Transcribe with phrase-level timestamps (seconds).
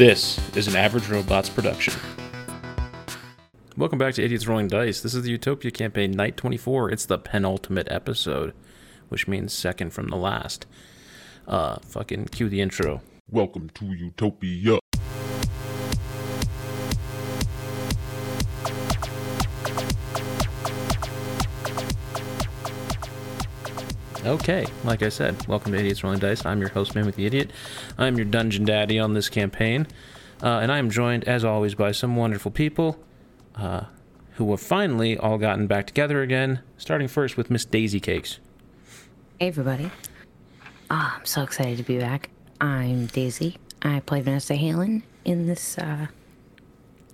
[0.00, 1.92] This is an Average Robots production.
[3.76, 5.02] Welcome back to Idiots Rolling Dice.
[5.02, 6.90] This is the Utopia campaign, night 24.
[6.90, 8.54] It's the penultimate episode,
[9.10, 10.64] which means second from the last.
[11.46, 13.02] Uh, fucking cue the intro.
[13.30, 14.78] Welcome to Utopia.
[24.30, 26.46] Okay, like I said, welcome to Idiots Rolling Dice.
[26.46, 27.50] I'm your host, Man with the Idiot.
[27.98, 29.88] I'm your dungeon daddy on this campaign,
[30.40, 32.96] uh, and I am joined, as always, by some wonderful people
[33.56, 33.86] uh,
[34.34, 36.60] who have finally all gotten back together again.
[36.78, 38.38] Starting first with Miss Daisy Cakes.
[39.40, 39.90] Hey everybody.
[40.92, 42.30] Ah, I'm so excited to be back.
[42.60, 43.56] I'm Daisy.
[43.82, 46.06] I play Vanessa Halen in this uh,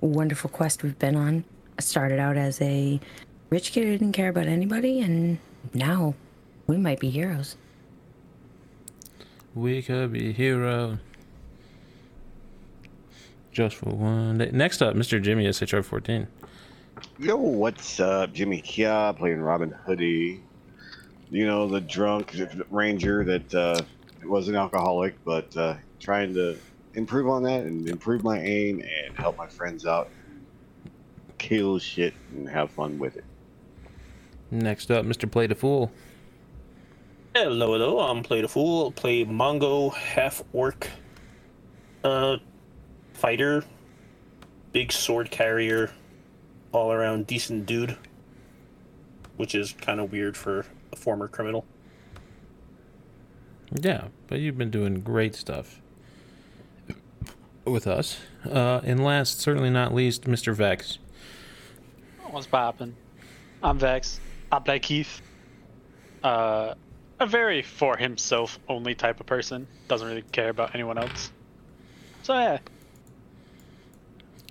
[0.03, 1.45] wonderful quest we've been on.
[1.79, 3.01] I started out as a
[3.49, 5.39] rich kid who didn't care about anybody, and
[5.73, 6.15] now
[6.67, 7.57] we might be heroes.
[9.55, 10.99] We could be hero.
[13.53, 14.51] Just for one day.
[14.53, 15.23] Next up, Mr.
[15.23, 16.27] Jimmy SHR 14.
[17.19, 18.33] Yo, what's up?
[18.33, 20.43] Jimmy Kia playing Robin Hoodie.
[21.31, 22.37] You know, the drunk
[22.71, 23.81] ranger that uh,
[24.25, 26.57] was an alcoholic, but uh, trying to
[26.95, 30.11] improve on that and improve my aim and help my friends out.
[31.39, 33.25] Kill shit and have fun with it.
[34.51, 35.31] Next up, Mr.
[35.31, 35.91] Play the Fool.
[37.39, 38.01] Hello, hello.
[38.01, 38.91] I'm Play the Fool.
[38.93, 40.89] Play Mongo, half orc,
[42.03, 42.39] uh,
[43.13, 43.63] fighter,
[44.73, 45.91] big sword carrier,
[46.73, 47.95] all around decent dude,
[49.37, 51.67] which is kind of weird for a former criminal.
[53.71, 55.83] Yeah, but you've been doing great stuff
[57.67, 58.17] with us.
[58.51, 60.55] Uh, and last, certainly not least, Mr.
[60.55, 60.97] Vex.
[62.31, 62.97] What's poppin'?
[63.63, 64.21] I'm Vex.
[64.51, 65.21] I play Keith.
[66.25, 66.73] Uh,
[67.21, 69.67] a very for himself only type of person.
[69.89, 71.31] Doesn't really care about anyone else.
[72.23, 72.59] So yeah.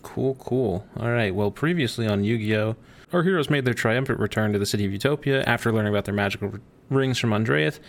[0.02, 0.86] Cool, cool.
[1.00, 1.34] All right.
[1.34, 2.76] Well, previously on Yu-Gi-Oh,
[3.12, 6.14] our heroes made their triumphant return to the city of Utopia after learning about their
[6.14, 6.54] magical
[6.90, 7.80] rings from Andreath,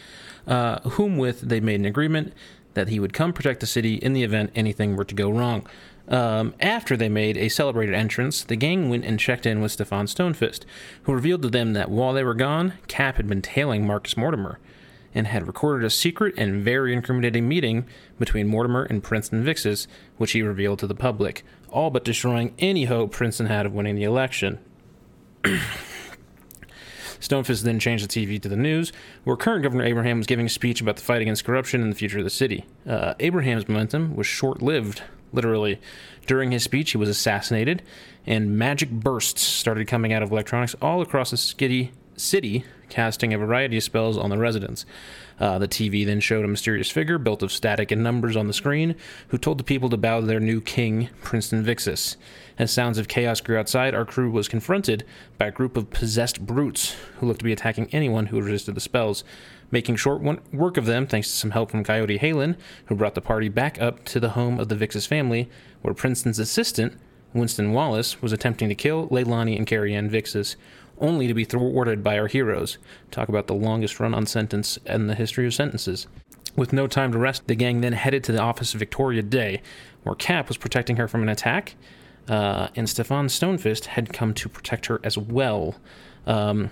[0.47, 2.33] uh, whom with they made an agreement
[2.75, 5.67] that he would come protect the city in the event anything were to go wrong.
[6.09, 10.07] Um, after they made a celebrated entrance, the gang went and checked in with Stefan
[10.07, 10.61] Stonefist,
[11.03, 14.59] who revealed to them that while they were gone, Cap had been tailing Marcus Mortimer
[15.15, 17.87] and had recorded a secret and very incriminating meeting
[18.19, 19.87] between Mortimer and Princeton Vixis,
[20.19, 23.97] which he revealed to the public, all but destroying any hope Princeton had of winning
[23.97, 24.59] the election.
[27.19, 28.93] Stonefist then changed the TV to the news,
[29.25, 31.97] where current Governor Abraham was giving a speech about the fight against corruption and the
[31.97, 32.67] future of the city.
[32.87, 35.03] Uh, Abraham's momentum was short lived,
[35.33, 35.81] literally.
[36.27, 37.83] During his speech, he was assassinated,
[38.27, 43.39] and magic bursts started coming out of electronics all across the skitty city casting a
[43.39, 44.87] variety of spells on the residents.
[45.39, 48.53] Uh, the TV then showed a mysterious figure built of static and numbers on the
[48.53, 48.95] screen
[49.29, 52.17] who told the people to bow to their new king, Princeton Vixis.
[52.59, 55.05] As sounds of chaos grew outside, our crew was confronted
[55.37, 58.81] by a group of possessed brutes who looked to be attacking anyone who resisted the
[58.81, 59.25] spells.
[59.71, 60.23] Making short
[60.53, 62.57] work of them, thanks to some help from Coyote Halen,
[62.87, 65.49] who brought the party back up to the home of the Vixis family,
[65.83, 66.95] where Princeton's assistant,
[67.35, 70.57] Winston Wallace, was attempting to kill Leilani and Carrie Ann Vixis,
[70.99, 72.79] only to be thwarted by our heroes.
[73.11, 76.07] Talk about the longest run on sentence in the history of sentences.
[76.55, 79.61] With no time to rest, the gang then headed to the office of Victoria Day,
[80.05, 81.75] where Cap was protecting her from an attack,
[82.29, 85.77] uh, and Stefan Stonefist had come to protect her as well.
[86.27, 86.71] Um,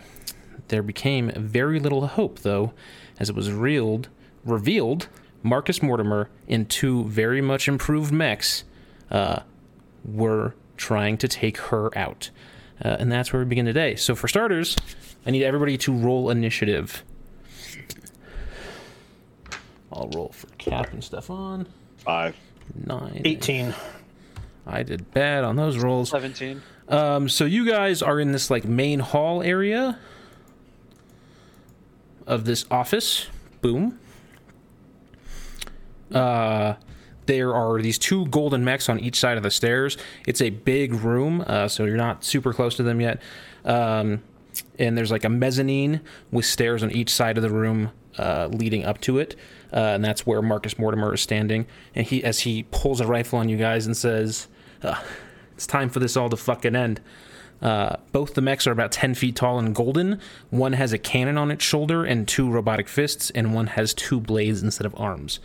[0.69, 2.73] there became very little hope, though,
[3.19, 4.09] as it was revealed,
[4.45, 5.09] revealed
[5.43, 8.65] Marcus Mortimer and two very much improved mechs
[9.11, 9.41] uh,
[10.05, 12.31] were trying to take her out.
[12.85, 13.95] Uh, and that's where we begin today.
[13.95, 14.77] So, for starters,
[15.27, 17.05] I need everybody to roll initiative.
[19.93, 21.69] I'll roll for Cap and Stefan.
[21.99, 22.37] Five.
[22.75, 23.23] Nine.
[23.25, 23.75] 18.
[24.67, 26.11] I did bad on those rolls.
[26.11, 26.63] 17.
[26.89, 29.99] Um, so you guys are in this like main hall area
[32.27, 33.27] of this office.
[33.61, 33.99] Boom.
[36.13, 36.75] Uh,
[37.27, 39.97] there are these two golden mechs on each side of the stairs.
[40.27, 43.21] It's a big room, uh, so you're not super close to them yet.
[43.65, 44.23] Um,
[44.79, 46.01] and there's like a mezzanine
[46.31, 49.35] with stairs on each side of the room uh, leading up to it,
[49.73, 51.67] uh, and that's where Marcus Mortimer is standing.
[51.95, 54.47] And he, as he pulls a rifle on you guys and says,
[54.83, 55.01] "Uh,
[55.55, 57.01] "It's time for this all to fucking end."
[57.65, 60.21] Uh, both the mechs are about 10 feet tall and golden.
[60.51, 64.21] One has a cannon on its shoulder and two robotic fists, and one has two
[64.21, 65.41] blades instead of arms.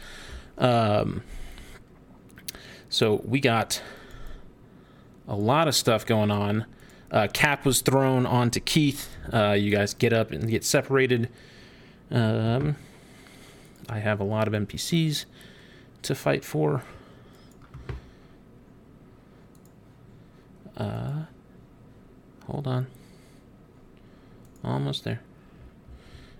[0.57, 1.23] Um,
[2.89, 3.81] so we got
[5.29, 6.65] a lot of stuff going on.
[7.09, 9.07] Uh, Cap was thrown onto Keith.
[9.31, 11.29] Uh, you guys get up and get separated.
[12.11, 12.75] Um,
[13.87, 15.23] I have a lot of NPCs
[16.01, 16.83] to fight for.
[20.75, 21.23] Uh,
[22.49, 22.87] hold on.
[24.63, 25.21] Almost there.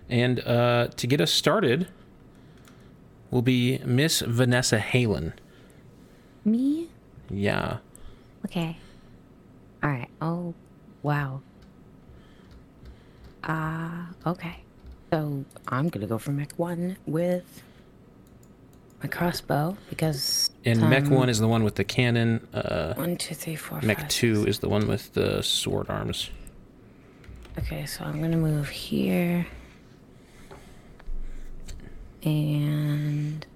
[0.08, 1.88] And uh, to get us started
[3.30, 5.32] will be Miss Vanessa Halen.
[6.44, 6.88] Me?
[7.30, 7.78] Yeah.
[8.44, 8.76] Okay.
[9.82, 10.08] All right.
[10.20, 10.54] Oh,
[11.02, 11.42] wow.
[13.44, 14.56] Uh, okay.
[15.12, 17.62] So I'm gonna go for mech one with
[19.02, 22.46] my crossbow because And Mech um, 1 is the one with the cannon.
[22.52, 24.48] Uh, one, two, three, four, Mech five, 2 six.
[24.48, 26.30] is the one with the sword arms.
[27.58, 29.46] Okay, so I'm gonna move here.
[32.22, 33.46] And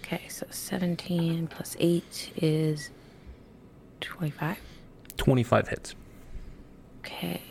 [0.00, 2.90] okay, so 17 plus 8 is
[4.00, 4.58] 25.
[5.16, 5.94] 25 hits.
[7.00, 7.42] Okay,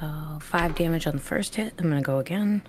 [0.00, 1.74] so so five damage on the first hit.
[1.78, 2.62] I'm gonna go again.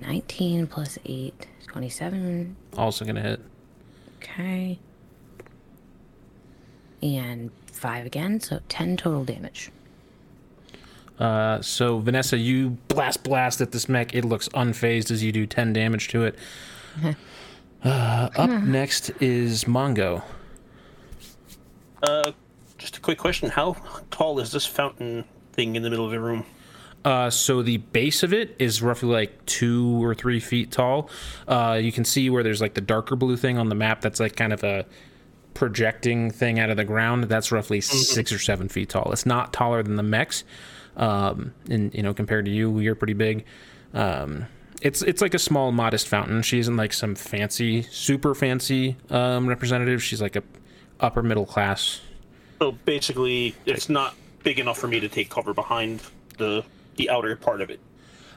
[0.00, 2.56] 19 plus 8, 27.
[2.76, 3.40] Also going to hit.
[4.18, 4.78] Okay.
[7.02, 9.70] And five again, so 10 total damage.
[11.18, 14.14] Uh, so, Vanessa, you blast blast at this mech.
[14.14, 16.36] It looks unfazed as you do 10 damage to it.
[17.84, 20.24] Uh, up next is Mongo.
[22.02, 22.32] Uh,
[22.78, 23.76] just a quick question: How
[24.10, 26.46] tall is this fountain thing in the middle of the room?
[27.04, 31.08] Uh, so the base of it is roughly like two or three feet tall.
[31.46, 34.00] Uh, you can see where there's like the darker blue thing on the map.
[34.00, 34.84] That's like kind of a
[35.54, 37.24] projecting thing out of the ground.
[37.24, 39.10] That's roughly six or seven feet tall.
[39.12, 40.44] It's not taller than the mechs.
[40.96, 43.44] Um, and you know, compared to you, you're pretty big.
[43.94, 44.46] Um,
[44.82, 46.42] it's it's like a small, modest fountain.
[46.42, 50.02] She isn't like some fancy, super fancy um, representative.
[50.02, 50.42] She's like a
[51.00, 52.00] upper middle class.
[52.60, 56.02] So basically, it's not big enough for me to take cover behind
[56.38, 56.64] the
[56.96, 57.80] the outer part of it.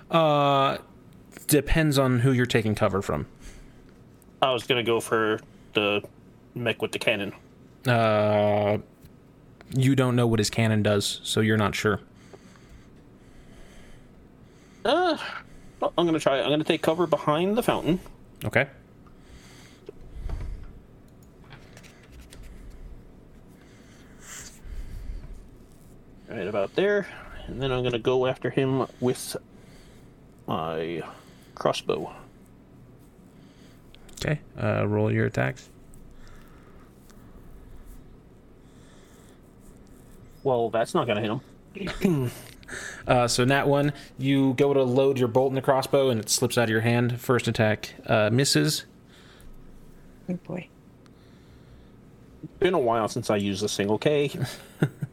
[0.09, 0.77] Uh,
[1.47, 3.25] depends on who you're taking cover from.
[4.41, 5.39] I was gonna go for
[5.73, 6.03] the
[6.53, 7.33] mech with the cannon.
[7.87, 8.77] Uh,
[9.75, 11.99] you don't know what his cannon does, so you're not sure.
[14.85, 15.17] Uh,
[15.81, 16.37] I'm gonna try.
[16.39, 16.43] it.
[16.43, 17.99] I'm gonna take cover behind the fountain.
[18.45, 18.67] Okay.
[26.31, 27.07] Right about there,
[27.47, 29.35] and then I'm gonna go after him with
[30.47, 31.03] my
[31.55, 32.13] crossbow.
[34.13, 34.39] Okay.
[34.61, 35.69] Uh, roll your attacks.
[40.43, 42.31] Well, that's not gonna hit him.
[43.05, 46.29] Uh, so Nat one, you go to load your bolt in the crossbow, and it
[46.29, 47.19] slips out of your hand.
[47.19, 48.85] First attack uh, misses.
[50.29, 50.69] Oh boy.
[52.59, 54.31] Been a while since I used a single K.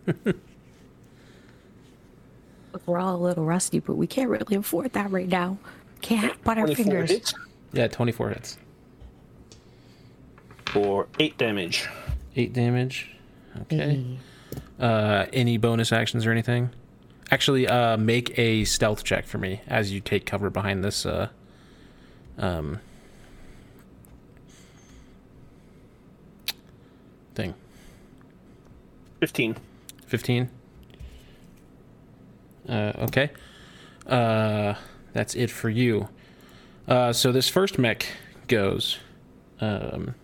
[2.78, 5.58] Look, we're all a little rusty, but we can't really afford that right now.
[6.00, 7.10] Can't butt our fingers.
[7.10, 7.34] hits
[7.72, 8.56] Yeah, 24 hits.
[10.66, 11.88] for eight damage.
[12.36, 13.10] Eight damage.
[13.62, 14.16] Okay.
[14.78, 16.70] Uh, any bonus actions or anything?
[17.32, 21.04] Actually, uh, make a stealth check for me as you take cover behind this.
[21.04, 21.28] Uh,
[22.38, 22.78] um,
[27.34, 27.54] thing.
[29.18, 29.56] Fifteen.
[30.06, 30.48] 15
[32.68, 33.30] uh, okay.
[34.06, 34.74] Uh,
[35.12, 36.08] that's it for you.
[36.86, 38.06] Uh, so this first mech
[38.46, 38.98] goes
[39.60, 40.14] um,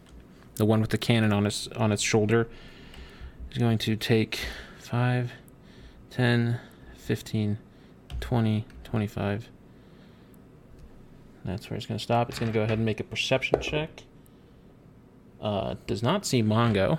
[0.57, 2.49] the one with the cannon on its on its shoulder.
[3.51, 4.41] Is going to take
[4.79, 5.31] 5
[6.11, 6.61] 10
[6.97, 7.59] 15
[8.21, 9.49] 20 25
[11.45, 12.31] that's where it's going to stop.
[12.31, 14.05] It's going to go ahead and make a perception check.
[15.41, 16.99] Uh, does not see mongo.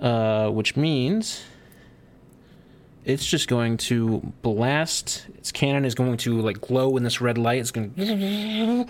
[0.00, 1.44] Uh, which means
[3.04, 5.26] it's just going to blast.
[5.36, 7.58] Its cannon is going to like glow in this red light.
[7.60, 8.86] It's going to,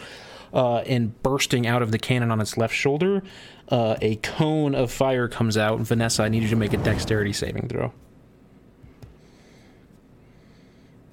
[0.53, 3.23] uh, and bursting out of the cannon on its left shoulder,
[3.69, 5.81] uh, a cone of fire comes out.
[5.81, 7.93] Vanessa, I need you to make a dexterity saving throw.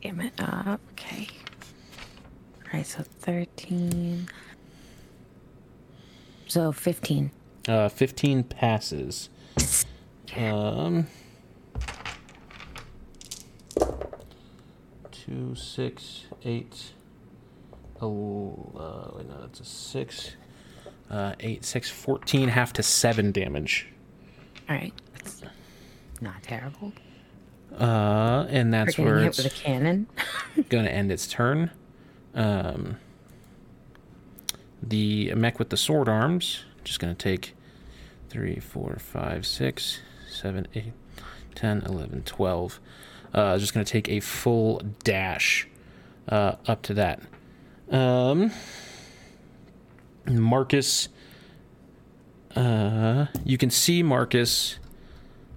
[0.02, 0.34] Damn it.
[0.40, 1.28] Uh, okay.
[2.68, 4.28] Alright, so 13.
[6.48, 7.32] So 15.
[7.68, 9.30] Uh, 15 passes.
[10.36, 11.08] Um,
[15.26, 16.94] two, six, eight.
[18.02, 20.32] Oh, uh, wait, no, that's a six.
[21.10, 23.88] Uh, eight, six, 14, half to seven damage.
[24.70, 24.94] Alright.
[25.14, 25.44] That's
[26.22, 26.94] not terrible.
[27.78, 30.08] Uh, and that's where hit it's with a cannon.
[30.70, 31.72] going to end its turn.
[32.34, 32.98] Um,
[34.82, 37.54] the mech with the sword arms just going to take
[38.30, 40.00] 3, 4, 5, 6,
[40.30, 40.94] 7, 8,
[41.56, 42.80] 10, 11, 12.
[43.34, 45.68] Uh, just going to take a full dash
[46.30, 47.22] uh, up to that.
[47.90, 48.52] Um,
[50.26, 51.10] Marcus,
[52.56, 54.80] uh, you can see Marcus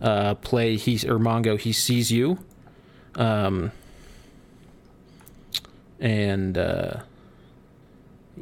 [0.00, 0.76] uh, play.
[0.76, 1.58] He or Mongo.
[1.58, 2.38] He sees you,
[3.16, 3.72] um,
[5.98, 7.00] and uh,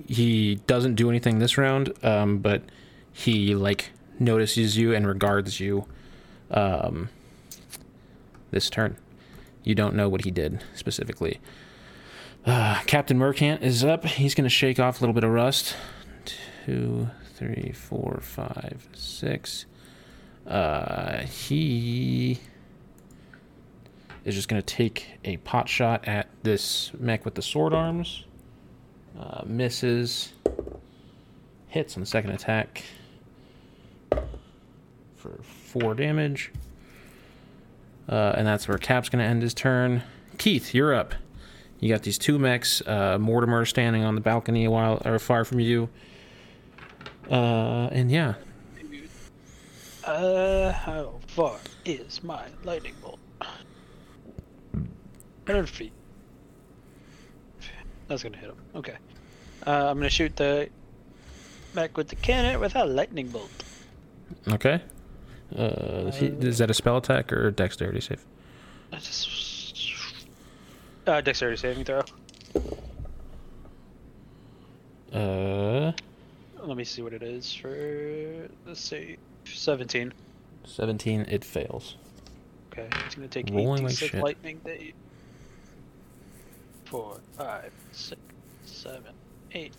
[0.06, 1.92] he doesn't do anything this round.
[2.02, 2.62] Um, but
[3.12, 5.86] he like notices you and regards you.
[6.50, 7.08] Um,
[8.50, 8.96] this turn,
[9.64, 11.40] you don't know what he did specifically.
[12.44, 14.04] Uh, Captain Mercant is up.
[14.04, 15.76] He's going to shake off a little bit of rust.
[16.66, 19.66] Two, three, four, five, six.
[20.46, 22.40] Uh, he
[24.24, 28.24] is just going to take a pot shot at this mech with the sword arms.
[29.18, 30.32] Uh, misses.
[31.68, 32.82] Hits on the second attack
[35.16, 36.50] for four damage.
[38.08, 40.02] Uh, and that's where Cap's going to end his turn.
[40.38, 41.14] Keith, you're up.
[41.80, 42.80] You got these two mechs.
[42.86, 45.88] Uh, Mortimer standing on the balcony a while or far from you.
[47.30, 48.34] Uh, and yeah,
[50.04, 53.18] Uh, how far is my lightning bolt?
[55.46, 55.92] 100 feet.
[58.08, 58.56] That's gonna hit him.
[58.74, 58.96] Okay.
[59.66, 60.68] Uh, I'm gonna shoot the
[61.74, 63.50] back with the cannon with a lightning bolt.
[64.48, 64.82] okay.
[65.56, 68.24] Uh, he- is that a spell attack or dexterity save?
[71.06, 72.02] Uh, dexterity saving throw.
[75.12, 75.92] Uh,
[76.62, 80.12] Let me see what it is for let's see, 17.
[80.64, 81.20] 17.
[81.28, 81.96] It fails.
[82.72, 84.22] Okay, it's gonna take Rolling like 86 shit.
[84.22, 84.94] lightning day.
[86.86, 88.20] Four, five, six,
[88.64, 89.12] seven,
[89.52, 89.72] eight.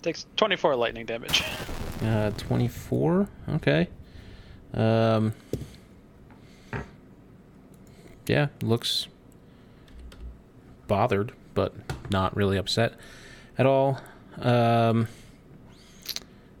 [0.00, 1.44] Takes 24 lightning damage.
[2.02, 3.28] Uh, 24.
[3.50, 3.88] Okay.
[4.74, 5.34] Um.
[8.26, 9.08] Yeah, looks
[10.88, 11.74] bothered, but
[12.10, 12.94] not really upset
[13.58, 14.00] at all.
[14.40, 15.08] Um.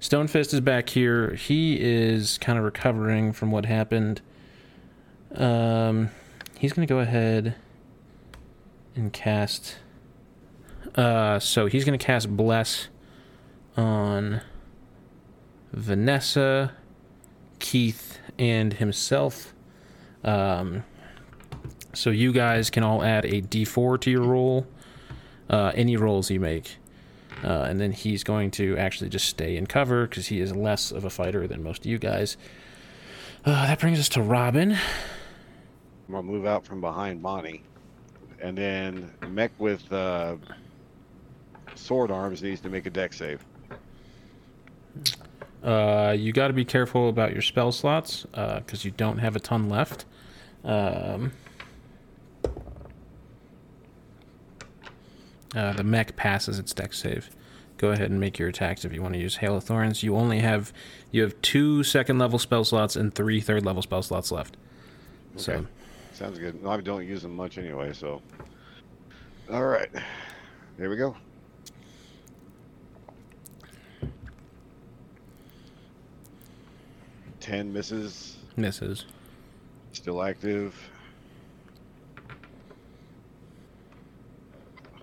[0.00, 1.34] Stonefist is back here.
[1.34, 4.20] He is kind of recovering from what happened.
[5.34, 6.10] Um,
[6.58, 7.54] he's gonna go ahead
[8.96, 9.76] and cast.
[10.96, 12.88] Uh, so he's gonna cast bless
[13.76, 14.42] on
[15.72, 16.72] Vanessa,
[17.58, 19.54] Keith, and himself.
[20.24, 20.84] Um,
[21.94, 24.66] so you guys can all add a d4 to your roll,
[25.50, 26.76] uh, any rolls you make.
[27.42, 30.92] Uh, and then he's going to actually just stay in cover because he is less
[30.92, 32.36] of a fighter than most of you guys.
[33.44, 34.72] Uh, that brings us to Robin.
[34.72, 37.62] I'm gonna move out from behind Bonnie,
[38.40, 40.36] and then mech with uh,
[41.74, 43.44] sword arms needs to make a Dex save.
[45.62, 49.40] Uh, you got to be careful about your spell slots because you don't have a
[49.40, 50.04] ton left.
[50.64, 51.32] Um,
[55.54, 57.30] uh, the mech passes its Dex save.
[57.78, 60.02] Go ahead and make your attacks if you want to use Hail of Thorns.
[60.02, 60.72] You only have
[61.10, 64.56] you have two second level spell slots and three third level spell slots left.
[65.36, 65.66] So
[66.12, 66.62] Sounds good.
[66.62, 68.22] No, I don't use them much anyway, so.
[69.50, 69.88] All right,
[70.76, 71.16] here we go.
[77.42, 79.04] Ten misses, misses.
[79.92, 80.76] still active.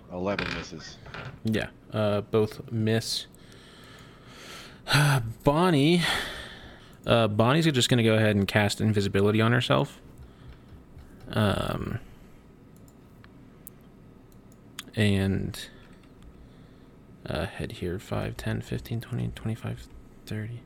[0.09, 0.97] Eleven misses.
[1.43, 3.27] Yeah, uh, both miss.
[5.43, 6.01] Bonnie,
[7.05, 9.99] uh, Bonnie's just gonna go ahead and cast invisibility on herself.
[11.33, 11.99] Um,
[14.95, 15.67] and
[17.25, 19.87] uh, head here 5, 10, 15, 20, 25,
[20.25, 20.61] 30.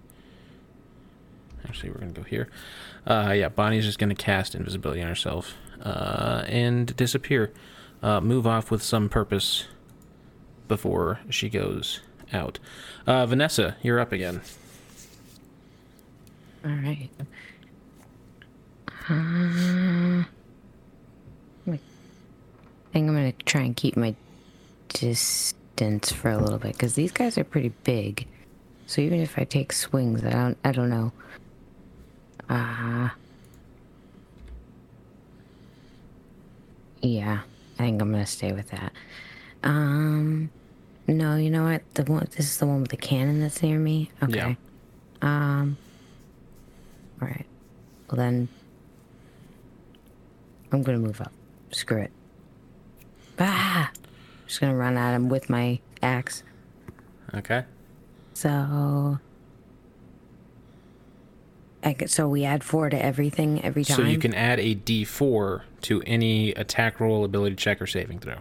[1.67, 2.49] Actually, we're gonna go here.
[3.05, 7.53] Uh, yeah, Bonnie's just gonna cast invisibility on herself uh, and disappear.
[8.01, 9.65] Uh, move off with some purpose
[10.67, 12.01] before she goes
[12.33, 12.59] out.
[13.07, 14.41] Uh, Vanessa, you're up again.
[16.65, 17.09] All right.
[19.09, 20.23] Uh,
[21.67, 21.79] I
[22.93, 24.15] think I'm gonna try and keep my
[24.89, 28.27] distance for a little bit because these guys are pretty big.
[28.85, 30.57] So even if I take swings, I don't.
[30.63, 31.11] I don't know.
[32.49, 33.09] Uh
[37.03, 37.41] Yeah,
[37.75, 38.93] I think I'm gonna stay with that.
[39.61, 40.49] Um,
[41.05, 41.81] no, you know what?
[41.95, 42.27] The one.
[42.35, 44.09] This is the one with the cannon that's near me.
[44.23, 44.37] Okay.
[44.37, 44.55] Yeah.
[45.21, 45.77] Um.
[47.21, 47.45] All right.
[48.09, 48.47] Well then,
[50.71, 51.33] I'm gonna move up.
[51.71, 52.11] Screw it.
[53.37, 53.91] Ah!
[54.47, 56.43] Just gonna run at him with my axe.
[57.33, 57.65] Okay.
[58.33, 59.19] So.
[61.91, 63.97] Get, so we add four to everything every time.
[63.97, 68.37] So you can add a d4 to any attack roll, ability check, or saving throw.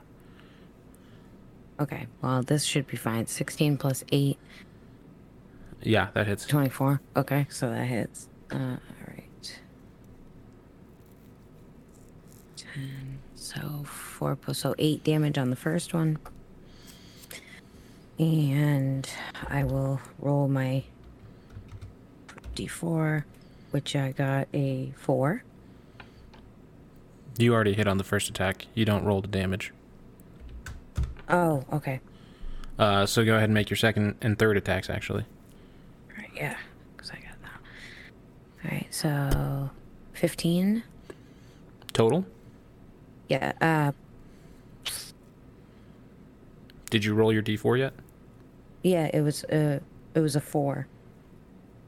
[1.81, 2.07] Okay.
[2.23, 3.27] Well, this should be fine.
[3.27, 4.39] 16 plus 8,
[5.83, 6.47] Yeah, that hits.
[6.47, 7.01] 24.
[7.17, 8.29] Okay, so that hits.
[8.53, 9.59] Uh, all right.
[12.57, 13.19] 10.
[13.35, 16.19] So 4 plus so 8 damage on the first one.
[18.21, 19.09] And
[19.49, 20.85] I will roll my
[22.55, 23.25] d4,
[23.71, 25.43] which I got a 4.
[27.39, 28.67] You already hit on the first attack.
[28.75, 29.73] You don't roll the damage.
[31.29, 32.01] Oh, okay.
[32.79, 35.25] Uh, so go ahead and make your second and third attacks, actually.
[36.17, 36.57] Right, yeah,
[36.95, 38.65] because I got that.
[38.65, 39.71] All right, so
[40.15, 40.83] 15.
[41.93, 42.25] Total?
[43.29, 43.93] Yeah, uh,
[46.91, 47.93] Did you roll your d4 yet?
[48.83, 49.79] yeah, it was uh,
[50.15, 50.87] it was a four.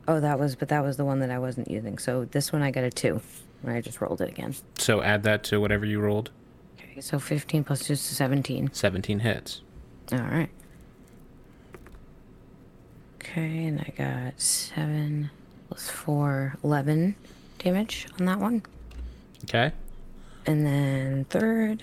[0.06, 1.98] Oh, that was, but that was the one that I wasn't using.
[1.98, 3.20] So this one I got a two.
[3.66, 4.54] I just rolled it again.
[4.78, 6.30] So add that to whatever you rolled.
[6.78, 8.70] Okay, so 15 plus two is 17.
[8.72, 9.62] 17 hits.
[10.12, 10.50] All right.
[13.16, 15.30] Okay, and I got seven
[15.68, 17.16] plus four, 11
[17.58, 18.62] damage on that one.
[19.44, 19.72] Okay?
[20.46, 21.82] And then third,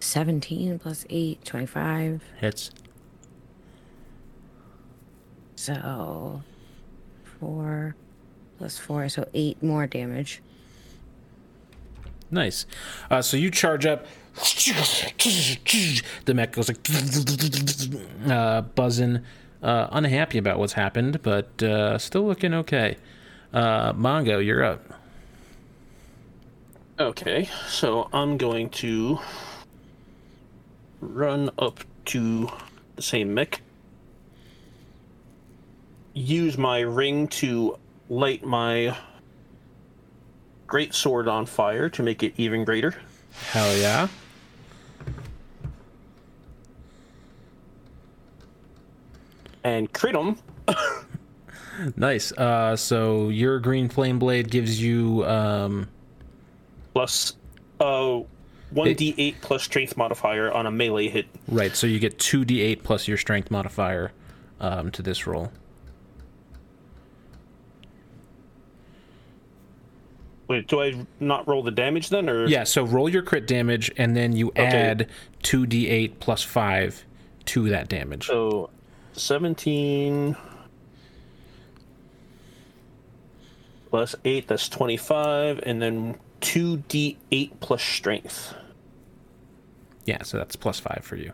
[0.00, 2.22] 17 plus 8, 25.
[2.40, 2.70] Hits.
[5.56, 6.42] So
[7.42, 7.96] four
[8.58, 10.40] plus four, so eight more damage.
[12.30, 12.64] Nice.
[13.10, 14.06] Uh, so you charge up.
[16.24, 16.78] The mech goes like
[18.30, 19.20] uh, buzzing,
[19.60, 22.96] uh, unhappy about what's happened, but uh, still looking okay.
[23.52, 24.94] Uh, Mongo, you're up.
[27.00, 29.18] Okay, so I'm going to
[31.00, 32.48] run up to
[32.94, 33.60] the same mech.
[36.14, 37.78] Use my ring to
[38.08, 38.96] light my
[40.66, 42.94] great sword on fire to make it even greater.
[43.50, 44.08] Hell yeah.
[49.64, 50.38] And crit him.
[51.96, 52.32] Nice.
[52.32, 55.88] Uh, so your green flame blade gives you um,
[56.92, 57.34] plus
[57.80, 58.20] uh
[58.74, 61.26] 1d8 plus strength modifier on a melee hit.
[61.48, 61.74] right.
[61.74, 64.12] So you get two d8 plus your strength modifier
[64.60, 65.50] um, to this roll.
[70.48, 72.64] Wait, do I not roll the damage then, or Yeah.
[72.64, 75.08] So roll your crit damage, and then you add
[75.42, 77.04] two d8 plus five
[77.46, 78.26] to that damage.
[78.26, 78.70] So,
[79.14, 80.36] 17
[83.90, 88.54] plus 8, that's 25, and then 2d8 plus strength.
[90.06, 90.22] Yeah.
[90.22, 91.32] So that's plus five for you.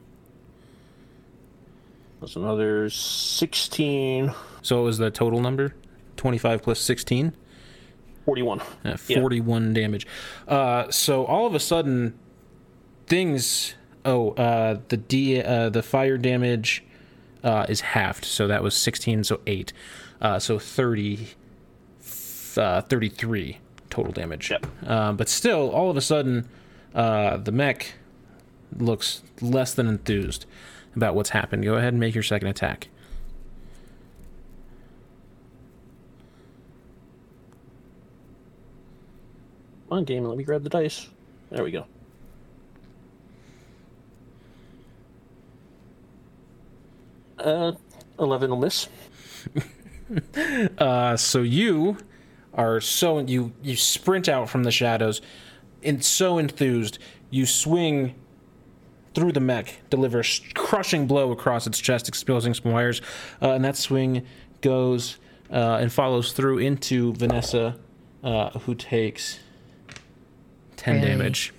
[2.20, 5.74] That's another 16, So it was the total number?
[6.16, 7.32] 25 plus 16?
[8.28, 8.60] 41.
[8.60, 9.20] Uh, Yeah.
[9.20, 10.06] 41 damage.
[10.46, 12.12] Uh, so all of a sudden,
[13.06, 13.74] things.
[14.04, 16.84] Oh, uh, the D, uh, the fire damage
[17.42, 18.26] uh, is halved.
[18.26, 19.72] So that was 16, so 8.
[20.20, 21.28] Uh, so 30,
[22.58, 24.50] uh, 33 total damage.
[24.50, 24.66] Yep.
[25.16, 26.48] But still, all of a sudden,
[26.94, 27.94] uh, the mech
[28.76, 30.44] looks less than enthused
[30.94, 31.64] about what's happened.
[31.64, 32.88] Go ahead and make your second attack.
[39.90, 41.08] On, game, let me grab the dice.
[41.50, 41.86] There we go.
[47.38, 47.72] Uh,
[48.18, 48.88] 11 will miss.
[50.78, 51.98] Uh, so you
[52.54, 55.20] are so you you sprint out from the shadows,
[55.82, 56.98] and so enthused
[57.28, 58.14] you swing
[59.14, 60.24] through the mech, deliver a
[60.54, 63.02] crushing blow across its chest, exposing some wires,
[63.42, 64.24] uh, and that swing
[64.60, 65.18] goes
[65.50, 67.78] uh, and follows through into Vanessa,
[68.22, 69.40] uh, who takes
[70.78, 71.08] ten Really?
[71.08, 71.52] damage.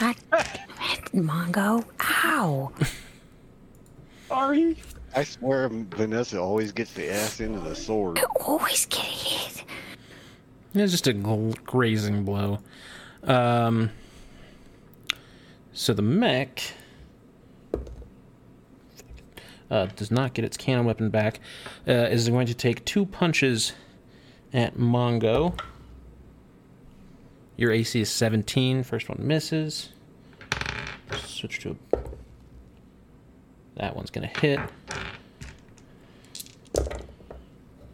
[0.00, 1.84] God damn it, Mongo.
[2.24, 2.72] Ow.
[4.28, 4.76] Sorry.
[5.14, 8.18] I swear Vanessa always gets the ass into the sword.
[8.18, 9.64] I Always getting it.
[10.74, 11.12] It's just a
[11.64, 12.58] grazing blow.
[13.22, 13.90] Um,
[15.72, 16.72] so the mech
[19.70, 21.38] uh, does not get its cannon weapon back.
[21.86, 23.72] Uh, is going to take two punches
[24.52, 25.56] at Mongo.
[27.56, 28.82] Your AC is 17.
[28.82, 29.90] First one misses.
[31.24, 31.98] Switch to a.
[33.76, 34.60] That one's going to hit.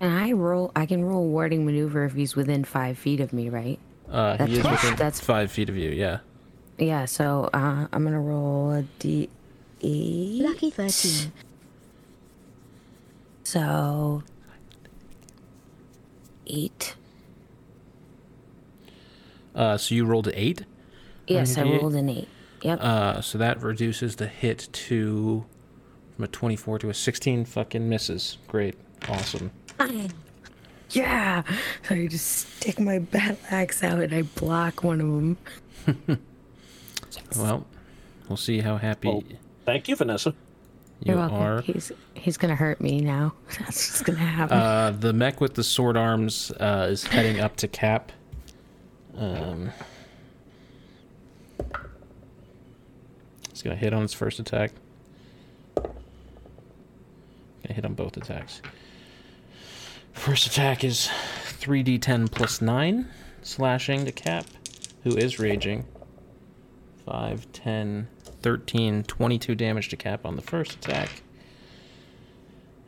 [0.00, 0.72] And I roll.
[0.74, 3.78] I can roll warding maneuver if he's within five feet of me, right?
[4.10, 6.18] Uh, he is That's- within that's- five feet of you, yeah.
[6.78, 7.04] Yeah.
[7.04, 9.28] So uh, I'm gonna roll a d
[9.82, 10.42] eight.
[10.42, 11.32] Lucky 13.
[13.44, 14.22] So
[16.46, 16.94] eight
[19.54, 20.64] Uh, so you rolled an eight.
[21.26, 21.80] Yes, I D8?
[21.82, 22.28] rolled an eight.
[22.62, 22.78] Yep.
[22.82, 25.44] Uh, so that reduces the hit to
[26.16, 27.44] from a 24 to a 16.
[27.46, 28.38] Fucking misses.
[28.48, 28.74] Great.
[29.08, 29.50] Awesome.
[30.90, 31.42] yeah.
[31.88, 32.26] So I just
[32.58, 35.06] stick my battle axe out and I block one of
[35.96, 36.18] them.
[37.36, 37.66] Well,
[38.28, 39.24] we'll see how happy Well,
[39.64, 40.30] Thank you, Vanessa.
[41.00, 41.38] you You're welcome.
[41.38, 41.60] are.
[41.62, 43.32] He's he's gonna hurt me now.
[43.58, 44.56] That's what's gonna happen.
[44.56, 48.12] Uh, the mech with the sword arms uh, is heading up to Cap.
[49.16, 49.70] Um,
[53.50, 54.72] it's gonna hit on its first attack.
[55.74, 55.92] Gonna
[57.68, 58.62] hit on both attacks.
[60.12, 61.08] First attack is
[61.60, 63.08] 3d10 plus 9,
[63.42, 64.46] slashing to Cap,
[65.04, 65.86] who is raging.
[67.06, 68.08] 5, 10,
[68.42, 71.22] 13, 22 damage to Cap on the first attack.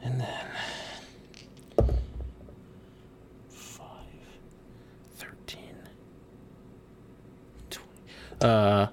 [0.03, 0.47] And then
[3.49, 3.87] 5,
[5.17, 5.59] 13,
[7.71, 7.89] 20.
[8.43, 8.89] Uh,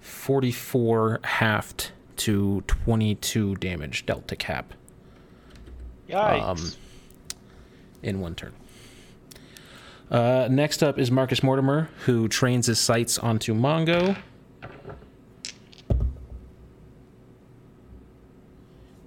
[0.00, 4.72] 44 halved to 22 damage dealt to Cap
[6.08, 6.42] Yikes.
[6.42, 6.72] Um,
[8.02, 8.52] in one turn.
[10.10, 14.16] Uh, next up is Marcus Mortimer, who trains his sights onto Mongo.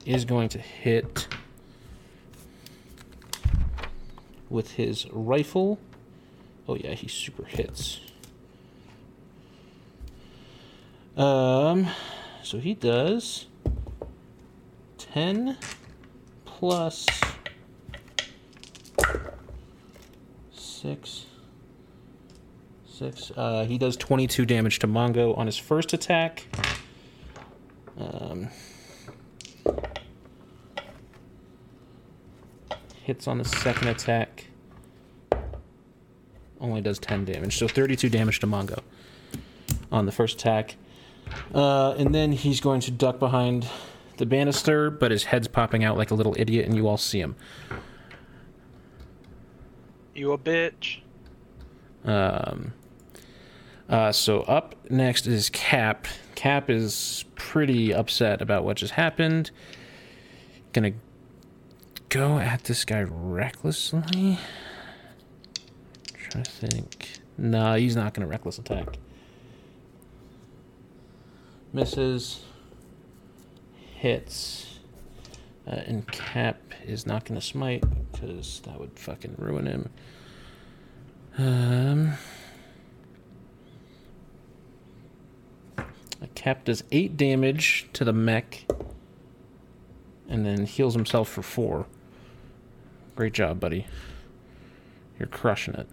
[0.06, 1.28] Is going to hit
[4.50, 5.80] with his rifle.
[6.70, 8.00] Oh yeah, he super hits.
[11.18, 11.88] Um,
[12.44, 13.48] so he does
[15.00, 15.58] ten
[16.46, 17.08] plus
[20.54, 21.26] six.
[22.88, 23.32] Six.
[23.36, 26.46] Uh, he does 22 damage to Mongo on his first attack.
[27.98, 28.50] Um,
[33.02, 34.39] hits on the second attack.
[36.70, 37.58] Only does 10 damage.
[37.58, 38.82] So 32 damage to Mongo
[39.92, 40.76] on the first attack.
[41.54, 43.68] Uh, and then he's going to duck behind
[44.18, 47.20] the banister, but his head's popping out like a little idiot, and you all see
[47.20, 47.36] him.
[50.14, 51.00] you a bitch.
[52.04, 52.74] Um,
[53.88, 56.08] uh, so up next is Cap.
[56.36, 59.52] Cap is pretty upset about what just happened.
[60.74, 60.94] Gonna
[62.10, 64.38] go at this guy recklessly.
[66.30, 67.20] Trying to think.
[67.38, 68.98] No, he's not gonna reckless attack.
[71.74, 72.44] Misses.
[73.96, 74.80] Hits.
[75.68, 79.90] Uh, and Cap is not gonna smite because that would fucking ruin him.
[81.38, 82.14] Um,
[86.40, 88.66] cap does eight damage to the mech,
[90.30, 91.86] and then heals himself for four.
[93.18, 93.86] Great job, buddy.
[95.20, 95.90] You're crushing it.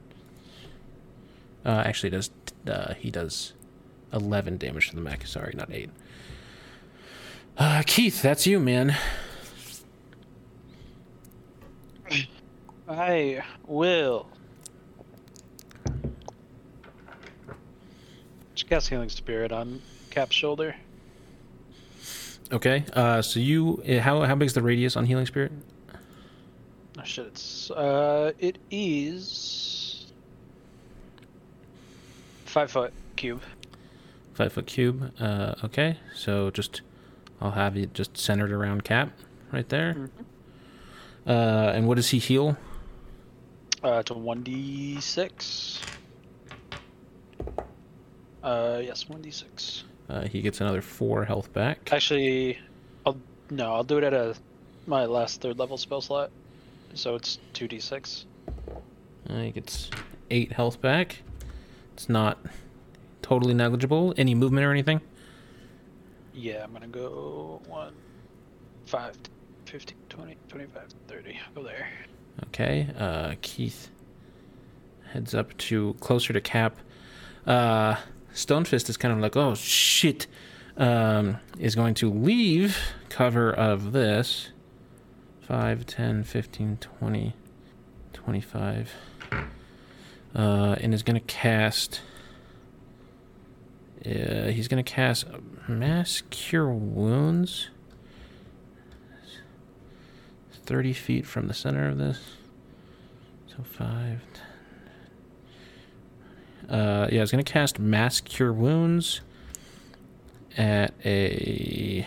[1.67, 2.31] Uh, actually, does
[2.69, 3.53] uh, he does
[4.13, 5.27] eleven damage to the mech?
[5.27, 5.91] Sorry, not eight.
[7.59, 8.97] Uh, Keith, that's you, man.
[12.89, 14.29] I will.
[18.55, 20.77] Just cast Healing Spirit on Cap's shoulder.
[22.53, 22.85] Okay.
[22.93, 25.51] Uh, so you, uh, how how big's the radius on healing spirit?
[26.97, 29.76] Oh shit, it's uh it is
[32.57, 33.43] five foot cube.
[34.33, 35.13] Five foot cube.
[35.21, 36.81] Uh, okay, so just
[37.39, 39.11] I'll have you just centered around Cap,
[39.53, 40.09] right there.
[41.27, 42.57] Uh, and what does he heal?
[43.83, 45.83] Uh to one D six.
[48.43, 49.85] Uh yes, one D six.
[50.09, 51.93] Uh, he gets another four health back.
[51.93, 52.59] Actually
[53.05, 53.19] I'll
[53.51, 54.35] no, I'll do it at a
[54.87, 56.31] my last third level spell slot.
[56.95, 58.25] So it's two D six.
[59.29, 59.91] Uh, he gets
[60.31, 61.23] eight health back.
[61.97, 62.39] It's not
[63.23, 64.13] totally negligible.
[64.19, 65.01] Any movement or anything?
[66.35, 67.95] Yeah, I'm gonna go one,
[68.85, 69.17] five,
[69.65, 71.41] 15, 20, 25, 30.
[71.55, 71.89] Go there.
[72.49, 72.89] Okay.
[72.99, 73.89] Uh, Keith
[75.15, 76.77] heads up to closer to Cap.
[77.47, 77.97] Uh,
[78.35, 80.27] Stonefist is kind of like, oh shit.
[80.77, 82.77] Um, is going to leave
[83.09, 84.51] cover of this.
[85.41, 87.33] 5, 10, 15, 20,
[88.13, 88.93] 25.
[90.37, 92.03] Uh, and is going to cast.
[94.05, 95.25] Uh, he's going to cast
[95.67, 97.71] Mass Cure Wounds.
[100.67, 102.19] 30 feet from the center of this.
[103.47, 104.21] So 5.
[106.69, 109.21] 10, uh, yeah, was going to cast Mass Cure Wounds
[110.57, 112.07] at a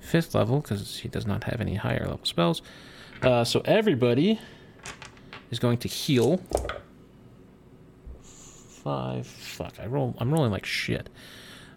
[0.00, 2.62] fifth level because he does not have any higher level spells.
[3.22, 4.40] Uh, so everybody
[5.50, 6.40] is going to heal.
[8.22, 9.26] Five.
[9.26, 9.74] Fuck.
[9.80, 10.14] I roll.
[10.18, 11.08] I'm rolling like shit.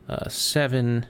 [0.08, 1.06] Uh, seven.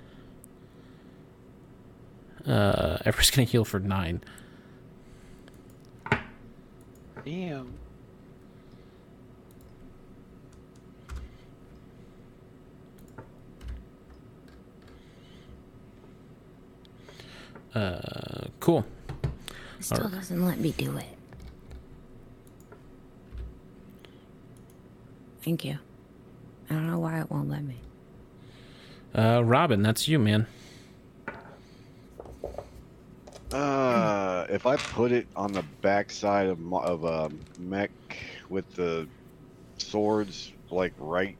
[2.45, 4.21] Uh, Everett's gonna heal for nine.
[7.23, 7.73] Damn.
[17.73, 18.85] Uh, cool.
[19.79, 21.05] It still doesn't let me do it.
[25.43, 25.77] Thank you.
[26.69, 27.77] I don't know why it won't let me.
[29.13, 30.47] Uh, Robin, that's you, man.
[33.51, 37.91] Uh, if I put it on the backside of mo- of a mech
[38.49, 39.07] with the
[39.77, 41.35] swords, like right.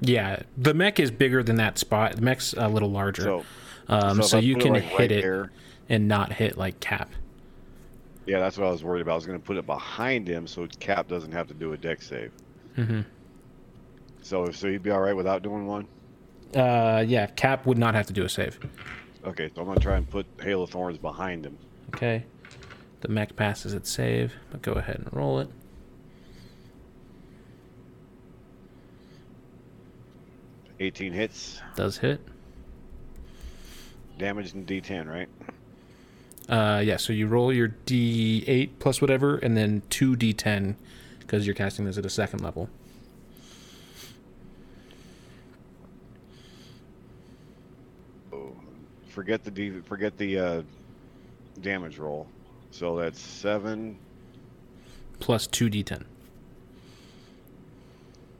[0.00, 2.16] Yeah, the mech is bigger than that spot.
[2.16, 3.22] The mech's a little larger.
[3.22, 3.44] So,
[3.88, 5.52] um, if so you put can like, hit right it there-
[5.88, 7.10] and not hit like Cap.
[8.26, 9.12] Yeah, that's what I was worried about.
[9.12, 11.76] I was going to put it behind him so Cap doesn't have to do a
[11.76, 12.32] Dex save.
[12.76, 13.00] Mm-hmm.
[14.22, 15.86] So, so he'd be all right without doing one.
[16.56, 18.58] Uh, yeah, Cap would not have to do a save.
[19.24, 21.58] Okay, so I'm gonna try and put Hail of Thorns behind him.
[21.94, 22.24] Okay.
[23.00, 25.48] The mech passes its save, but go ahead and roll it.
[30.80, 32.20] Eighteen hits, Does hit.
[34.18, 35.28] damage in D10, right?
[36.48, 40.74] Uh, yeah, so you roll your d8 plus whatever, and then 2d10
[41.20, 42.68] because you're casting this at a second level.
[48.32, 48.52] Oh,
[49.08, 50.62] forget the D, forget the uh,
[51.62, 52.26] damage roll.
[52.70, 53.98] So that's seven,
[55.20, 56.04] Plus 2d10.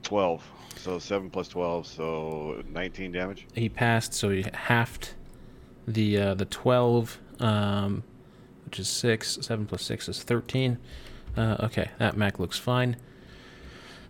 [0.02, 0.50] 12.
[0.76, 3.46] So seven plus twelve, so nineteen damage.
[3.54, 5.14] He passed, so he halved
[5.86, 8.02] the uh, the 12, um,
[8.64, 9.38] which is 6.
[9.40, 10.78] 7 plus 6 is 13.
[11.36, 12.96] Uh, okay, that Mac looks fine.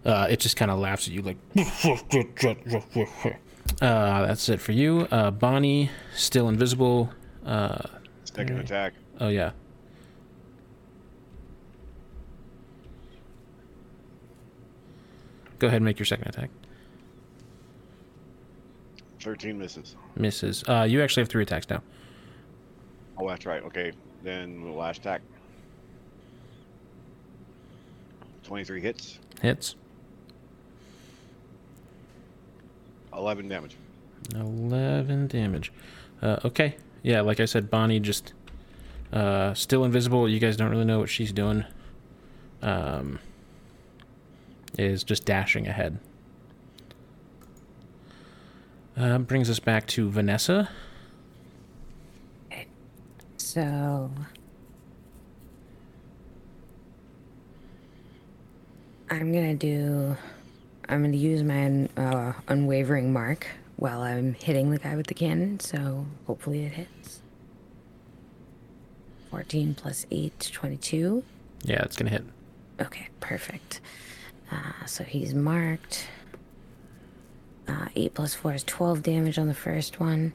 [0.05, 1.39] Uh, it just kind of laughs at you like.
[3.81, 5.09] Uh, that's it for you.
[5.11, 7.11] Uh, Bonnie, still invisible.
[7.45, 7.79] Uh,
[8.37, 8.93] attack.
[9.21, 9.53] oh, yeah.
[15.59, 16.51] Go ahead and make your second attack.
[19.21, 19.97] Thirteen misses.
[20.17, 20.63] Misses.
[20.69, 21.83] Uh, you actually have three attacks now.
[23.19, 23.63] Oh, that's right.
[23.65, 25.23] Okay, then the last attack.
[28.43, 29.75] Twenty-three hits, Hits.
[33.13, 33.77] eleven damage.
[34.35, 35.71] 11 damage.
[36.23, 36.77] Uh, okay.
[37.03, 38.33] Yeah, like I said, Bonnie just
[39.13, 40.27] uh, still invisible.
[40.29, 41.65] You guys don't really know what she's doing.
[42.63, 43.19] Um,
[44.79, 45.99] is just dashing ahead.
[48.97, 50.71] Uh, brings us back to Vanessa.
[53.55, 54.11] So.
[59.09, 60.17] I'm gonna do.
[60.89, 65.61] I'm gonna use my uh, unwavering mark while I'm hitting the guy with the cannon,
[65.61, 67.21] so hopefully it hits.
[69.31, 71.23] 14 plus 8, 22.
[71.63, 72.25] Yeah, it's gonna hit.
[72.81, 73.81] Okay, perfect.
[74.51, 76.09] Uh, so he's marked.
[77.69, 80.33] Uh, 8 plus 4 is 12 damage on the first one.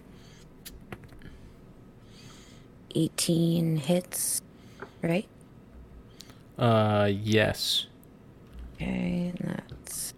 [2.96, 4.42] 18 hits,
[5.02, 5.28] right?
[6.58, 7.88] Uh, yes.
[8.76, 10.14] Okay, and that's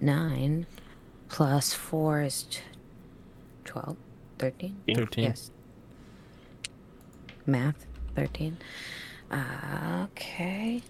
[0.00, 0.66] 9
[1.28, 2.60] plus 4 is t-
[3.64, 3.96] 12,
[4.38, 4.76] 13?
[4.94, 5.24] 13.
[5.24, 5.50] Yes.
[7.46, 8.56] Math, 13.
[9.30, 10.82] Uh, okay.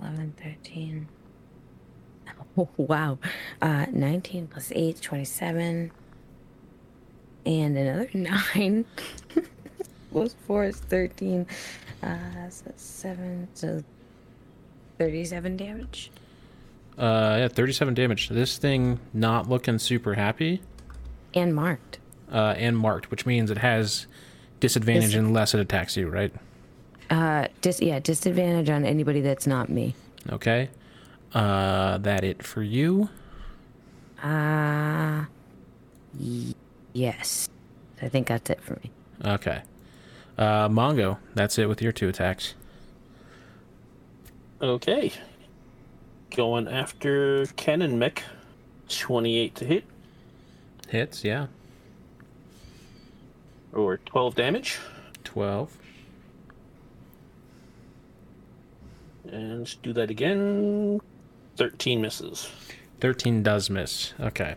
[0.00, 1.08] 11, 13.
[2.56, 3.18] Oh, wow.
[3.60, 5.90] Uh, 19 plus 8, 27.
[7.46, 8.84] And another 9.
[10.12, 11.46] plus 4 is 13.
[12.02, 12.06] Uh,
[12.50, 13.48] so that's 7.
[13.54, 13.82] So
[14.98, 16.10] 37 damage.
[16.98, 18.28] Uh, yeah, 37 damage.
[18.30, 20.60] This thing not looking super happy.
[21.34, 21.98] And marked.
[22.32, 24.06] Uh, and marked, which means it has
[24.58, 26.32] disadvantage Dis- unless it attacks you, right?
[27.10, 29.94] Uh, dis- yeah, disadvantage on anybody that's not me.
[30.30, 30.70] Okay.
[31.32, 33.08] Uh, that it for you.
[34.22, 35.26] Uh,
[36.18, 36.54] y-
[36.96, 37.48] yes.
[38.02, 38.90] I think that's it for me.
[39.24, 39.62] Okay.
[40.36, 42.54] Uh, Mongo, that's it with your two attacks.
[44.60, 45.12] Okay.
[46.34, 48.22] Going after Cannon Mech.
[48.88, 49.84] 28 to hit,
[50.88, 51.46] Hits, yeah.
[53.72, 54.78] or 12 damage.
[55.24, 55.76] 12.
[59.32, 61.00] And let's do that again.
[61.56, 62.48] 13 misses.
[63.00, 64.14] 13 does miss.
[64.20, 64.54] Okay.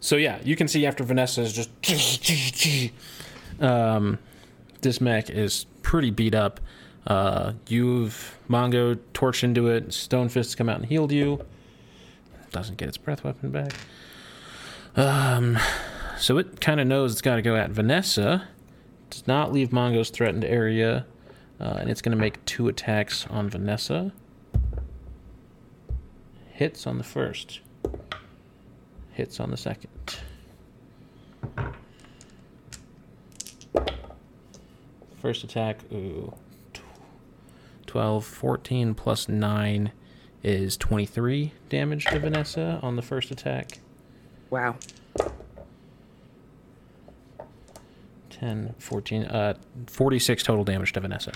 [0.00, 1.70] So yeah, you can see after Vanessa is just
[3.60, 4.18] um
[4.80, 6.60] this mech is pretty beat up.
[7.06, 9.88] Uh, you've Mongo torched into it.
[9.88, 11.44] Stonefist come out and healed you.
[12.52, 13.72] Doesn't get its breath weapon back.
[14.94, 15.58] Um,
[16.18, 18.48] so it kind of knows it's got to go at Vanessa.
[19.10, 21.06] Does not leave Mongo's threatened area,
[21.60, 24.12] uh, and it's going to make two attacks on Vanessa.
[26.52, 27.60] Hits on the first.
[29.18, 29.90] Hits on the second.
[35.20, 36.32] First attack, ooh.
[36.72, 36.82] tw-
[37.88, 39.90] 12, 14 plus 9
[40.44, 43.80] is 23 damage to Vanessa on the first attack.
[44.50, 44.76] Wow.
[48.30, 49.54] 10, 14, uh,
[49.88, 51.32] 46 total damage to Vanessa.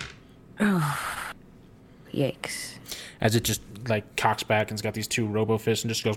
[0.61, 1.33] Oh,
[2.15, 2.75] Yikes.
[3.21, 6.05] As it just like cocks back and it's got these two robo fists and just
[6.05, 6.17] goes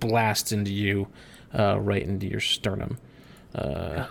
[0.00, 1.08] blasts into you,
[1.58, 2.98] uh, right into your sternum.
[3.54, 4.06] Uh,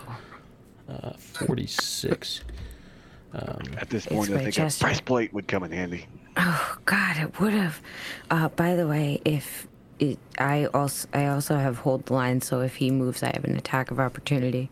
[0.90, 2.42] uh, 46.
[3.34, 4.82] At this point, I think chest.
[4.82, 6.08] a breastplate would come in handy.
[6.38, 7.82] Oh God, it would have.
[8.32, 9.68] Uh, by the way, if
[10.00, 13.44] it, I also I also have hold the line, so if he moves, I have
[13.44, 14.70] an attack of opportunity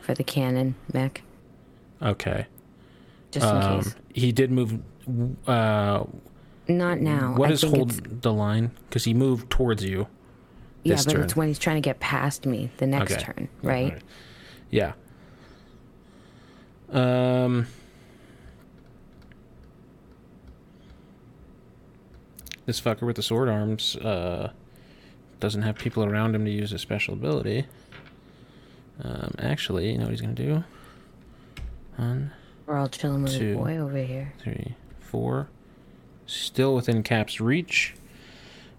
[0.00, 1.22] for the cannon mech,
[2.00, 2.46] Okay.
[3.30, 3.94] just in Um, case.
[4.14, 4.78] he did move.
[5.46, 6.04] Uh,
[6.78, 7.34] Not now.
[7.36, 8.70] what I is hold the line?
[8.88, 10.06] Because he moved towards you.
[10.84, 11.22] Yeah, but turn?
[11.22, 13.22] it's when he's trying to get past me the next Okay.
[13.22, 13.84] turn, right?
[13.92, 14.02] Alright.
[14.70, 14.92] Yeah.
[16.90, 17.66] Um.
[22.66, 24.52] This fucker with the sword arms uh,
[25.40, 27.66] doesn't have people around him to use his special ability.
[29.02, 30.62] Um, actually, you know what he's gonna do?
[31.96, 32.30] One,
[32.66, 33.54] We're all chilling with Two.
[33.54, 34.32] a boy over here.
[34.38, 35.48] three, four.
[36.26, 37.94] Still within Cap's reach.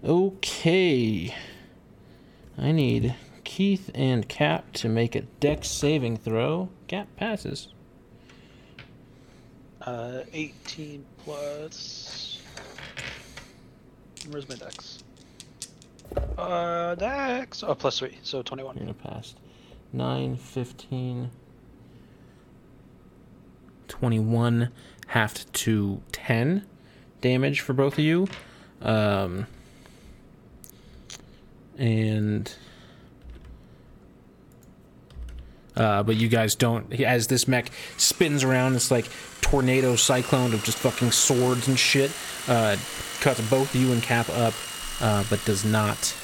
[0.04, 1.34] Okay.
[2.58, 6.68] I need Keith and Cap to make a dex saving throw.
[6.88, 7.68] Cap passes.
[9.80, 12.40] Uh, 18 plus.
[14.30, 15.04] Where's my dex?
[16.38, 17.62] Uh, dex.
[17.62, 18.76] Oh, plus three, so 21.
[18.76, 19.34] You're gonna pass.
[19.92, 21.30] 9, 15,
[23.86, 24.72] 21,
[25.06, 26.66] half to 10
[27.24, 28.28] damage for both of you.
[28.82, 29.46] Um,
[31.78, 32.54] and.
[35.74, 37.00] Uh, but you guys don't.
[37.00, 39.08] As this mech spins around, it's like
[39.40, 42.12] tornado cyclone of just fucking swords and shit.
[42.46, 42.76] Uh,
[43.20, 44.54] cuts both you and Cap up,
[45.00, 46.14] uh, but does not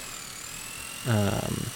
[1.08, 1.66] um,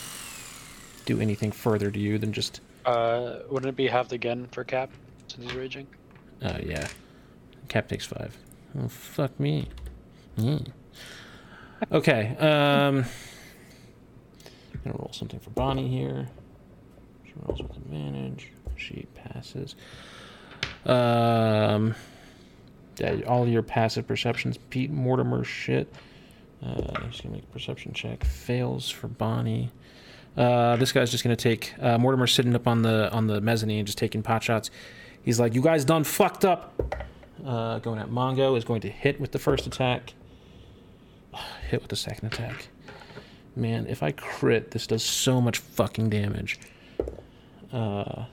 [1.07, 2.61] do anything further to you than just.
[2.85, 4.91] Uh, wouldn't it be halved again for Cap
[5.27, 5.87] since he's raging?
[6.43, 6.87] Uh, yeah.
[7.69, 8.37] Cap takes five.
[8.79, 9.69] Oh, fuck me.
[10.39, 10.67] Mm.
[11.93, 12.37] Okay.
[12.39, 13.05] Um,
[14.85, 16.29] gonna roll something for Bonnie here.
[17.25, 18.53] She rolls with advantage.
[18.77, 19.75] She passes.
[20.85, 21.95] Um,
[22.99, 25.93] yeah, all your passive perceptions, Pete Mortimer shit.
[26.63, 28.25] Uh, he's gonna make a perception check.
[28.25, 29.71] Fails for Bonnie.
[30.37, 33.87] Uh, this guy's just gonna take uh, Mortimer's sitting up on the on the mezzanine,
[33.87, 34.71] just taking pot shots.
[35.23, 36.75] He's like, "You guys done fucked up."
[37.45, 40.15] Uh, going at Mongo is going to hit with the first attack.
[41.69, 42.69] Hit with the second attack.
[43.57, 46.59] Man, if I crit, this does so much fucking damage.
[47.73, 48.25] Uh,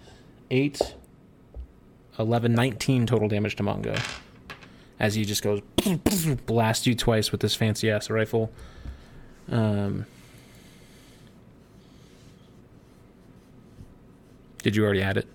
[0.50, 0.96] 8,
[2.20, 4.00] 11, 19 total damage to Mongo.
[5.00, 5.62] As he just goes,
[6.46, 8.52] blast you twice with this fancy ass rifle.
[9.50, 10.06] Um,
[14.62, 15.28] did you already add it?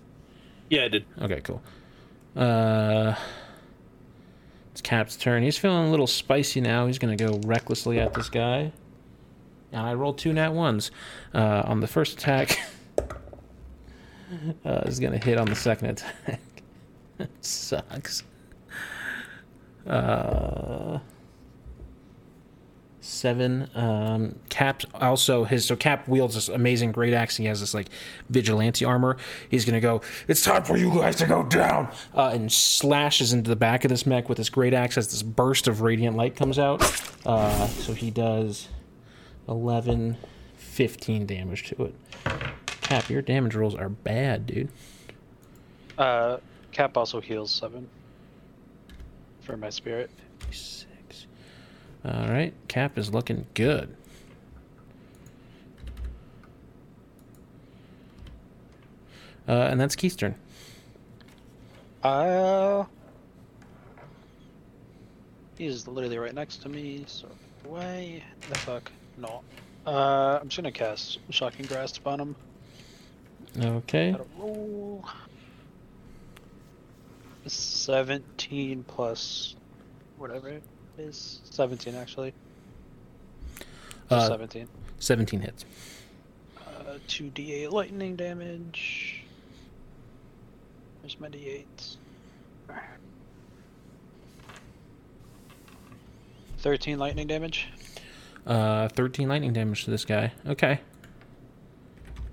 [0.71, 1.05] Yeah, I did.
[1.21, 1.63] Okay, cool.
[2.37, 3.15] Uh,
[4.87, 5.43] Cap's turn.
[5.43, 6.87] He's feeling a little spicy now.
[6.87, 8.71] He's gonna go recklessly at this guy.
[9.73, 10.93] And I rolled two nat ones.
[11.35, 12.61] Uh, on the first attack,
[14.65, 16.41] uh, is gonna hit on the second attack.
[17.41, 18.23] Sucks.
[19.85, 21.01] Uh,
[23.07, 23.71] seven.
[23.75, 27.37] Um, Cap also his so Cap wields this amazing great axe.
[27.37, 27.89] He has this like
[28.29, 29.17] vigilante armor.
[29.49, 30.03] He's gonna go.
[30.29, 33.89] It's time for you guys to go down, uh, and slashes into the back of
[33.89, 36.83] this mech with his great axe as this burst of radiant light comes out.
[37.25, 38.69] Uh, so he does
[39.49, 40.17] 11,
[40.57, 41.95] 15 damage to it.
[42.83, 44.69] Cap, your damage rolls are bad, dude.
[45.99, 46.39] Uh,
[46.73, 47.89] Cap also heals seven
[49.41, 50.11] for my spirit.
[52.07, 53.97] All right, Cap is looking good.
[59.49, 60.37] Uh, and that's turn.
[62.05, 62.85] Uh,
[65.59, 67.27] he's literally right next to me, so
[67.65, 68.23] away.
[68.49, 68.93] The fuck?
[69.17, 69.43] No.
[69.85, 72.37] Uh, I'm just gonna cast Shocking Grasp on him.
[73.59, 74.13] Okay.
[74.13, 75.05] Gotta roll.
[77.47, 79.57] 17 plus
[80.19, 80.61] whatever
[80.99, 81.41] is.
[81.51, 82.33] 17 actually.
[84.11, 84.69] Uh, 17.
[84.99, 85.65] 17 hits.
[86.59, 89.25] Uh, 2d8 lightning damage.
[91.03, 91.97] There's my d8s.
[96.59, 97.69] 13 lightning damage.
[98.47, 100.33] Uh, 13 lightning damage to this guy.
[100.47, 100.81] Okay.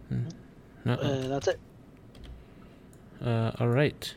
[0.09, 0.23] Hmm.
[0.85, 0.93] No.
[0.95, 1.59] And that's it.
[3.23, 4.15] Uh, all right.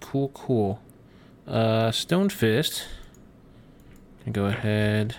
[0.00, 0.80] Cool, cool.
[1.46, 2.86] Uh, Stone Fist.
[4.30, 5.16] Go ahead.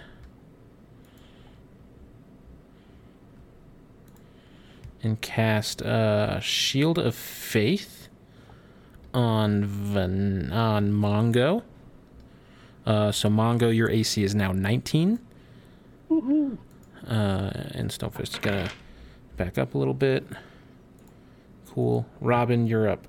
[5.01, 8.07] And cast uh, Shield of Faith
[9.13, 11.63] on Van- on Mongo.
[12.86, 15.19] Uh, so Mongo, your AC is now 19.
[16.09, 16.51] Uh,
[17.05, 18.69] and Stone Fist is gonna
[19.36, 20.26] back up a little bit.
[21.67, 22.05] Cool.
[22.21, 23.07] Robin, you're up.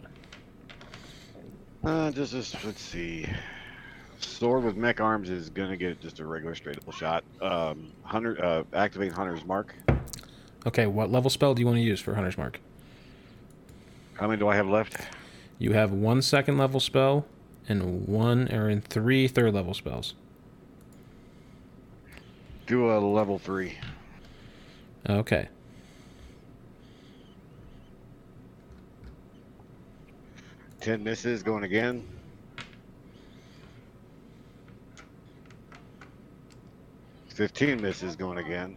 [1.85, 3.27] Uh, just, just let's see.
[4.19, 7.25] Sword with mech arms is gonna get just a regular straight up shot.
[7.43, 9.75] Um, hunter, uh, activate Hunter's Mark.
[10.67, 12.59] Okay, what level spell do you want to use for Hunter's Mark?
[14.15, 14.97] How many do I have left?
[15.59, 17.27] You have one second level spell
[17.69, 20.15] and one or in three third level spells.
[22.67, 23.79] Do a level three.
[25.09, 25.49] Okay.
[30.85, 32.07] Ten misses going again.
[37.29, 38.77] Fifteen misses going again.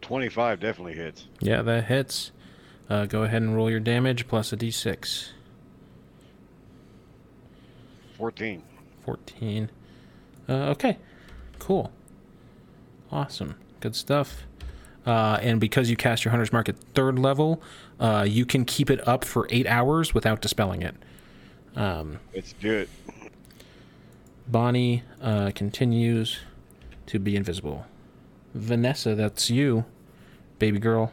[0.00, 1.28] Twenty-five definitely hits.
[1.38, 2.32] Yeah, that hits.
[2.90, 5.28] Uh, go ahead and roll your damage plus a d6.
[8.18, 8.64] Fourteen.
[9.04, 9.70] 14.
[10.48, 10.98] Uh, okay.
[11.60, 11.92] Cool.
[13.12, 13.54] Awesome.
[13.78, 14.42] Good stuff.
[15.04, 17.60] Uh, and because you cast your Hunter's Mark at third level,
[17.98, 20.94] uh, you can keep it up for eight hours without dispelling it.
[21.74, 22.88] Um, Let's do it.
[24.48, 26.40] Bonnie uh, continues
[27.06, 27.86] to be invisible.
[28.54, 29.84] Vanessa, that's you,
[30.58, 31.12] baby girl.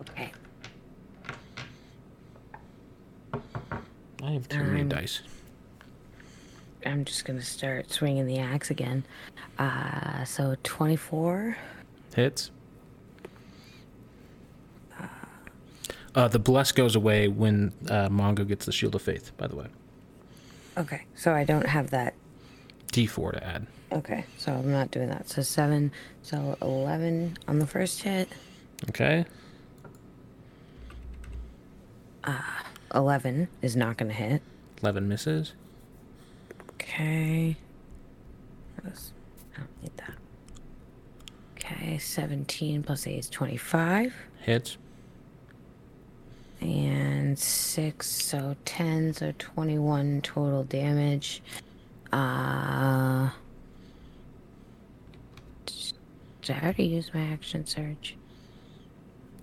[0.00, 0.30] Okay.
[4.22, 5.20] I have too many Um, dice.
[6.84, 9.04] I'm just gonna start swinging the axe again.
[9.58, 11.56] Uh, so 24.
[12.16, 12.50] Hits.
[16.14, 19.36] Uh, the bless goes away when uh, Mongo gets the Shield of Faith.
[19.36, 19.66] By the way,
[20.78, 22.14] Okay, so I don't have that.
[22.90, 23.66] D4 to add.
[23.92, 25.28] Okay, so I'm not doing that.
[25.28, 25.92] So seven.
[26.22, 28.30] So 11 on the first hit.
[28.88, 29.26] Okay.
[32.94, 34.40] 11 is not gonna hit.
[34.82, 35.52] Eleven misses.
[36.72, 37.56] Okay.
[38.78, 40.15] I don't need that.
[41.72, 44.14] Okay, 17 plus 8 is 25.
[44.42, 44.76] Hits.
[46.60, 51.42] And 6, so 10, so 21 total damage.
[52.12, 53.30] Uh.
[56.42, 58.16] Did I already use my action surge?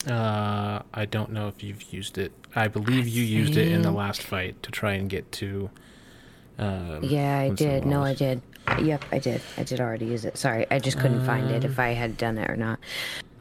[0.08, 2.32] Uh, I don't know if you've used it.
[2.56, 5.70] I believe you used it in the last fight to try and get to.
[6.58, 7.86] Um, Yeah, I did.
[7.86, 8.42] No, I did.
[8.82, 9.42] Yep, I did.
[9.58, 10.38] I did already use it.
[10.38, 12.80] Sorry, I just couldn't find it if I had done it or not.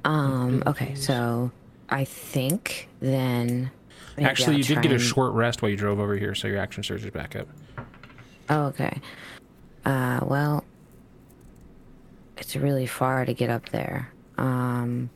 [0.05, 1.51] Um, okay, so
[1.89, 3.71] I think then.
[4.19, 6.49] Actually, I'll you did get a and- short rest while you drove over here, so
[6.49, 7.49] your action surge is back up.
[8.51, 9.01] Oh, okay.
[9.85, 10.65] Uh, well,
[12.37, 14.11] it's really far to get up there.
[14.39, 15.09] Um.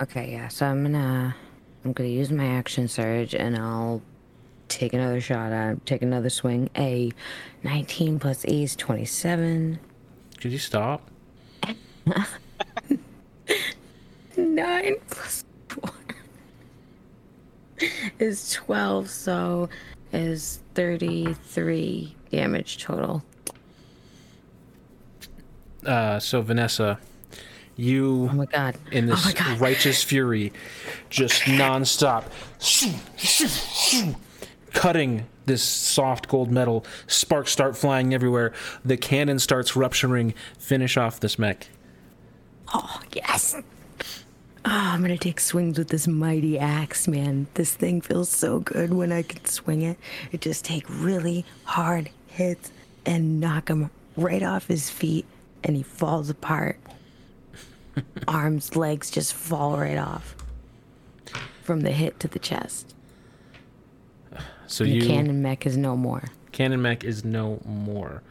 [0.00, 0.48] Okay, yeah.
[0.48, 1.34] So I'm gonna,
[1.84, 4.02] I'm gonna use my action surge, and I'll
[4.78, 6.68] take another shot at, take another swing.
[6.76, 7.10] A
[7.62, 9.78] 19 plus E is 27.
[10.40, 11.08] Could you stop?
[14.36, 15.90] Nine plus four
[18.18, 19.68] is 12, so
[20.12, 23.22] is 33 damage total.
[25.86, 26.98] Uh, so Vanessa,
[27.76, 28.76] you Oh my god.
[28.92, 29.60] in oh this my god.
[29.60, 30.52] righteous fury,
[31.10, 32.24] just nonstop,
[34.72, 36.84] cutting this soft gold metal.
[37.06, 38.52] Sparks start flying everywhere.
[38.84, 40.34] The cannon starts rupturing.
[40.58, 41.68] Finish off this mech.
[42.74, 43.56] Oh, yes.
[44.64, 47.48] Oh, I'm gonna take swings with this mighty axe, man.
[47.54, 49.98] This thing feels so good when I can swing it.
[50.30, 52.70] It just take really hard hits
[53.04, 55.26] and knock him right off his feet,
[55.64, 56.78] and he falls apart.
[58.28, 60.36] Arms, legs just fall right off
[61.62, 62.94] from the hit to the chest.
[64.72, 66.22] So And you the cannon mech is no more.
[66.50, 68.22] cannon mech is no more.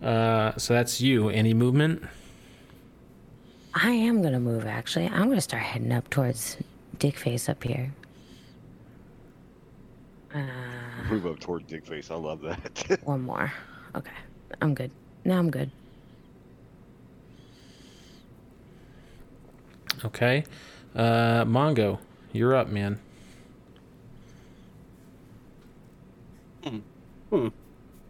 [0.00, 1.30] Uh, so that's you.
[1.30, 2.04] Any movement?
[3.74, 4.66] I am gonna move.
[4.66, 6.58] Actually, I'm gonna start heading up towards
[6.98, 7.92] Dickface up here.
[11.10, 12.08] Move up toward Dickface.
[12.10, 13.00] I love that.
[13.04, 13.52] One more.
[13.96, 14.12] Okay,
[14.62, 14.92] I'm good.
[15.24, 15.72] Now I'm good.
[20.04, 20.44] Okay.
[20.94, 21.98] Uh, Mongo,
[22.32, 23.00] you're up, man.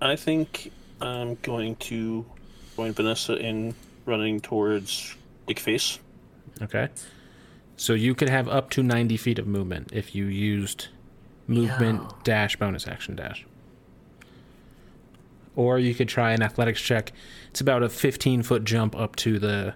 [0.01, 0.71] I think
[1.01, 2.25] I'm going to
[2.77, 5.15] join Vanessa in running towards
[5.49, 5.99] Dickface.
[6.63, 6.89] Okay.
[7.77, 10.89] So you could have up to 90 feet of movement if you used
[11.47, 12.17] movement Yo.
[12.23, 13.45] dash bonus action dash.
[15.57, 17.13] Or you could try an athletics check.
[17.51, 19.75] It's about a 15 foot jump up to the,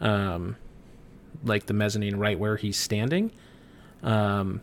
[0.00, 0.56] um,
[1.44, 3.30] like the mezzanine right where he's standing.
[4.02, 4.60] Um,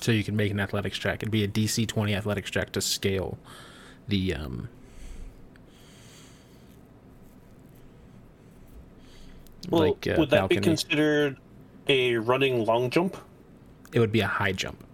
[0.00, 1.16] so you can make an athletics check.
[1.22, 3.38] It'd be a DC 20 athletics check to scale
[4.08, 4.68] the, um,
[9.70, 10.60] Well, like uh, would that balcony.
[10.60, 11.36] be considered
[11.88, 13.16] a running long jump?
[13.92, 14.84] it would be a high jump.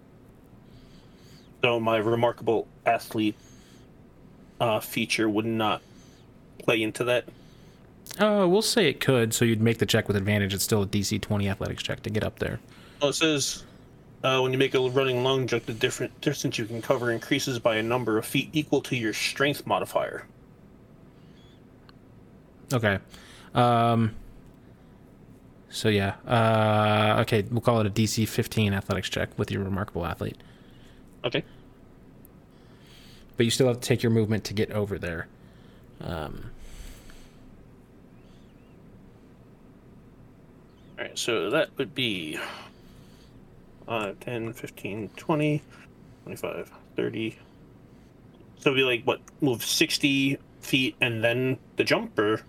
[1.65, 3.35] So my remarkable athlete
[4.61, 5.83] uh, feature would not
[6.59, 7.25] play into that.
[8.19, 10.55] Uh, we'll say it could, so you'd make the check with advantage.
[10.55, 12.61] It's still a DC 20 athletics check to get up there.
[13.01, 13.65] Well, it says
[14.23, 17.59] uh, when you make a running long jump, the different distance you can cover increases
[17.59, 20.27] by a number of feet equal to your strength modifier.
[22.73, 22.99] Okay.
[23.55, 24.15] Um,
[25.71, 26.15] so yeah.
[26.27, 30.37] Uh, okay, we'll call it a DC 15 athletics check with your remarkable athlete.
[31.25, 31.45] Okay.
[33.37, 35.27] But you still have to take your movement to get over there.
[36.01, 36.51] Um,
[40.99, 42.39] All right, so that would be
[43.87, 45.63] 5, 10, 15, 20,
[46.25, 47.39] 25, 30.
[48.59, 52.43] So it'd be like, what, move 60 feet and then the jumper?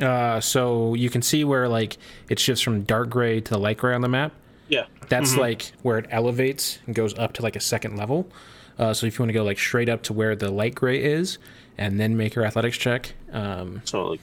[0.00, 1.96] uh, so you can see where like
[2.28, 4.32] it shifts from dark gray to the light gray on the map.
[4.68, 4.84] Yeah.
[5.08, 8.30] That's like where it elevates and goes up to like a second level.
[8.78, 11.02] Uh, so if you want to go like straight up to where the light gray
[11.02, 11.38] is,
[11.78, 14.20] and then make your athletics check, um, So like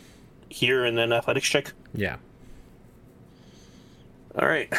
[0.50, 1.74] here and then athletics check.
[1.94, 2.18] yeah,
[4.40, 4.72] All right.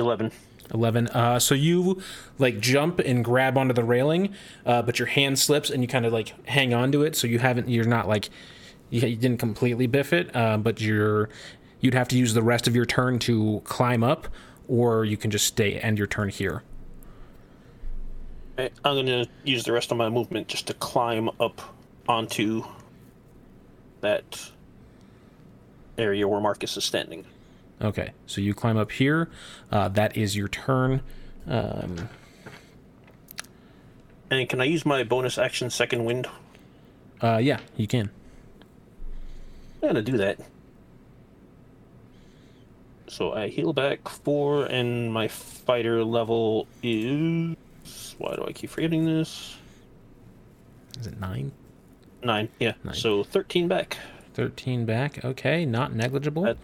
[0.00, 0.32] 11.
[0.72, 2.00] 11 uh so you
[2.38, 4.32] like jump and grab onto the railing
[4.66, 7.26] uh but your hand slips and you kind of like hang on to it so
[7.26, 8.30] you haven't you're not like
[8.88, 11.28] you, you didn't completely biff it uh, but you're
[11.80, 14.28] you'd have to use the rest of your turn to climb up
[14.68, 16.62] or you can just stay end your turn here
[18.84, 21.60] I'm gonna use the rest of my movement just to climb up
[22.08, 22.64] onto
[24.00, 24.50] that
[25.96, 27.24] area where Marcus is standing.
[27.80, 29.28] Okay so you climb up here
[29.72, 31.00] uh that is your turn
[31.46, 32.08] um
[34.30, 36.28] And can I use my bonus action second wind?
[37.22, 38.10] uh yeah you can
[39.82, 40.38] I'm gonna do that.
[43.08, 47.56] So I heal back four, and my fighter level is.
[48.18, 49.56] Why do I keep forgetting this?
[51.00, 51.50] is it 9
[52.22, 52.48] Nine.
[52.58, 52.74] Yeah.
[52.84, 52.94] Nine.
[52.94, 53.96] So thirteen back.
[54.34, 56.58] 13 back okay not negligible That-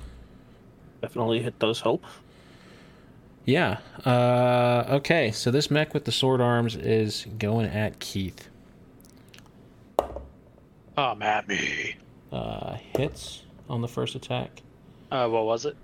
[1.01, 2.05] Definitely, it does help.
[3.45, 3.79] Yeah.
[4.05, 5.31] Uh, okay.
[5.31, 8.49] So this mech with the sword arms is going at Keith.
[10.97, 11.97] Come at me.
[12.33, 14.63] Uh, hits on the first attack.
[15.11, 15.77] Uh, what was it?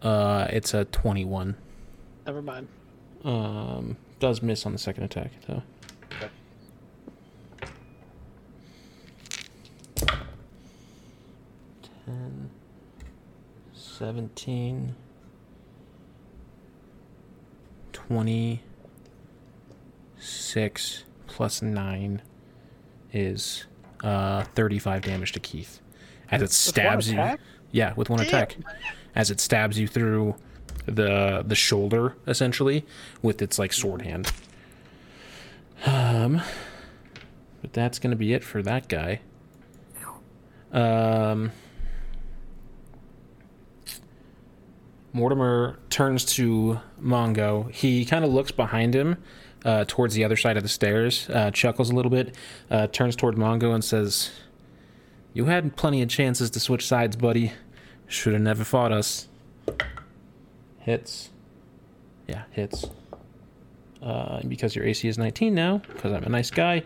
[0.00, 1.56] Uh, it's a 21.
[2.26, 2.68] Never mind.
[3.24, 5.62] Um, does miss on the second attack though.
[12.04, 12.50] Ten,
[14.02, 14.94] seventeen,
[17.92, 18.64] twenty-six
[21.28, 22.20] plus nine
[23.12, 23.66] is
[24.02, 25.80] uh thirty-five damage to Keith
[26.32, 27.36] as it stabs you.
[27.70, 28.56] Yeah, with one attack,
[29.14, 30.34] as it stabs you through
[30.86, 32.84] the the shoulder essentially
[33.22, 34.32] with its like sword hand.
[35.86, 36.42] Um,
[37.60, 39.20] but that's gonna be it for that guy.
[40.72, 41.52] Um,
[45.12, 47.70] Mortimer turns to Mongo.
[47.70, 49.16] He kind of looks behind him,
[49.64, 52.34] uh, towards the other side of the stairs, uh, chuckles a little bit,
[52.70, 54.30] uh, turns toward Mongo and says,
[55.34, 57.52] "You had plenty of chances to switch sides, buddy.
[58.06, 59.28] Should have never fought us."
[60.80, 61.30] Hits.
[62.26, 62.86] Yeah, hits.
[64.02, 66.82] Uh, because your AC is 19 now, because I'm a nice guy,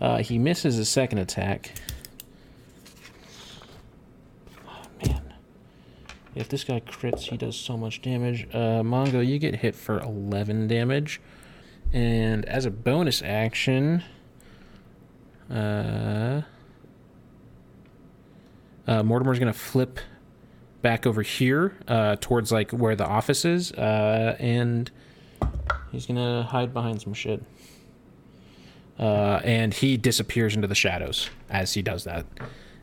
[0.00, 1.72] uh, he misses his second attack.
[4.68, 5.22] Oh, man.
[6.38, 8.46] If this guy crits, he does so much damage.
[8.52, 11.20] Uh, Mongo, you get hit for 11 damage.
[11.92, 14.04] And as a bonus action,
[15.50, 16.42] Uh,
[18.86, 19.98] uh, Mortimer's gonna flip
[20.82, 24.90] back over here uh, towards like where the office is, uh, and
[25.90, 27.42] he's gonna hide behind some shit.
[28.98, 32.26] Uh, and he disappears into the shadows as he does that.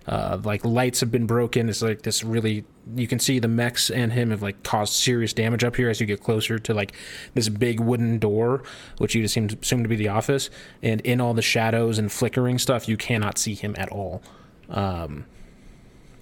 [0.07, 1.67] Uh, like lights have been broken.
[1.67, 2.63] It's like this really
[2.95, 5.99] you can see the mechs and him have like caused serious damage up here as
[5.99, 6.93] you get closer to like
[7.33, 8.61] this big wooden door,
[8.99, 10.51] which you assume assume to be the office.
[10.83, 14.21] And in all the shadows and flickering stuff, you cannot see him at all.
[14.69, 15.25] Um,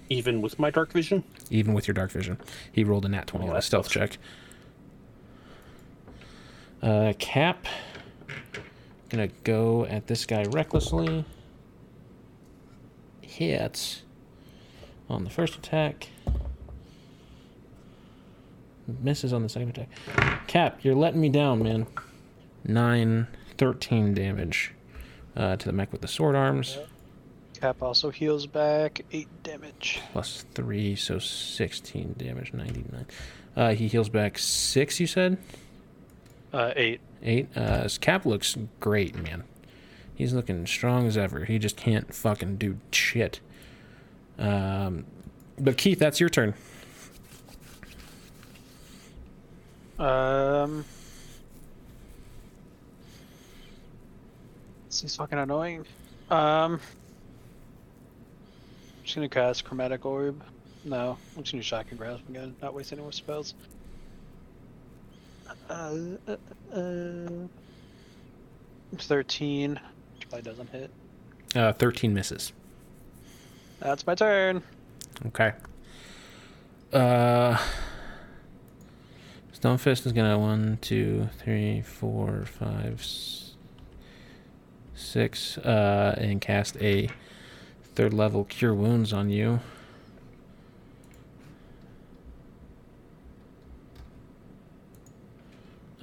[0.08, 1.22] Even with my dark vision.
[1.50, 2.38] even with your dark vision.
[2.72, 4.16] He rolled a nat 20 Oh, on a stealth check.
[6.82, 7.66] Uh, Cap.
[9.10, 11.24] Gonna go at this guy recklessly.
[13.34, 14.02] Hits
[15.10, 16.08] on the first attack.
[19.02, 20.46] Misses on the second attack.
[20.46, 21.88] Cap, you're letting me down, man.
[22.64, 23.26] 9,
[23.58, 24.72] 13 damage
[25.34, 26.78] uh, to the mech with the sword arms.
[27.60, 30.00] Cap also heals back eight damage.
[30.12, 33.06] plus three, so 16 damage, 99.
[33.56, 35.38] Uh, he heals back six, you said?
[36.52, 37.00] Uh, eight.
[37.20, 37.48] Eight.
[37.56, 39.42] Uh, his cap looks great, man.
[40.14, 41.44] He's looking strong as ever.
[41.44, 43.40] He just can't fucking do shit.
[44.38, 45.06] Um,
[45.58, 46.54] but Keith, that's your turn.
[49.98, 50.84] Um.
[54.88, 55.84] This is fucking annoying.
[56.30, 56.80] Um.
[59.02, 60.42] just gonna cast Chromatic Orb.
[60.84, 63.54] No, I'm just gonna Shocking Grasp again, not waste any more spells.
[65.68, 65.96] Uh,
[66.28, 66.36] uh,
[66.72, 67.46] uh,
[68.98, 69.80] 13.
[70.34, 70.90] Probably doesn't hit.
[71.54, 72.52] Uh, 13 misses.
[73.78, 74.64] That's my turn.
[75.26, 75.52] Okay.
[76.92, 77.56] Uh,
[79.56, 83.06] Stonefist is gonna one, two, three, four, five,
[84.96, 87.08] six, uh, and cast a
[87.94, 89.60] third level Cure Wounds on you.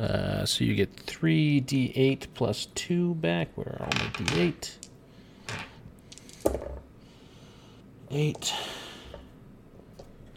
[0.01, 3.49] Uh, so you get three d8 plus two back.
[3.55, 4.71] Where are all my d8?
[8.09, 8.53] Eight.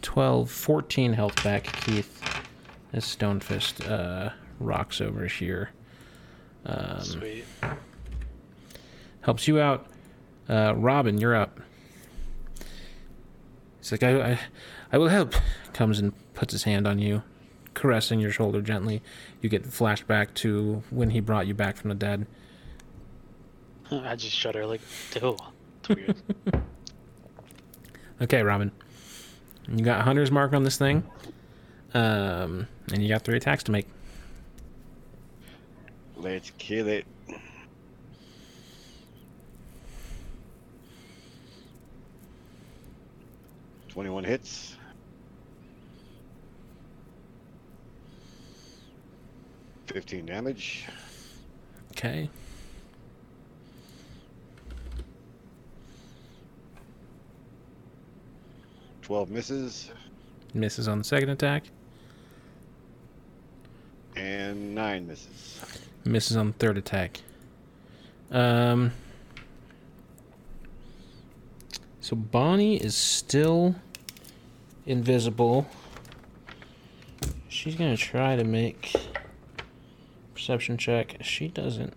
[0.02, 2.22] 12, 14 health back, Keith.
[2.92, 5.70] As Stonefist uh, rocks over here.
[6.66, 7.44] Um, Sweet.
[9.22, 9.86] helps you out.
[10.46, 11.58] Uh, Robin, you're up.
[13.80, 14.40] He's like, I, I,
[14.92, 15.34] I will help.
[15.72, 17.22] Comes and puts his hand on you,
[17.74, 19.02] caressing your shoulder gently.
[19.40, 22.26] You get flashed back to when he brought you back from the dead.
[23.90, 24.80] I just shudder like,
[25.20, 25.36] ew.
[25.80, 26.16] It's weird.
[28.22, 28.70] Okay, Robin.
[29.68, 31.02] You got Hunter's Mark on this thing.
[31.92, 33.86] Um, and you got three attacks to make.
[36.16, 37.06] Let's kill it.
[43.88, 44.76] Twenty-one hits.
[49.86, 50.86] Fifteen damage.
[51.92, 52.28] Okay.
[59.02, 59.90] Twelve misses
[60.54, 61.64] Misses on the second attack.
[64.16, 65.60] and nine misses.
[66.04, 67.20] Misses on the third attack.
[68.30, 68.92] Um.
[72.00, 73.74] So Bonnie is still
[74.86, 75.66] invisible.
[77.48, 78.94] She's gonna try to make
[80.34, 81.16] perception check.
[81.22, 81.94] She doesn't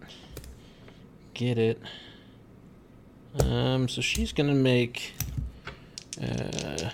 [1.33, 1.81] get it.
[3.43, 3.87] Um.
[3.87, 5.13] So she's gonna make
[6.21, 6.89] uh,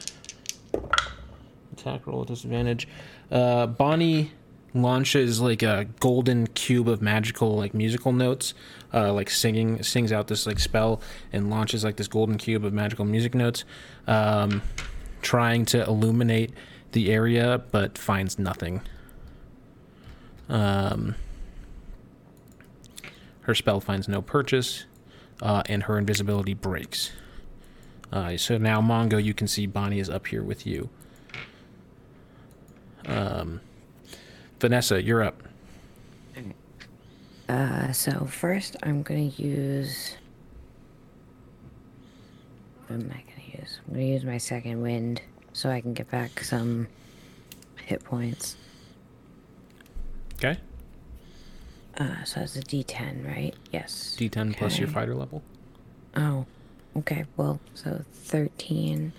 [1.74, 2.88] attack roll with disadvantage.
[3.32, 4.32] Uh, Bonnie
[4.74, 8.54] launches like a golden cube of magical like musical notes
[8.94, 11.00] uh like singing sings out this like spell
[11.32, 13.66] and launches like this golden cube of magical music notes
[14.08, 14.64] um
[15.22, 16.52] trying to illuminate
[16.94, 18.82] the area but finds nothing
[20.50, 21.16] um
[23.44, 24.86] her spell finds no purchase
[25.42, 27.12] uh and her invisibility breaks
[28.12, 30.90] uh so now mongo you can see bonnie is up here with you
[33.06, 33.60] um
[34.64, 35.44] Vanessa, you're up.
[37.50, 40.16] Uh, so first I'm gonna use.
[42.88, 43.80] What am I gonna use?
[43.86, 45.22] I'm gonna use my second wind
[45.52, 46.88] so I can get back some
[47.76, 48.56] hit points.
[50.36, 50.58] Okay.
[51.98, 53.54] Uh, so that's a D10, right?
[53.72, 54.16] Yes.
[54.20, 55.44] D10 plus your fighter level.
[56.16, 56.46] Oh,
[56.98, 57.26] okay.
[57.38, 59.14] Well, so 13.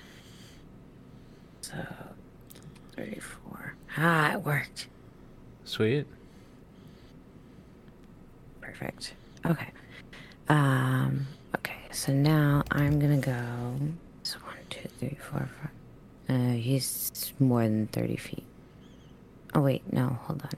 [1.61, 1.75] So
[2.97, 3.75] 34.
[3.97, 4.89] Ah, it worked.
[5.65, 6.07] Sweet.
[8.61, 9.15] Perfect.
[9.47, 9.69] Okay.
[10.49, 11.27] Um.
[11.57, 11.75] Okay.
[11.91, 13.79] so now I'm gonna go.
[14.25, 15.71] So one, two, three, four, five.
[16.29, 18.45] Uh, he's more than 30 feet.
[19.55, 20.51] Oh, wait, no, hold on.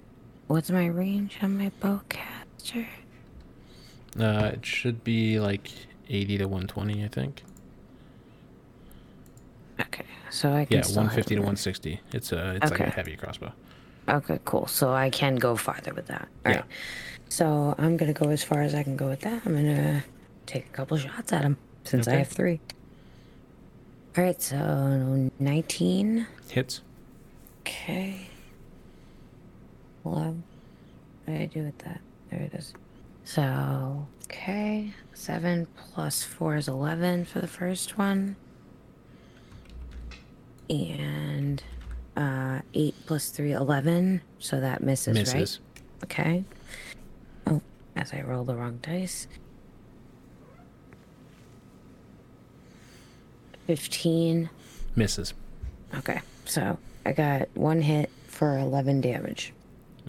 [0.46, 2.86] What's my range on my bowcaster?
[4.18, 5.70] Uh, it should be like
[6.08, 7.42] 80 to 120, I think.
[9.80, 12.00] Okay, so I can Yeah, 150 to 160.
[12.12, 13.52] It's a it's like a heavy crossbow.
[14.08, 14.66] Okay, cool.
[14.68, 16.28] So I can go farther with that.
[16.46, 16.58] All Yeah.
[16.58, 16.66] right.
[17.28, 19.42] So I'm gonna go as far as I can go with that.
[19.44, 20.04] I'm gonna
[20.46, 22.60] take a couple shots at him since I have three.
[24.16, 26.26] All right, so 19.
[26.48, 26.80] Hits.
[27.60, 28.28] Okay.
[30.06, 30.36] Well,
[31.24, 32.00] what did I do with that?
[32.30, 32.72] There it is.
[33.24, 34.92] So, okay.
[35.14, 38.36] 7 plus 4 is 11 for the first one.
[40.70, 41.62] And
[42.16, 44.20] uh, 8 plus 3, 11.
[44.38, 45.34] So that misses, Misses.
[45.34, 46.04] right?
[46.04, 46.44] Okay.
[47.48, 47.60] Oh,
[47.96, 49.26] as I roll the wrong dice.
[53.66, 54.48] 15.
[54.94, 55.34] Misses.
[55.96, 59.52] Okay, so I got one hit for 11 damage.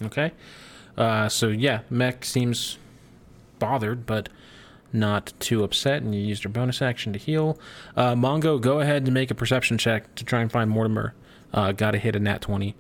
[0.04, 0.32] Okay.
[0.98, 2.78] Uh, so yeah, Mech seems
[3.60, 4.30] bothered, but
[4.94, 7.60] not too upset, and you used your bonus action to heal.
[7.96, 11.14] Uh, Mongo, go ahead and make a perception check to try and find Mortimer.
[11.54, 12.76] Uh, Got to hit a nat 20.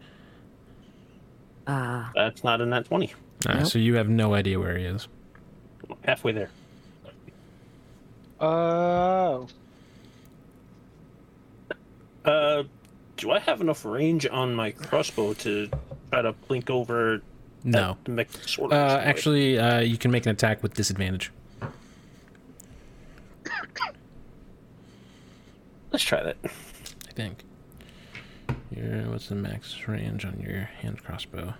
[1.65, 3.13] That's not in that 20.
[3.45, 3.67] Uh, Nope.
[3.67, 5.07] So you have no idea where he is.
[6.03, 6.49] Halfway there.
[8.39, 9.47] Oh.
[12.25, 12.63] Uh,
[13.17, 15.69] do I have enough range on my crossbow to
[16.11, 17.21] try to blink over
[17.63, 17.97] No.
[18.03, 18.71] that mech sword?
[18.71, 21.31] Uh, actually, uh, you can make an attack with disadvantage.
[25.91, 26.37] let's try that.
[26.43, 27.43] I think.
[28.71, 31.53] Your what's the max range on your hand crossbow?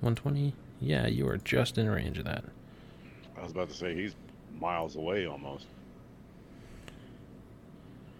[0.00, 0.52] 120.
[0.80, 2.44] Yeah, you are just in range of that.
[3.38, 4.14] I was about to say he's
[4.60, 5.66] miles away almost.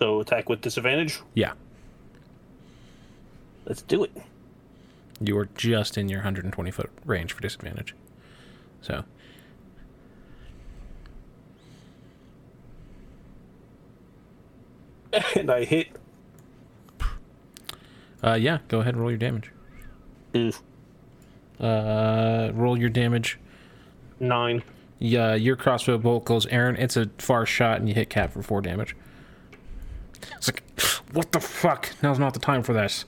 [0.01, 1.21] So attack with disadvantage.
[1.35, 1.53] Yeah,
[3.67, 4.13] Let's do it.
[5.21, 7.95] you are just in your 120 foot range for disadvantage.
[8.83, 9.05] So
[15.37, 15.89] and I hit.
[18.23, 19.51] Uh, yeah, go ahead and roll your damage.
[21.61, 23.39] Uh, roll your damage.
[24.19, 24.63] nine.
[24.99, 26.77] Yeah, your crossbow bolt goes Aaron.
[26.77, 28.97] It's a far shot, and you hit Cap for four damage.
[30.37, 30.63] It's like,
[31.13, 31.91] what the fuck?
[32.03, 33.05] Now's not the time for this.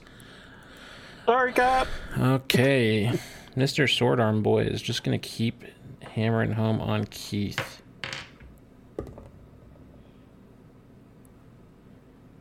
[1.25, 1.87] Sorry, cop.
[2.17, 3.11] Okay,
[3.55, 3.93] Mr.
[3.93, 5.63] Sword Arm Boy is just gonna keep
[6.01, 7.81] hammering home on Keith.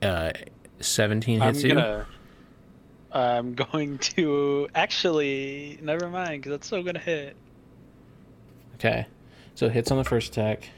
[0.00, 0.30] Uh,
[0.80, 2.06] 17 hits I'm gonna.
[3.12, 5.78] I'm going to actually.
[5.82, 7.34] Never mind, because that's still gonna hit.
[8.74, 9.06] Okay,
[9.54, 10.68] so hits on the first attack.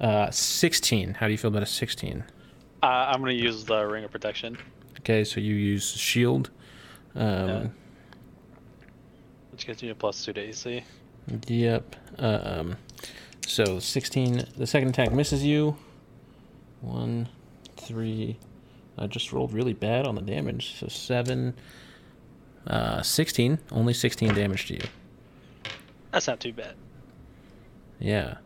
[0.00, 1.14] Uh, 16.
[1.14, 2.24] How do you feel about a 16?
[2.82, 4.56] Uh, I'm gonna use the ring of protection,
[5.00, 6.50] Okay, so you use shield.
[7.14, 7.66] Um, Yeah.
[9.52, 10.82] which gives me a plus two to AC.
[11.46, 11.96] Yep.
[12.18, 12.76] Um,
[13.46, 14.44] so 16.
[14.56, 15.76] The second attack misses you.
[16.80, 17.28] One,
[17.76, 18.38] three.
[18.98, 20.74] I just rolled really bad on the damage.
[20.78, 21.54] So seven.
[22.66, 23.58] Uh, 16.
[23.72, 24.82] Only 16 damage to you.
[26.12, 26.74] That's not too bad.
[27.98, 28.36] Yeah.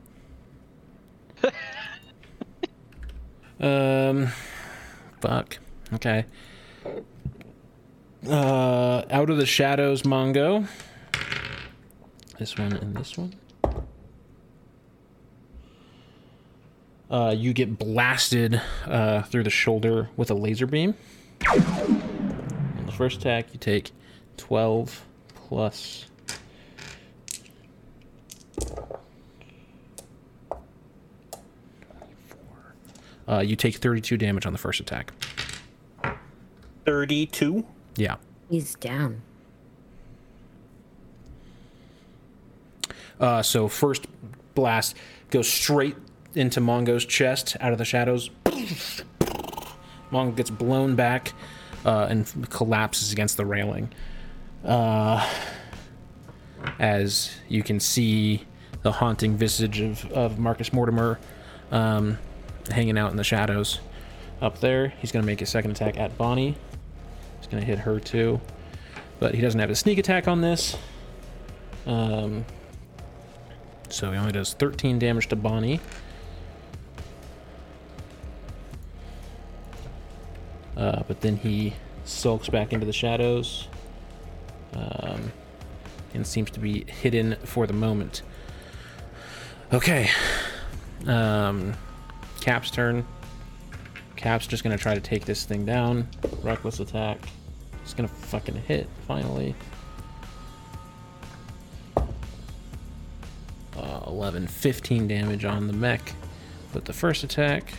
[3.61, 4.28] Um.
[5.20, 5.59] Fuck.
[5.95, 6.26] Okay.
[8.28, 10.66] Uh, out of the shadows, Mongo.
[12.39, 13.35] This one and this one.
[17.11, 20.95] Uh, you get blasted uh, through the shoulder with a laser beam.
[21.49, 23.93] On the first attack, you take
[24.37, 25.05] 12
[25.35, 26.07] plus
[33.29, 35.12] Uh, you take 32 damage on the first attack.
[36.85, 37.64] 32.
[37.97, 38.16] Yeah.
[38.51, 39.22] He's down.
[43.18, 44.07] Uh, so first
[44.55, 44.97] blast
[45.31, 45.97] goes straight
[46.35, 48.31] into Mongo's chest out of the shadows.
[50.12, 51.33] Mongo gets blown back
[51.85, 53.91] uh, and collapses against the railing.
[54.64, 55.29] Uh,
[56.79, 58.45] as you can see
[58.83, 61.18] the haunting visage of, of Marcus Mortimer
[61.70, 62.18] um,
[62.70, 63.80] hanging out in the shadows
[64.40, 64.88] up there.
[65.00, 66.56] He's going to make a second attack at Bonnie.
[67.38, 68.40] He's going to hit her too.
[69.20, 70.76] But he doesn't have a sneak attack on this.
[71.86, 72.44] Um,
[73.88, 75.80] so he only does 13 damage to Bonnie.
[80.76, 83.68] Uh, but then he sulks back into the shadows
[84.74, 85.32] um,
[86.12, 88.22] and seems to be hidden for the moment.
[89.72, 90.10] Okay.
[91.06, 91.74] Um,
[92.45, 93.07] Cap's turn.
[94.16, 96.07] Cap's just gonna try to take this thing down.
[96.42, 97.18] Reckless attack.
[97.82, 99.55] It's gonna fucking hit finally.
[101.97, 102.03] Uh,
[104.07, 106.12] 11, 15 damage on the mech.
[106.74, 107.72] But the first attack.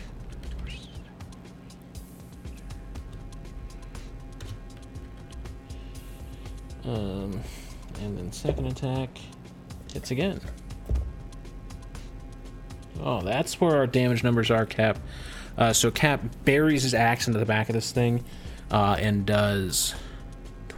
[6.82, 7.40] Um,
[8.00, 9.16] and then second attack
[9.92, 10.40] hits again.
[13.02, 14.98] Oh, that's where our damage numbers are, Cap.
[15.56, 18.24] Uh, so Cap buries his axe into the back of this thing
[18.70, 19.94] uh, and does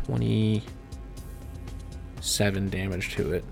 [0.06, 3.44] 27 damage to it.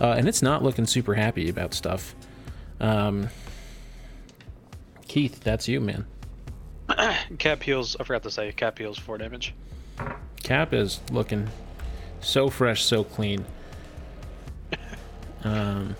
[0.00, 2.14] Uh, and it's not looking super happy about stuff.
[2.80, 3.28] Um,
[5.08, 6.06] Keith, that's you, man.
[7.38, 7.96] Cap heals.
[7.98, 8.52] I forgot to say.
[8.52, 9.54] Cap heals four damage.
[10.42, 11.48] Cap is looking
[12.20, 13.44] so fresh, so clean.
[15.48, 15.96] Um,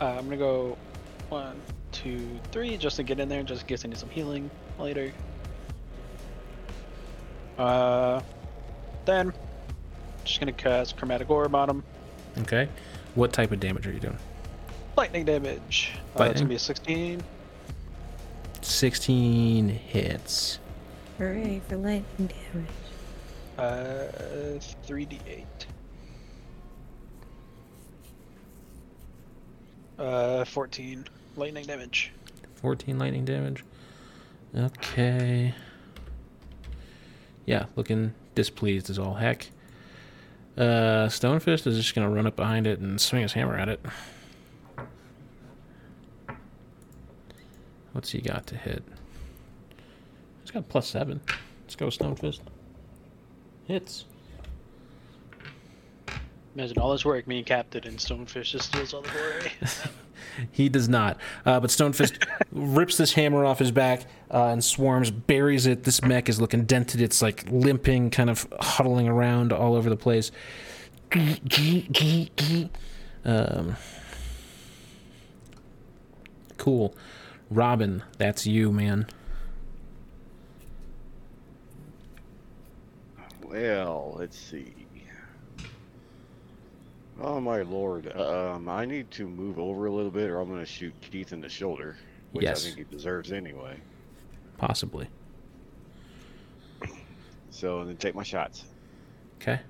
[0.00, 0.78] Uh, I'm gonna go
[1.28, 1.60] one,
[1.92, 5.12] two, three, just to get in there, just in case I need some healing later.
[7.58, 8.20] Uh,
[9.04, 9.32] then
[10.24, 11.82] just gonna cast Chromatic Orb on him.
[12.38, 12.68] okay.
[13.16, 14.16] What type of damage are you doing?
[14.96, 15.92] Lightning damage.
[16.18, 17.22] Uh, it's gonna be a 16.
[18.62, 20.58] 16 hits.
[21.18, 22.70] Hooray for lightning damage.
[23.58, 25.44] Uh, 3d8.
[30.00, 31.04] Uh, 14
[31.36, 32.10] lightning damage.
[32.54, 33.62] 14 lightning damage.
[34.56, 35.54] Okay.
[37.44, 39.50] Yeah, looking displeased as all heck.
[40.56, 43.80] Uh, Stonefist is just gonna run up behind it and swing his hammer at it.
[47.92, 48.82] What's he got to hit?
[50.42, 51.20] He's got plus seven.
[51.62, 52.40] Let's go, Stonefist.
[53.66, 54.06] Hits.
[56.54, 59.52] Imagine all this work me and Cap did, and Stonefist just steals all the glory.
[60.52, 61.18] He does not.
[61.44, 65.84] Uh, but Stonefist rips this hammer off his back uh, and swarms, buries it.
[65.84, 67.00] This mech is looking dented.
[67.00, 70.30] It's like limping, kind of huddling around all over the place.
[73.24, 73.76] Um,
[76.56, 76.94] cool.
[77.50, 79.06] Robin, that's you, man.
[83.42, 84.79] Well, let's see.
[87.22, 88.10] Oh my lord!
[88.16, 91.32] Um, I need to move over a little bit, or I'm going to shoot Keith
[91.32, 91.96] in the shoulder,
[92.32, 92.62] which Yes.
[92.62, 93.76] I think he deserves anyway.
[94.56, 95.08] Possibly.
[97.50, 98.64] So then take my shots.
[99.40, 99.60] Okay.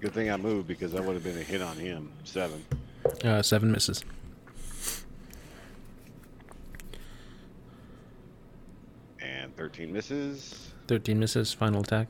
[0.00, 2.10] Good thing I moved because that would have been a hit on him.
[2.24, 2.64] Seven.
[3.24, 4.04] Uh, seven misses.
[9.46, 10.70] And 13 misses.
[10.88, 11.52] 13 misses.
[11.52, 12.08] Final attack.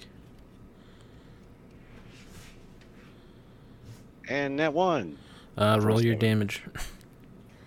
[4.26, 5.18] And that one.
[5.58, 6.62] Uh, roll First your damage.
[6.64, 6.82] damage.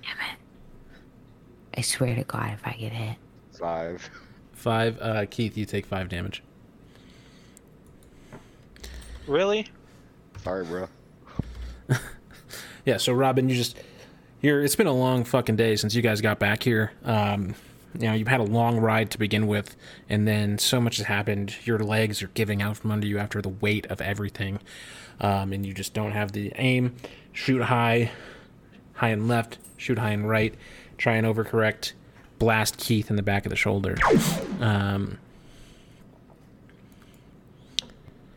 [0.02, 0.40] Damn it.
[1.78, 3.18] I swear to God, if I get hit.
[3.52, 4.10] Five.
[4.54, 4.98] Five.
[5.00, 6.42] Uh, Keith, you take five damage.
[9.28, 9.68] really?
[10.44, 10.88] Sorry, bro.
[12.86, 13.78] Yeah, so Robin, you just
[14.42, 16.92] you're it's been a long fucking day since you guys got back here.
[17.04, 17.54] Um
[18.00, 19.76] you know, you've had a long ride to begin with,
[20.08, 21.54] and then so much has happened.
[21.66, 24.60] Your legs are giving out from under you after the weight of everything.
[25.20, 26.95] Um, and you just don't have the aim.
[27.34, 28.12] Shoot high,
[28.93, 30.56] high and left, shoot high and right,
[30.97, 31.91] try and overcorrect,
[32.39, 33.97] blast Keith in the back of the shoulder.
[34.62, 35.18] Um,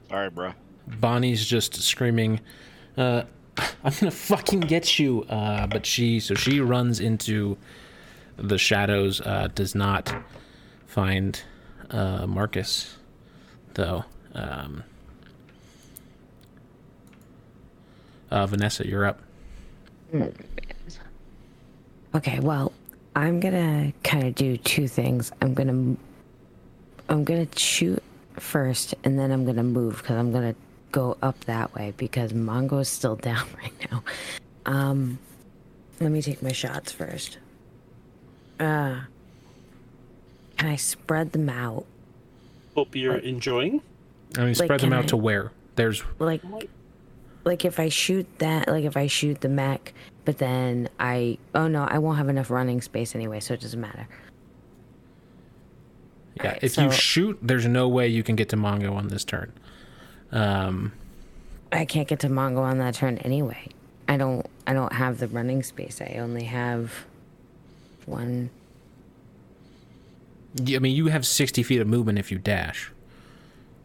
[0.08, 0.54] Sorry, bro.
[0.88, 2.40] Bonnie's just screaming,
[2.96, 3.22] uh,
[3.56, 7.56] "I'm gonna fucking get you!" Uh, but she, so she runs into
[8.36, 9.20] the shadows.
[9.20, 10.14] Uh, does not
[10.86, 11.42] find
[11.90, 12.96] uh, Marcus,
[13.74, 14.04] though.
[14.34, 14.84] Um,
[18.30, 19.20] uh, Vanessa, you're up.
[22.14, 22.72] Okay, well,
[23.16, 25.32] I'm gonna kind of do two things.
[25.40, 25.96] I'm gonna,
[27.08, 28.02] I'm gonna shoot
[28.38, 30.54] first, and then I'm gonna move because I'm gonna
[30.92, 34.02] go up that way because Mongo is still down right now.
[34.66, 35.18] Um,
[36.00, 37.38] let me take my shots first.
[38.62, 39.00] Uh,
[40.56, 41.84] can I spread them out?
[42.74, 43.82] Hope you're enjoying.
[44.36, 45.50] I mean, Like, spread them out I- to where?
[45.74, 46.42] There's Like,
[47.44, 49.92] like if I shoot that, like if I shoot the mech,
[50.24, 53.80] but then I, oh no, I won't have enough running space anyway, so it doesn't
[53.80, 54.06] matter.
[56.36, 56.42] yeah.
[56.44, 59.52] Alright, if you shoot, there's no way you can get to Mongo on this turn.
[60.30, 60.92] Um,
[61.72, 63.66] I can't get to Mongo on that turn anyway.
[64.08, 66.00] I don't I don't have the running space.
[66.00, 67.06] I only have
[68.06, 68.50] one.
[70.68, 72.92] I mean, you have 60 feet of movement if you dash.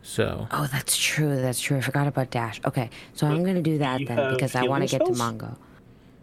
[0.01, 1.35] So, Oh, that's true.
[1.41, 1.77] That's true.
[1.77, 2.61] I forgot about dash.
[2.65, 5.11] Okay, so I'm gonna do that you then because I want to get to?
[5.11, 5.57] Mongo.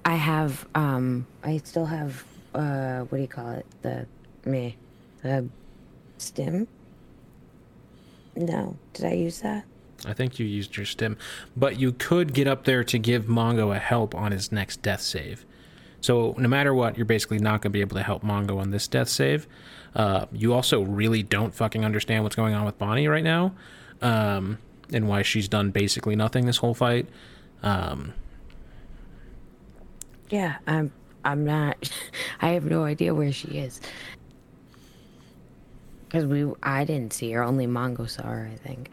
[0.06, 2.24] I have um I still have
[2.54, 3.66] uh what do you call it?
[3.82, 4.06] The
[4.46, 4.76] me
[5.22, 5.48] the
[6.18, 6.66] stim.
[8.36, 9.64] No, did I use that?
[10.06, 11.16] I think you used your stim,
[11.56, 15.00] but you could get up there to give Mongo a help on his next death
[15.02, 15.44] save.
[16.04, 18.70] So no matter what, you're basically not going to be able to help Mongo on
[18.70, 19.46] this death save.
[19.96, 23.54] Uh, you also really don't fucking understand what's going on with Bonnie right now,
[24.02, 24.58] um,
[24.92, 27.08] and why she's done basically nothing this whole fight.
[27.62, 28.12] Um,
[30.28, 30.92] Yeah, I'm.
[31.24, 31.90] I'm not.
[32.42, 33.80] I have no idea where she is.
[36.04, 37.42] Because we, I didn't see her.
[37.42, 38.50] Only Mongo saw her.
[38.52, 38.90] I think.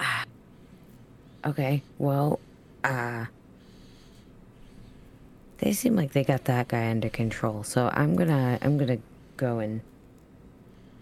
[0.00, 0.24] Ah.
[1.44, 1.80] Okay.
[1.98, 2.40] Well,
[2.82, 3.26] uh.
[5.58, 7.62] They seem like they got that guy under control.
[7.64, 8.58] So I'm gonna.
[8.60, 8.98] I'm gonna
[9.36, 9.80] go and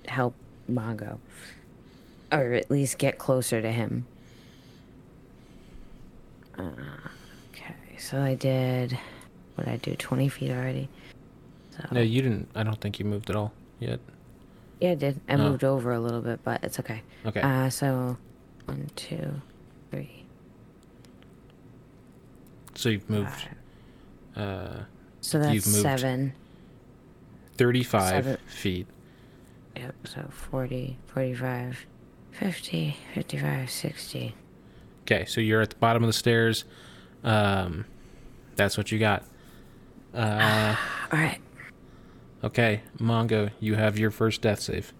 [0.07, 0.35] help
[0.71, 1.19] Mongo,
[2.31, 4.07] or at least get closer to him.
[6.59, 8.99] Okay, so I did.
[9.57, 9.95] What did I do?
[9.97, 10.89] 20 feet already?
[11.77, 12.49] So, no, you didn't.
[12.55, 13.99] I don't think you moved at all yet.
[14.81, 15.21] yeah, I did.
[15.29, 15.39] I Oh.
[15.51, 17.03] moved over a little bit, but it's okay.
[17.27, 17.41] Okay.
[17.41, 18.17] Uh, so
[18.67, 19.41] one, two,
[19.91, 20.25] three.
[22.77, 23.49] so you've moved five.
[24.37, 24.81] Uh,
[25.21, 25.79] So that's You've moved.
[25.83, 26.33] seven.
[27.57, 28.37] 35 Seven.
[28.47, 28.87] feet.
[29.77, 31.87] Yep, so 40, 45,
[32.33, 34.35] 50, 55, 60.
[35.03, 36.65] Okay, so you're at the bottom of the stairs.
[37.23, 37.85] Um,
[38.57, 39.25] that's what you got.
[40.15, 40.75] Uh,
[41.13, 41.39] All right.
[42.43, 44.93] okay, Mongo, you have your first death save.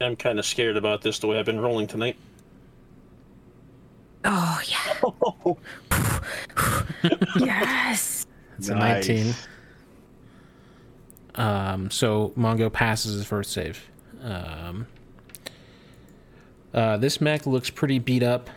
[0.00, 2.16] I'm kind of scared about this the way I've been rolling tonight.
[4.24, 5.54] Oh, yeah.
[7.38, 8.26] yes.
[8.58, 9.34] It's a 19.
[11.34, 13.90] Um, so Mongo passes his first save.
[14.22, 14.86] Um,
[16.72, 18.50] uh, this mech looks pretty beat up.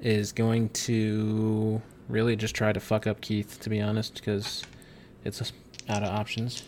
[0.00, 4.64] Is going to really just try to fuck up Keith, to be honest, because
[5.24, 5.52] it's
[5.88, 6.64] out of options.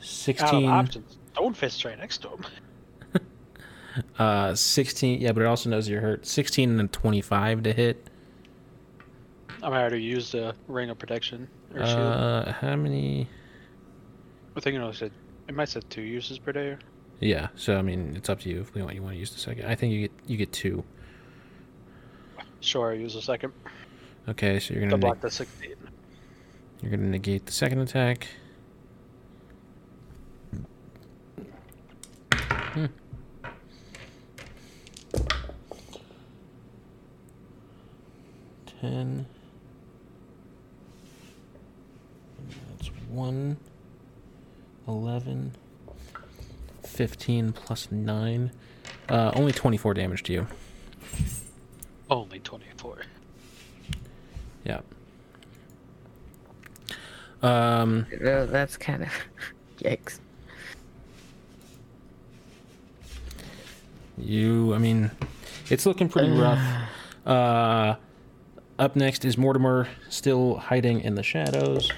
[0.00, 0.44] 16.
[0.44, 1.18] Out of 16, options.
[1.34, 2.44] Don't fist right next to him.
[4.18, 6.26] Uh, 16, yeah, but it also knows you're hurt.
[6.26, 8.10] 16 and 25 to hit.
[9.62, 11.98] I might already used a ring of protection or shield.
[11.98, 13.28] Uh, how many?
[14.56, 15.12] I think it only said
[15.48, 16.76] it might say two uses per day.
[17.20, 19.32] Yeah, so I mean, it's up to you if we want you want to use
[19.32, 19.66] the second.
[19.66, 20.84] I think you get you get two.
[22.60, 23.52] Sure, I use a second
[24.28, 25.74] Okay, so you're to gonna block neg- the 16.
[26.82, 28.26] you're gonna negate the second attack.
[32.72, 32.86] Hmm.
[38.80, 39.26] Ten.
[42.70, 43.56] That's one.
[44.86, 45.52] Eleven.
[46.84, 48.52] Fifteen plus nine.
[49.08, 50.46] Uh, only twenty-four damage to you.
[52.08, 52.98] Only 24.
[54.64, 54.80] Yeah.
[57.42, 58.06] Um.
[58.24, 59.08] Oh, That's kind of.
[59.78, 60.20] Yikes.
[64.18, 65.10] You, I mean,
[65.68, 66.60] it's looking pretty rough.
[67.26, 67.96] Uh,
[68.78, 71.90] up next is Mortimer, still hiding in the shadows.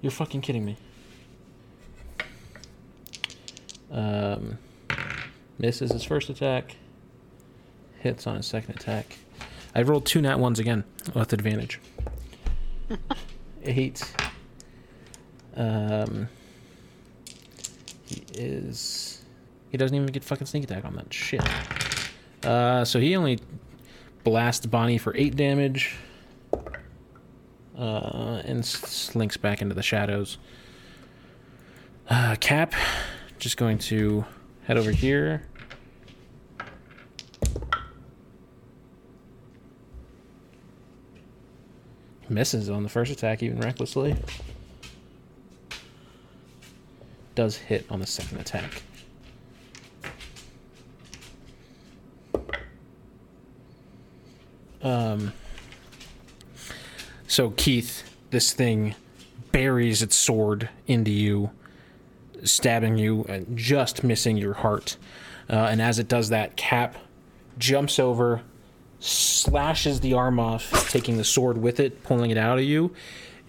[0.00, 0.76] You're fucking kidding me.
[3.90, 4.58] Um,
[5.58, 6.76] misses his first attack.
[8.00, 9.16] Hits on his second attack.
[9.74, 10.84] I rolled two nat ones again
[11.14, 11.80] with advantage.
[13.62, 14.14] Eight.
[15.56, 16.28] Um,
[18.04, 19.24] he is.
[19.70, 21.42] He doesn't even get fucking sneak attack on that shit.
[22.44, 23.40] Uh, so he only
[24.24, 25.96] blasts Bonnie for eight damage.
[27.76, 30.38] Uh, and slinks back into the shadows.
[32.08, 32.72] Uh, Cap,
[33.38, 34.24] just going to
[34.64, 35.42] head over here.
[42.28, 44.16] Misses on the first attack, even recklessly.
[47.34, 48.82] Does hit on the second attack.
[54.84, 55.32] Um,
[57.26, 58.94] so Keith, this thing
[59.50, 61.50] buries its sword into you,
[62.44, 64.96] stabbing you and just missing your heart.
[65.48, 66.96] Uh, and as it does that, Cap
[67.58, 68.42] jumps over,
[69.00, 72.94] slashes the arm off, taking the sword with it, pulling it out of you,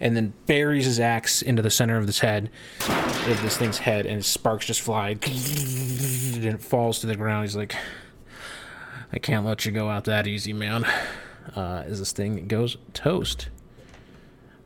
[0.00, 2.50] and then buries his axe into the center of this head,
[2.88, 7.44] of this thing's head, and sparks just fly, and it falls to the ground.
[7.44, 7.74] He's like,
[9.12, 10.86] "I can't let you go out that easy, man."
[11.54, 13.48] Uh, as this thing that goes toast.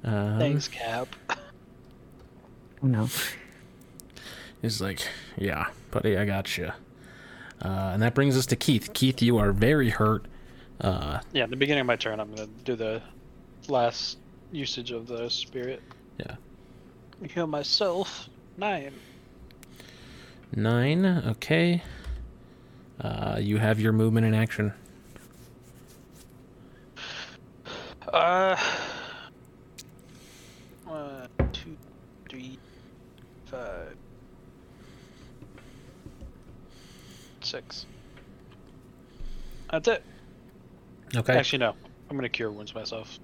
[0.03, 1.09] Um, Thanks, Cap.
[1.28, 3.09] Oh no.
[4.62, 5.01] He's like,
[5.37, 6.72] "Yeah, buddy, I got you."
[7.62, 8.93] Uh, and that brings us to Keith.
[8.95, 10.24] Keith, you are very hurt.
[10.81, 13.03] Uh, Yeah, at the beginning of my turn, I'm gonna do the
[13.68, 14.16] last
[14.51, 15.83] usage of the spirit.
[16.18, 16.37] yeah,
[17.28, 18.28] Heal myself.
[18.57, 18.93] Nine.
[20.57, 21.05] nine.
[21.05, 21.83] Okay.
[23.01, 24.72] Uh, you have your movement in action.
[28.12, 28.56] Uh.
[30.84, 31.76] One, two,
[32.28, 32.58] three,
[33.46, 33.94] five,
[37.40, 37.86] six.
[39.70, 40.02] That's it.
[41.14, 41.38] Okay.
[41.38, 41.74] Actually, no.
[42.08, 43.20] I'm gonna cure wounds myself.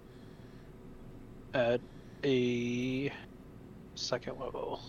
[1.53, 1.81] At
[2.23, 3.13] a
[3.97, 4.81] second level,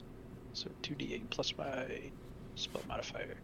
[0.54, 1.86] so 2d8 plus my
[2.56, 3.38] spell modifier.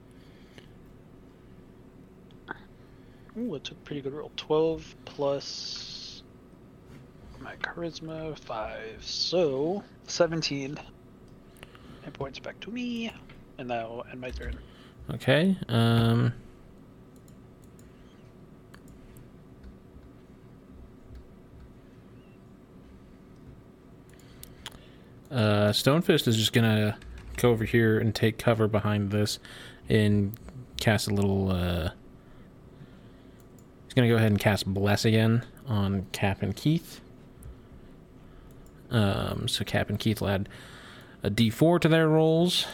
[3.37, 4.31] Ooh, it's a pretty good roll.
[4.35, 6.02] 12 plus
[7.43, 8.97] my charisma, 5.
[9.01, 10.79] So, 17.
[12.05, 13.11] And points back to me.
[13.57, 14.57] And that'll end my turn.
[15.13, 15.57] Okay.
[15.67, 16.33] Um.
[25.29, 26.95] Uh, Stonefist is just gonna
[27.37, 29.39] go over here and take cover behind this,
[29.89, 30.37] and
[30.77, 31.51] cast a little.
[31.51, 31.89] Uh,
[33.85, 37.01] he's gonna go ahead and cast Bless again on Cap and Keith.
[38.93, 40.47] Um, so Cap and Keith will add
[41.23, 42.65] a D4 to their rolls.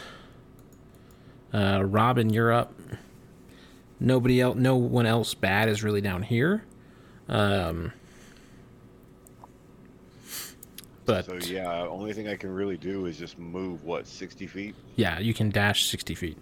[1.52, 2.72] Uh, Robin, you're up.
[3.98, 6.62] Nobody else, no one else bad is really down here.
[7.28, 7.92] Um,
[11.04, 14.74] but So yeah, only thing I can really do is just move what sixty feet.
[14.96, 16.38] yeah, you can dash 60 feet.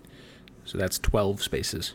[0.65, 1.95] So that's 12 spaces.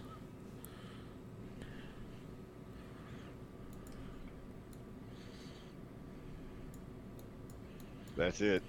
[8.15, 8.61] That's it.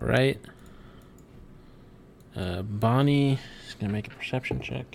[0.00, 0.38] All right.
[2.36, 4.86] Uh, Bonnie is going to make a perception check.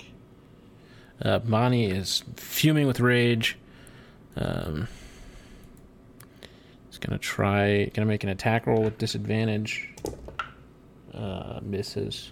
[1.21, 3.57] Uh, Bonnie is fuming with rage.
[4.35, 4.87] Um,
[6.91, 9.89] is going to try, going to make an attack roll with disadvantage.
[11.13, 12.31] Uh, misses.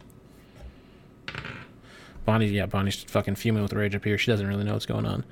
[2.25, 4.17] Bonnie, yeah, Bonnie's fucking fuming with rage up here.
[4.17, 5.25] She doesn't really know what's going on.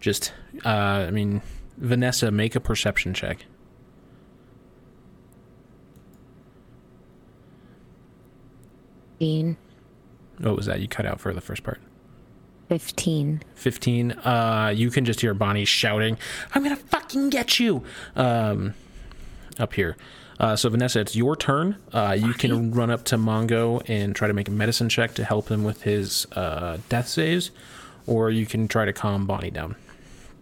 [0.00, 0.32] Just,
[0.64, 1.42] uh, I mean,
[1.76, 3.44] Vanessa, make a perception check.
[9.20, 9.58] Fifteen.
[10.38, 10.80] What was that?
[10.80, 11.78] You cut out for the first part.
[12.70, 13.42] Fifteen.
[13.56, 16.16] 15 uh you can just hear bonnie shouting
[16.54, 17.82] i'm gonna fucking get you
[18.14, 18.74] um
[19.58, 19.96] up here
[20.38, 24.28] uh so vanessa it's your turn uh you can run up to mongo and try
[24.28, 27.50] to make a medicine check to help him with his uh death saves
[28.06, 29.74] or you can try to calm bonnie down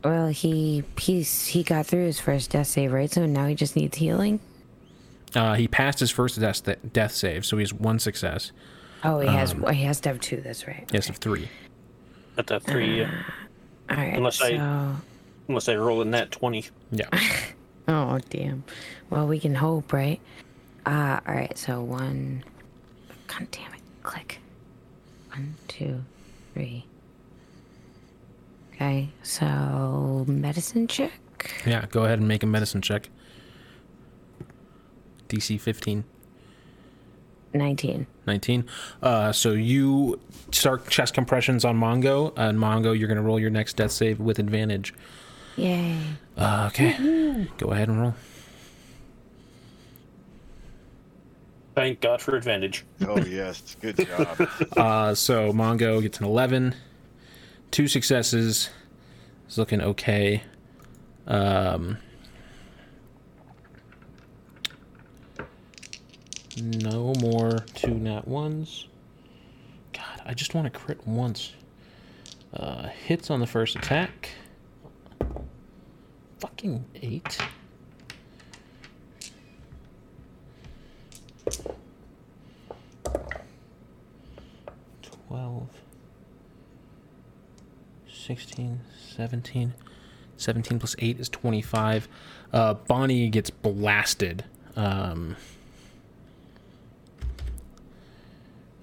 [0.05, 3.11] Well, he he's he got through his first death save, right?
[3.11, 4.39] So now he just needs healing.
[5.35, 6.61] uh he passed his first death,
[6.93, 8.53] death save so he's one success
[9.05, 10.39] Oh, he has Um, he has to have two.
[10.41, 10.89] That's right.
[10.93, 11.49] yes of three
[12.37, 13.13] At that three, Uh-huh.
[13.91, 14.15] uh, All right.
[14.17, 14.95] Unless so, I-
[15.49, 16.67] unless I roll in that 20.
[16.93, 17.09] yeah
[17.89, 18.65] oh damn.
[19.11, 20.21] Well, we can hope, right?
[20.87, 21.57] Uh, all right.
[21.59, 22.45] So one.
[23.27, 23.81] God damn it!
[24.03, 24.39] Click.
[25.31, 26.03] One, two,
[26.55, 26.85] three.
[28.75, 29.11] Okay.
[29.23, 31.13] So medicine check.
[31.67, 33.09] yeah go ahead and make a medicine check
[35.29, 36.05] dc 15
[37.55, 38.07] Nineteen.
[38.29, 38.65] 19.
[39.03, 40.21] Uh, so you
[40.53, 44.21] start chest compressions on Mongo, and Mongo, you're going to roll your next death save
[44.21, 44.95] with advantage.
[45.57, 45.99] Yay.
[46.37, 47.49] Uh, okay.
[47.59, 48.15] Go ahead and roll.
[51.75, 52.85] Thank God for advantage.
[53.07, 54.49] Oh yes, good job.
[54.77, 56.75] Uh, so Mongo gets an 11,
[57.71, 58.71] two successes.
[59.47, 60.43] It's looking okay.
[61.27, 61.99] Um,
[66.63, 68.87] no more two nat ones.
[69.93, 71.53] God, I just want to crit once.
[72.53, 74.31] Uh, hits on the first attack.
[76.41, 77.39] Fucking eight.
[85.03, 85.69] Twelve.
[88.29, 88.81] 16,
[89.17, 89.75] 17.
[90.37, 92.09] 17 plus 8 is 25.
[92.53, 94.45] Uh, Bonnie gets blasted.
[94.77, 95.37] Um,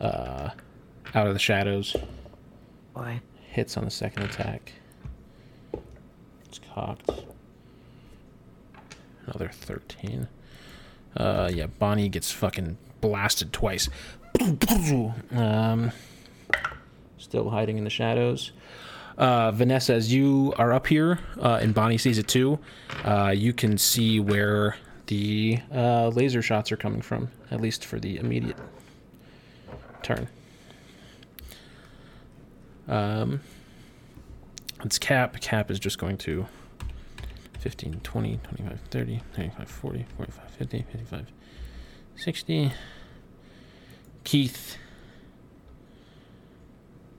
[0.06, 0.50] uh,
[1.14, 1.96] out of the shadows.
[2.94, 3.20] Boy.
[3.50, 4.74] Hits on the second attack.
[6.46, 7.10] It's cocked.
[9.26, 10.28] another 13.
[11.16, 13.90] Uh, yeah, Bonnie gets fucking blasted twice.
[15.32, 15.92] Um,
[17.18, 18.52] still hiding in the shadows.
[19.18, 22.60] Uh, Vanessa, as you are up here, uh, and Bonnie sees it too,
[23.06, 24.76] uh, you can see where
[25.08, 28.58] the uh, laser shots are coming from, at least for the immediate
[30.06, 30.28] turn.
[32.88, 33.42] Um,
[34.84, 35.40] it's Cap.
[35.42, 36.46] Cap is just going to
[37.60, 41.26] 15, 20, 25, 30, 35, 40, 45, 50, 55,
[42.16, 42.72] 60.
[44.24, 44.78] Keith,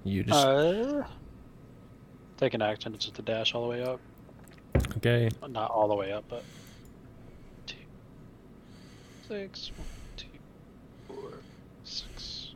[0.05, 1.05] you just Uh,
[2.37, 4.01] take an action to just a dash all the way up.
[4.99, 5.29] okay.
[5.49, 6.45] Not all the way up, but
[7.67, 7.77] two,
[9.29, 9.87] six, one,
[10.17, 10.27] two,
[11.09, 11.33] four,
[11.85, 12.55] six.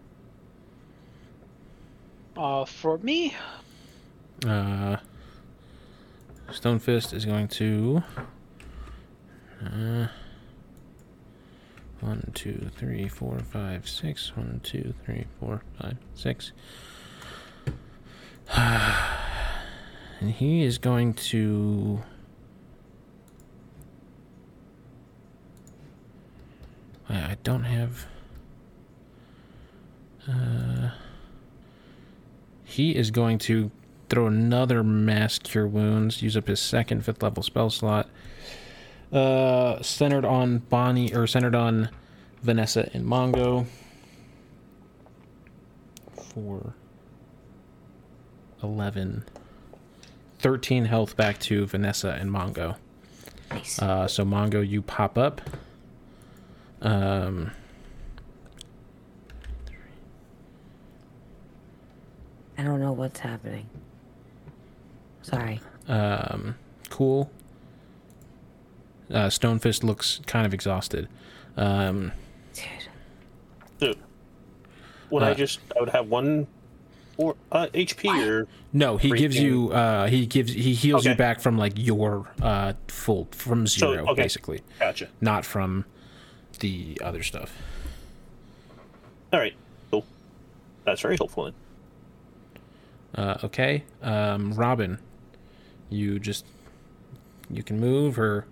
[2.37, 3.35] Uh, for me,
[4.47, 4.97] Uh,
[6.49, 8.03] Stonefist is going to.
[9.63, 10.07] Uh,
[12.01, 14.35] one, two, three, four, five, six.
[14.35, 16.53] One, two, three, four, five, six.
[18.55, 22.01] and he is going to.
[27.09, 28.07] I, I don't have.
[30.27, 30.91] Uh,
[32.71, 33.71] he is going to
[34.09, 38.09] throw another mass cure wounds, use up his second fifth level spell slot.
[39.13, 41.91] Uh, centered on Bonnie or centered on
[42.43, 43.67] Vanessa and Mongo.
[46.33, 46.75] For
[48.63, 49.25] 11.
[50.39, 52.77] 13 health back to Vanessa and Mongo.
[53.51, 53.83] Nice.
[53.83, 55.41] Uh, so Mongo, you pop up.
[56.81, 57.51] Um,
[62.61, 63.67] I don't know what's happening.
[65.23, 65.61] Sorry.
[65.89, 66.57] um,
[66.91, 67.31] cool.
[69.11, 71.09] Uh, Stonefist looks kind of exhausted.
[71.57, 72.13] Um,
[72.53, 72.67] Dude.
[73.79, 73.99] Dude,
[75.09, 76.47] would I Uh, just I would have one
[77.17, 79.73] or uh, HP or no, he gives Freaking- you.
[79.73, 80.53] Uh, he gives.
[80.53, 84.23] He heals you back from like your uh, full from So, zero, okay.
[84.23, 85.09] basically, gotcha.
[85.23, 85.87] not from
[86.61, 87.57] the other stuff.
[89.33, 89.55] All right,
[89.91, 90.05] cool.
[90.85, 91.45] That's very helpful.
[91.45, 91.55] Then.
[93.15, 94.99] Uh, okay, um, Robin,
[95.89, 96.47] you just
[97.51, 98.47] you can move or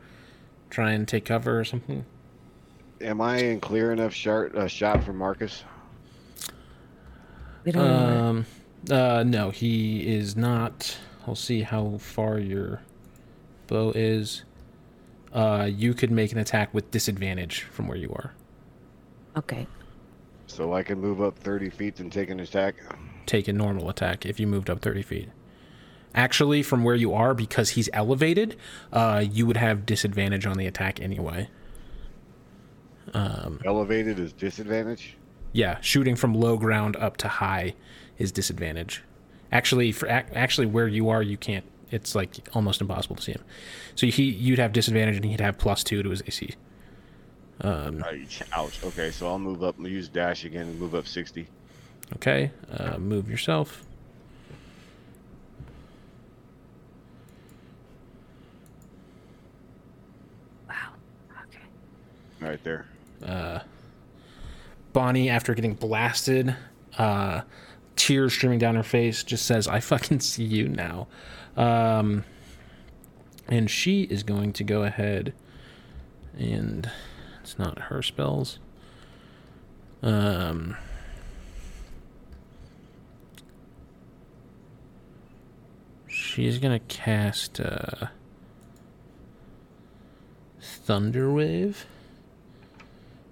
[0.70, 2.04] try and take cover or something.
[3.00, 5.62] Am I in clear enough shot, uh, shot from Marcus?
[7.64, 8.28] We don't know.
[8.28, 8.46] Um,
[8.90, 10.98] uh, no, he is not.
[11.26, 12.80] I'll see how far your
[13.66, 14.44] bow is.
[15.32, 18.32] Uh, you could make an attack with disadvantage from where you are.
[19.36, 19.66] Okay.
[20.48, 22.74] So I can move up 30 feet and take an attack?
[23.26, 25.28] Take a normal attack if you moved up 30 feet.
[26.14, 28.56] Actually, from where you are, because he's elevated,
[28.92, 31.48] uh, you would have disadvantage on the attack anyway.
[33.14, 35.16] Um, Elevated is disadvantage?
[35.52, 37.74] Yeah, shooting from low ground up to high
[38.18, 39.02] is disadvantage.
[39.52, 41.64] Actually, for ac- actually where you are, you can't.
[41.90, 43.44] It's like almost impossible to see him.
[43.94, 46.54] So he you'd have disadvantage, and he'd have plus two to his AC.
[47.62, 48.42] Right.
[48.52, 48.84] Ouch.
[48.84, 51.46] Okay, so I'll move up, use dash again and move up 60.
[52.16, 53.84] Okay, uh, move yourself.
[60.68, 60.74] Wow.
[61.48, 61.58] Okay.
[62.40, 62.86] Right there.
[63.24, 63.60] Uh,
[64.92, 66.56] Bonnie, after getting blasted,
[66.96, 67.42] uh,
[67.96, 71.08] tears streaming down her face, just says, "I fucking see you now,"
[71.56, 72.24] um,
[73.48, 75.34] and she is going to go ahead
[76.38, 76.90] and
[77.48, 78.58] it's not her spells.
[80.02, 80.76] Um,
[86.06, 88.08] she's gonna cast uh,
[90.60, 91.84] Thunderwave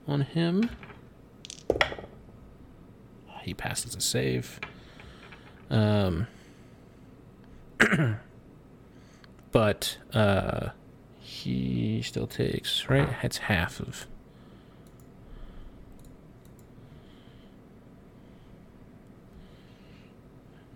[0.09, 0.70] on him.
[3.43, 4.59] He passes a save.
[5.68, 6.26] Um,
[9.52, 10.70] but uh,
[11.47, 13.09] he still takes right.
[13.23, 14.06] It's half of.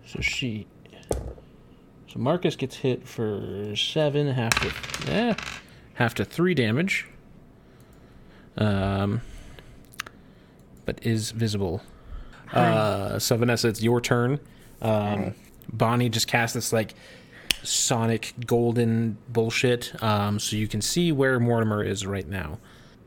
[0.05, 0.67] So she.
[2.07, 5.33] So Marcus gets hit for seven, half to eh,
[5.95, 7.07] half to three damage.
[8.57, 9.21] Um,
[10.85, 11.81] but is visible.
[12.53, 14.39] Uh, so Vanessa, it's your turn.
[14.81, 15.35] Um,
[15.71, 16.93] Bonnie just cast this like
[17.63, 22.57] sonic golden bullshit, um, so you can see where Mortimer is right now.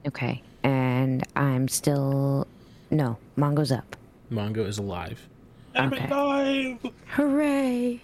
[0.07, 0.43] Okay.
[0.63, 2.47] And I'm still.
[2.91, 3.97] No, Mongo's up.
[4.31, 5.29] Mongo is alive.
[5.75, 6.07] I'm Okay.
[6.09, 6.79] alive.
[7.09, 8.01] Hooray!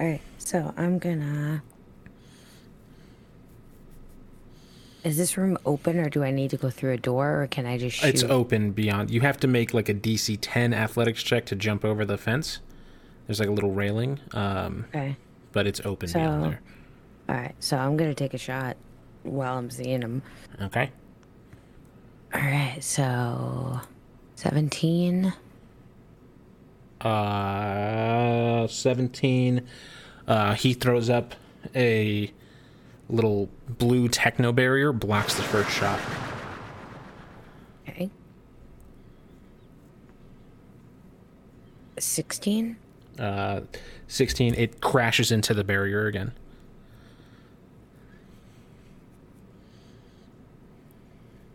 [0.00, 1.62] Alright, so I'm gonna.
[5.04, 7.64] is this room open or do I need to go through a door or can
[7.64, 8.08] I just shoot?
[8.08, 9.08] It's open beyond.
[9.10, 12.58] You have to make like a DC 10 athletics check to jump over the fence.
[13.26, 15.16] There's like a little railing, um, Okay.
[15.56, 16.60] But it's open beyond there.
[17.30, 17.54] All right.
[17.60, 18.76] So I'm gonna take a shot
[19.22, 20.20] while I'm seeing him.
[20.60, 20.90] Okay.
[22.34, 22.76] All right.
[22.80, 23.80] So,
[24.34, 25.32] seventeen.
[27.00, 29.66] Uh, 17.
[30.26, 31.34] Uh, he throws up
[31.74, 32.30] a
[33.08, 36.00] little blue techno barrier, blocks the first shot.
[37.88, 38.10] Okay.
[41.98, 42.76] Sixteen.
[43.18, 43.60] Uh,
[44.08, 44.54] 16.
[44.54, 46.32] It crashes into the barrier again.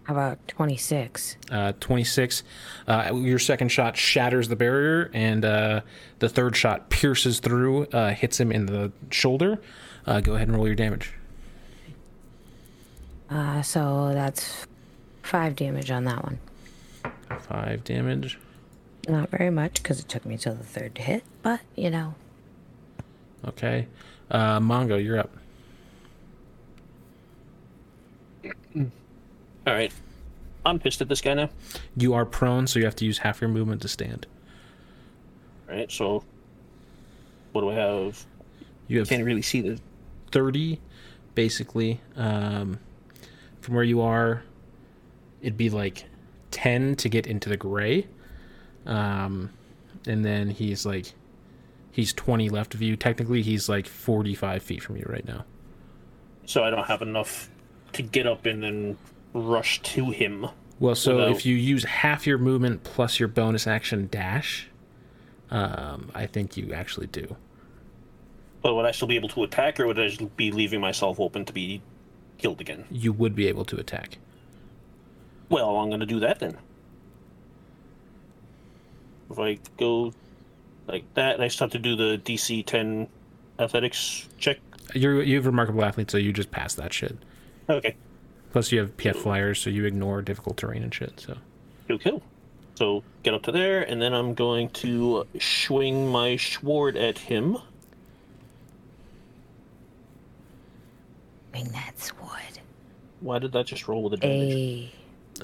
[0.04, 1.38] How about twenty-six?
[1.50, 2.44] Uh, 26.
[2.88, 5.82] Uh, your second shot shatters the barrier, and uh,
[6.20, 9.62] the third shot pierces through, uh, hits him in the shoulder.
[10.06, 11.14] Uh, go ahead and roll your damage.
[13.30, 14.66] Uh, so that's
[15.22, 16.40] five damage on that one.
[17.48, 18.38] Five damage.
[19.08, 22.16] Not very much because it took me till the third to hit, but you know.
[23.48, 23.88] Okay.
[24.30, 25.32] Uh, Mongo, you're up.
[28.76, 28.84] All
[29.74, 29.92] right.
[30.66, 31.50] I'm pissed at this guy now.
[31.98, 34.28] You are prone, so you have to use half your movement to stand.
[35.68, 35.92] All right.
[35.92, 36.24] So,
[37.52, 38.26] what do I have?
[38.88, 39.80] You have Can't really see the.
[40.32, 40.80] 30
[41.36, 42.80] basically um,
[43.62, 44.44] from where you are
[45.42, 46.06] it'd be like
[46.52, 48.08] 10 to get into the gray
[48.86, 49.50] um,
[50.08, 51.14] and then he's like
[51.92, 55.46] he's 20 left of you technically he's like 45 feet from you right now
[56.46, 57.50] So I don't have enough
[57.94, 58.98] to get up and then
[59.34, 60.48] rush to him.
[60.80, 64.68] well so Without- if you use half your movement plus your bonus action dash
[65.50, 67.36] um, i think you actually do
[68.62, 71.20] But would I still be able to attack, or would I just be leaving myself
[71.20, 71.82] open to be
[72.38, 72.86] killed again?
[72.92, 74.18] you would be able to attack
[75.50, 76.58] Well, I'm going to do that then.
[79.30, 80.14] If I go
[80.88, 83.08] like that, and I still have to do the DC 10
[83.60, 84.58] athletics check.
[84.94, 87.18] you're you have remarkable athlete so you just pass that shit
[87.70, 87.96] Okay,
[88.52, 91.38] plus you have pf flyers so you ignore difficult terrain and shit so
[91.88, 92.22] kill, kill.
[92.76, 97.58] So get up to there, and then I'm going to swing my sword at him.
[101.52, 102.60] Bring that sword.
[103.20, 104.54] Why did that just roll with advantage?
[104.54, 104.92] A.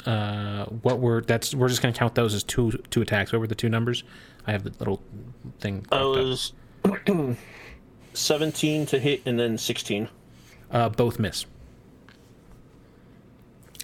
[0.06, 3.32] uh what were that's we're just gonna count those as two two attacks.
[3.32, 4.04] What were the two numbers?
[4.46, 5.02] I have the little
[5.60, 6.54] thing I was
[8.14, 10.08] 17 to hit, and then 16.
[10.72, 11.46] uh both miss.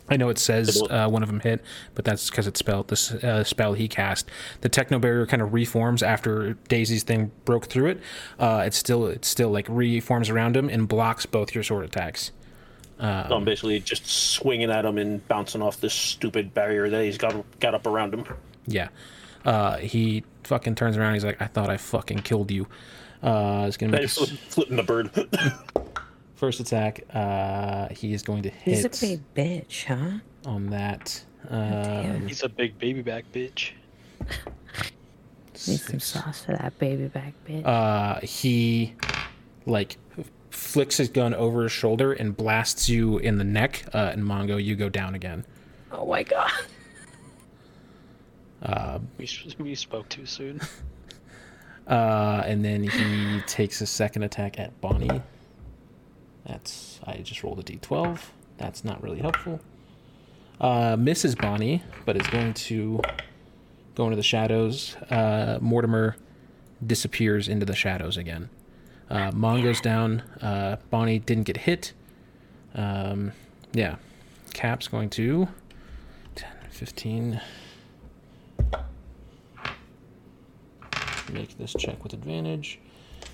[0.10, 1.64] I know it says uh, one of them hit
[1.96, 4.30] but that's because it's spelled this uh, spell he cast.
[4.62, 8.02] The techno barrier kind of reforms after daisy's thing broke through it.
[8.38, 12.32] Uh it's still it's still like reforms around him and blocks both your sword attacks
[13.00, 17.18] So I'm basically just swinging at him and bouncing off this stupid barrier that he's
[17.18, 18.26] got got up around him.
[18.66, 18.90] Yeah.
[19.46, 21.16] Uh, he fucking turns around.
[21.16, 22.68] He's like, I thought I fucking killed you.
[23.22, 25.10] Uh, he's gonna make I a flip, s- flipping the bird.
[26.36, 27.04] first attack.
[27.14, 30.20] Uh, he is going to He's a hit big bitch, huh?
[30.46, 31.24] on that.
[31.50, 33.72] Um, He's a big baby back bitch.
[35.68, 37.66] Need some sauce for that baby back bitch.
[37.66, 38.94] uh, he
[39.66, 39.98] like
[40.54, 43.86] flicks his gun over his shoulder and blasts you in the neck.
[43.94, 45.46] Uh, and Mongo, you go down again.
[45.92, 46.52] oh my god.
[49.18, 49.28] We,
[49.60, 50.62] we spoke too soon.
[51.86, 55.22] Uh, and then he takes a second attack at Bonnie.
[56.46, 58.20] That's I just rolled a d12.
[58.58, 59.60] That's not really helpful.
[60.62, 63.02] Uh, misses Bonnie, but is going to
[63.96, 64.96] go into the shadows.
[65.10, 66.16] Uh, Mortimer
[66.88, 68.50] disappears into the shadows again.
[69.10, 69.32] Uh,
[69.82, 70.22] down.
[70.42, 71.94] Uh, Bonnie didn't get hit.
[72.76, 73.32] Um,
[73.74, 73.96] yeah.
[74.54, 75.48] Cap's going to
[76.36, 77.42] 10, 15.
[81.32, 82.80] Make this check with advantage.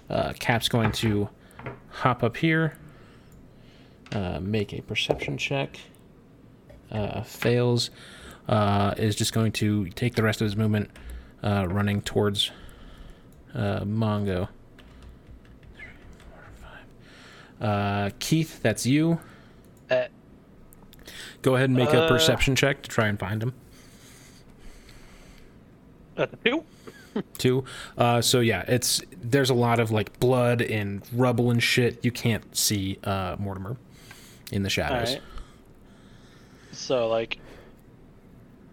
[0.10, 1.30] Uh, Cap's going to
[1.90, 2.78] hop up here.
[4.12, 5.80] Uh, make a perception check.
[6.92, 7.92] Uh, fails.
[8.48, 10.90] Uh, is just going to take the rest of his movement,
[11.44, 12.50] uh, running towards
[13.54, 14.48] uh, Mongo.
[15.78, 15.86] Three,
[16.32, 16.86] four, five.
[17.60, 19.20] Uh, Keith, that's you.
[19.90, 20.06] Uh,
[21.42, 23.54] Go ahead and make a Uh, perception check to try and find him.
[26.18, 26.64] at the
[27.38, 27.64] two.
[27.98, 32.04] Uh, so yeah, it's there's a lot of like blood and rubble and shit.
[32.04, 33.78] You can't see uh, Mortimer
[34.52, 35.18] in the shadows.
[36.72, 37.40] So like,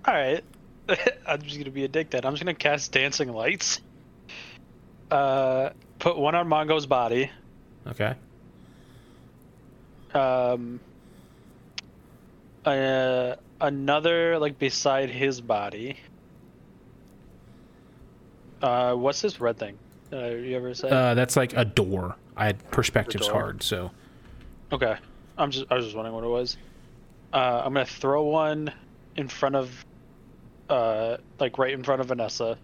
[0.05, 0.45] all right,
[1.27, 2.11] I'm just gonna be a dick.
[2.11, 3.81] Then I'm just gonna cast dancing lights.
[5.11, 7.31] Uh, put one on Mongo's body.
[7.87, 8.15] Okay.
[10.17, 10.81] Um,
[12.65, 15.99] uh, another like beside his body.
[18.63, 19.79] Uh, what's this red thing?
[20.13, 20.89] Uh, you ever say?
[20.89, 22.17] Uh, that's like a door.
[22.37, 23.41] I had perspective's door.
[23.41, 23.91] hard, so
[24.73, 24.97] Okay,
[25.39, 26.57] I'm just I was just wondering what it was.
[27.33, 28.73] Uh, I'm gonna throw one
[29.17, 29.85] in front of,
[30.69, 32.59] uh, like right in front of Vanessa,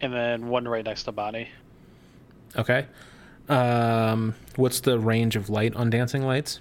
[0.00, 1.48] and then one right next to Bonnie.
[2.56, 2.86] okay.
[3.48, 6.60] Um, what's the range of light on dancing lights?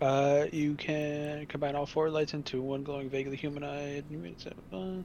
[0.00, 4.04] Uh, you can combine all four lights into one glowing, vaguely humanoid.
[4.72, 5.02] uh,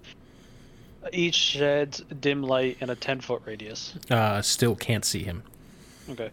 [1.14, 3.94] Each sheds dim light in a ten foot radius.
[4.10, 5.44] Uh, still can't see him.
[6.10, 6.30] Okay.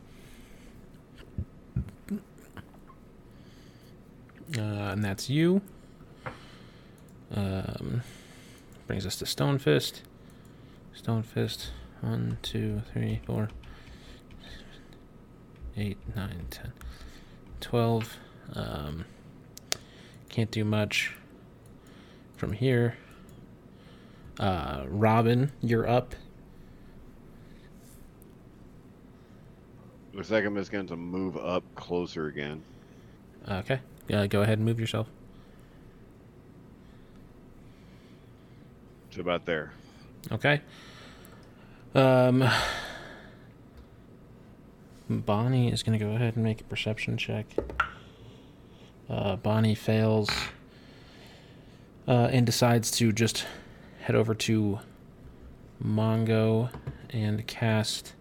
[4.56, 5.60] Uh, and that's you.
[7.34, 8.02] Um,
[8.86, 10.00] brings us to Stonefist.
[10.94, 11.70] Stone Fist.
[12.00, 13.50] One, two, three, four,
[15.78, 16.72] eight, nine, ten,
[17.60, 18.16] twelve.
[18.52, 19.04] Um,
[20.28, 21.14] can't do much
[22.36, 22.96] from here.
[24.38, 26.14] Uh, Robin, you're up.
[30.12, 32.62] Looks like I'm just going to move up closer again.
[33.48, 33.80] Okay.
[34.12, 35.06] Uh, go ahead and move yourself.
[39.12, 39.72] To about there.
[40.32, 40.60] Okay.
[41.94, 42.48] Um,
[45.08, 47.46] Bonnie is going to go ahead and make a perception check.
[49.08, 50.28] Uh, Bonnie fails
[52.06, 53.46] uh, and decides to just
[54.00, 54.80] head over to
[55.82, 56.70] Mongo
[57.10, 58.12] and cast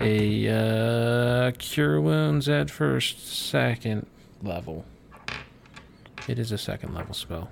[0.00, 4.06] a uh, Cure Wounds at first, second
[4.42, 4.84] level.
[6.26, 7.50] It is a second level spell.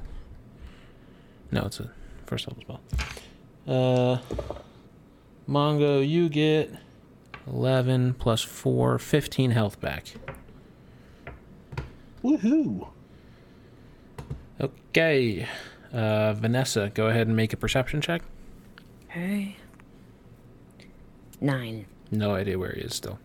[1.52, 1.90] No, it's a
[2.26, 2.80] first level spell.
[3.66, 4.18] Uh,
[5.48, 6.72] Mongo, you get
[7.52, 10.06] 11 plus 4, 15 health back.
[12.22, 12.88] Woohoo!
[14.60, 15.48] Okay.
[15.92, 18.22] Uh, Vanessa, go ahead and make a perception check.
[19.08, 19.56] Okay.
[21.40, 21.86] Nine.
[22.10, 23.18] No idea where he is still.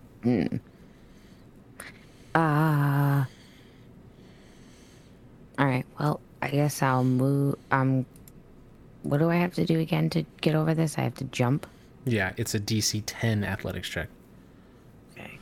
[2.34, 3.26] Uh.
[5.58, 5.86] All right.
[6.00, 7.56] Well, I guess I'll move.
[7.72, 8.06] Um.
[9.04, 10.98] What do I have to do again to get over this?
[10.98, 11.68] I have to jump.
[12.06, 14.10] Yeah, it's a DC 10 athletics check.
[15.14, 15.38] Okay.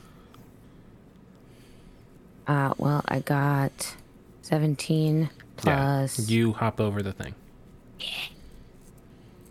[2.47, 2.73] Uh.
[2.77, 3.95] Well, I got
[4.41, 6.19] seventeen plus.
[6.19, 7.33] Yeah, you hop over the thing.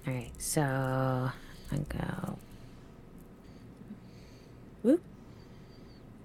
[0.07, 0.31] All right.
[0.39, 2.39] So I go.
[4.83, 5.03] Whoop.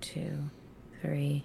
[0.02, 0.50] Two,
[1.02, 1.44] three.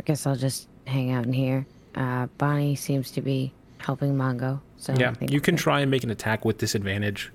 [0.00, 1.66] I guess I'll just hang out in here.
[1.94, 4.60] Uh, Bonnie seems to be helping Mongo.
[4.76, 7.32] So Yeah, you can try and make an attack with disadvantage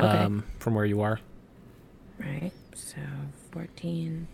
[0.00, 0.08] Okay.
[0.16, 1.18] um, from where you are.
[2.20, 2.52] Right.
[2.74, 2.98] So
[3.50, 4.28] 14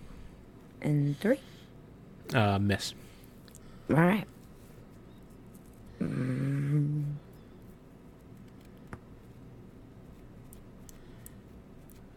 [0.83, 1.39] and 3.
[2.35, 2.93] Uh, miss.
[3.91, 4.25] All right.
[6.01, 7.05] Mm.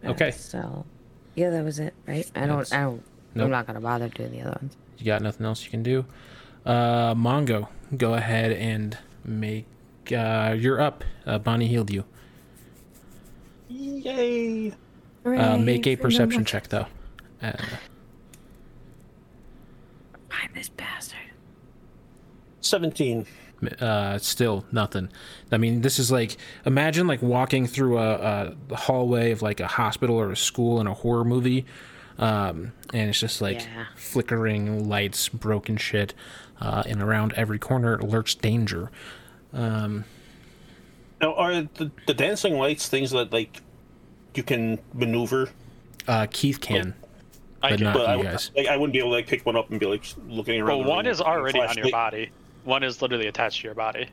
[0.04, 0.30] Okay.
[0.30, 0.84] So,
[1.34, 2.30] yeah, that was it, right?
[2.34, 2.48] I don't.
[2.58, 3.02] That's- I don't.
[3.34, 3.44] Nope.
[3.44, 4.76] I'm not gonna bother doing the other ones.
[4.98, 6.06] You got nothing else you can do.
[6.64, 9.66] Uh, Mongo, go ahead and make.
[10.10, 11.04] Uh, you're up.
[11.26, 12.04] Uh, Bonnie healed you.
[13.68, 14.72] Yay!
[15.24, 16.86] Uh, make a perception number- check, though.
[17.42, 17.52] Uh,
[20.38, 21.18] Find this bastard.
[22.60, 23.26] 17.
[23.80, 25.08] uh, still nothing.
[25.50, 29.66] I mean, this is like imagine like walking through a, a hallway of like a
[29.66, 31.64] hospital or a school in a horror movie,
[32.18, 33.86] um, and it's just like Yeah.
[33.96, 36.14] flickering lights, broken shit,
[36.60, 38.90] uh, and around every corner lurks danger.
[39.52, 40.04] Um,
[41.20, 43.60] Now, are the, the dancing lights things that, like,
[44.34, 45.48] you can maneuver?
[46.06, 46.94] uh, Keith can,
[47.62, 48.50] I but can, not But I, you would- guys.
[48.56, 50.78] like, I wouldn't be able to, like, pick one up and be, like, looking around.
[50.78, 51.92] well, the one is already on your flashlight.
[51.92, 52.30] body.
[52.64, 54.08] One is literally attached to your body.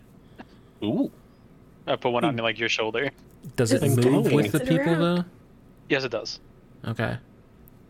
[0.84, 1.12] Ooh.
[1.88, 2.42] I put one on hmm.
[2.42, 3.12] like your shoulder.
[3.56, 5.00] Does it Just move with the people around.
[5.00, 5.26] though?
[5.90, 6.40] Yes, it does.
[6.88, 7.18] Okay.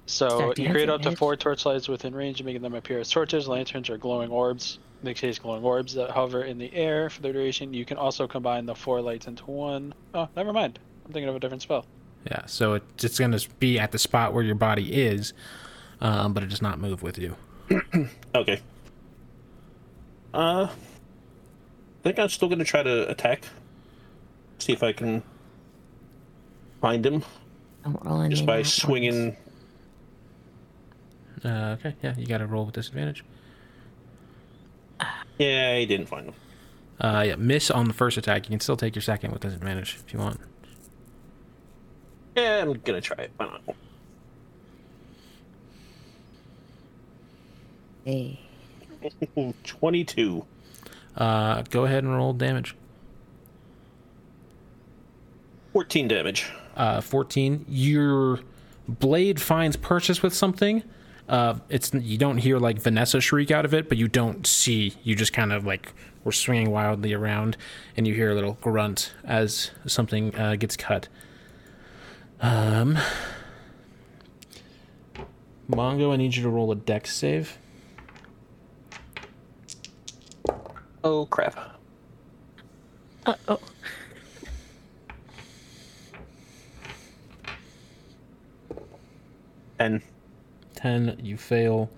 [0.06, 1.18] So you create up to bitch.
[1.18, 4.80] four torchlights within range, making them appear as torches, lanterns, or glowing orbs.
[5.02, 7.74] In this case, glowing orbs that hover in the air for the duration.
[7.74, 9.94] You can also combine the four lights into one.
[10.14, 10.80] Oh, never mind.
[11.06, 11.86] I'm thinking of a different spell.
[12.26, 12.46] Yeah.
[12.46, 15.34] So it, it's gonna be at the spot where your body is,
[16.02, 17.36] um, but it does not move with you.
[18.36, 18.60] Okay.
[20.34, 23.46] Uh, I think I'm still gonna try to attack.
[24.60, 25.24] See if I can
[26.82, 27.24] find him
[27.84, 29.38] Don't roll just by swinging.
[31.44, 31.96] Uh, okay.
[32.04, 32.16] Yeah.
[32.18, 33.24] You got to roll with disadvantage.
[35.38, 36.36] Yeah, I didn't find him.
[37.00, 37.36] Uh, yeah.
[37.36, 38.46] Miss on the first attack.
[38.46, 40.40] You can still take your second with disadvantage if you want.
[42.36, 43.32] Yeah, I'm gonna try it.
[43.38, 43.76] Why not?
[48.04, 48.40] Hey.
[49.64, 50.46] 22.
[51.16, 52.76] Uh, go ahead and roll damage.
[55.74, 56.52] 14 damage.
[56.76, 57.66] Uh, 14.
[57.68, 58.40] Your
[58.88, 60.84] blade finds purchase with something.
[61.28, 64.94] Uh, it's you don't hear like Vanessa shriek out of it, but you don't see.
[65.04, 65.92] You just kind of like
[66.24, 67.58] were swinging wildly around,
[67.98, 71.08] and you hear a little grunt as something uh, gets cut.
[72.42, 72.98] Um,
[75.70, 77.58] Mongo, I need you to roll a dex save.
[81.04, 81.80] Oh, crap.
[83.26, 83.60] Uh oh.
[89.80, 90.02] And
[90.76, 91.90] 10 you fail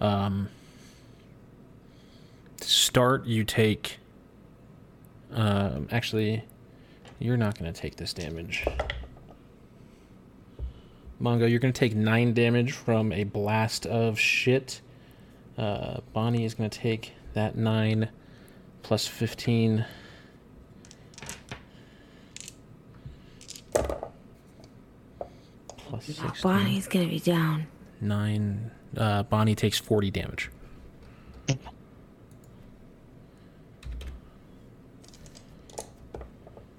[0.00, 0.48] um
[2.60, 3.98] start you take
[5.32, 6.44] um actually
[7.18, 8.64] you're not going to take this damage
[11.20, 14.80] mongo you're going to take 9 damage from a blast of shit
[15.56, 18.08] uh bonnie is going to take that 9
[18.82, 19.84] plus 15
[25.88, 27.66] plus 16 Bonnie's gonna be down.
[28.00, 28.70] nine.
[28.96, 30.50] Uh, Bonnie takes forty damage.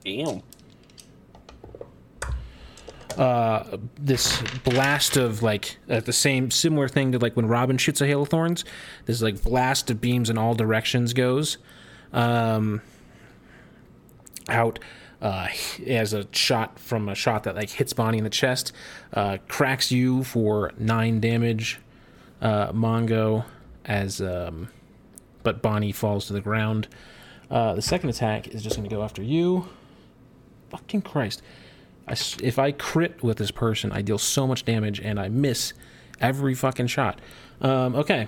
[0.04, 0.42] damn.
[3.20, 8.00] Uh, this blast of like uh, the same similar thing to like when Robin shoots
[8.00, 8.64] a hail of thorns.
[9.08, 11.58] This like blast of beams in all directions goes
[12.14, 12.82] um,
[14.48, 14.80] out
[15.22, 15.50] uh,
[15.86, 18.72] as a shot from a shot that like hits Bonnie in the chest,
[19.14, 21.78] uh, cracks you for nine damage.
[22.42, 23.44] Uh, Mongo
[23.84, 24.70] as um,
[25.44, 26.88] but Bonnie falls to the ground.
[27.52, 29.68] Uh, the second attack is just going to go after you.
[30.70, 31.42] Fucking Christ.
[32.10, 35.74] I if I crit with this person, I deal so much damage and I miss
[36.20, 37.20] every fucking shot.
[37.62, 38.28] Um, okay.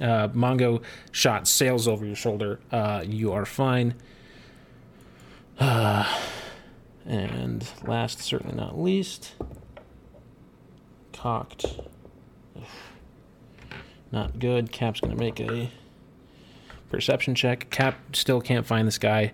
[0.00, 2.60] Uh, Mongo shot sails over your shoulder.
[2.70, 3.94] Uh, you are fine.
[5.58, 6.10] Uh,
[7.04, 9.34] and last, certainly not least,
[11.12, 11.66] cocked.
[14.10, 14.70] Not good.
[14.72, 15.70] Cap's gonna make a
[16.90, 17.70] perception check.
[17.70, 19.32] Cap still can't find this guy.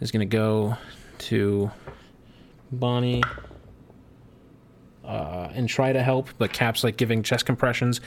[0.00, 0.76] Is gonna go
[1.18, 1.70] to
[2.70, 3.22] Bonnie
[5.04, 8.00] uh, and try to help, but Cap's like giving chest compressions,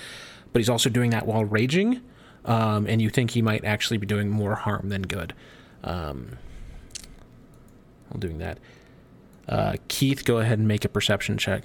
[0.54, 2.02] but he's also doing that while raging,
[2.46, 5.34] um, and you think he might actually be doing more harm than good.
[5.84, 6.38] Um,
[8.10, 8.60] while doing that,
[9.50, 11.64] uh, Keith, go ahead and make a perception check.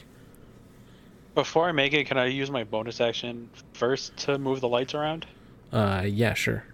[1.35, 4.95] Before I make it, can I use my bonus action first to move the lights
[4.95, 5.27] around?
[5.71, 6.65] Uh, yeah, sure.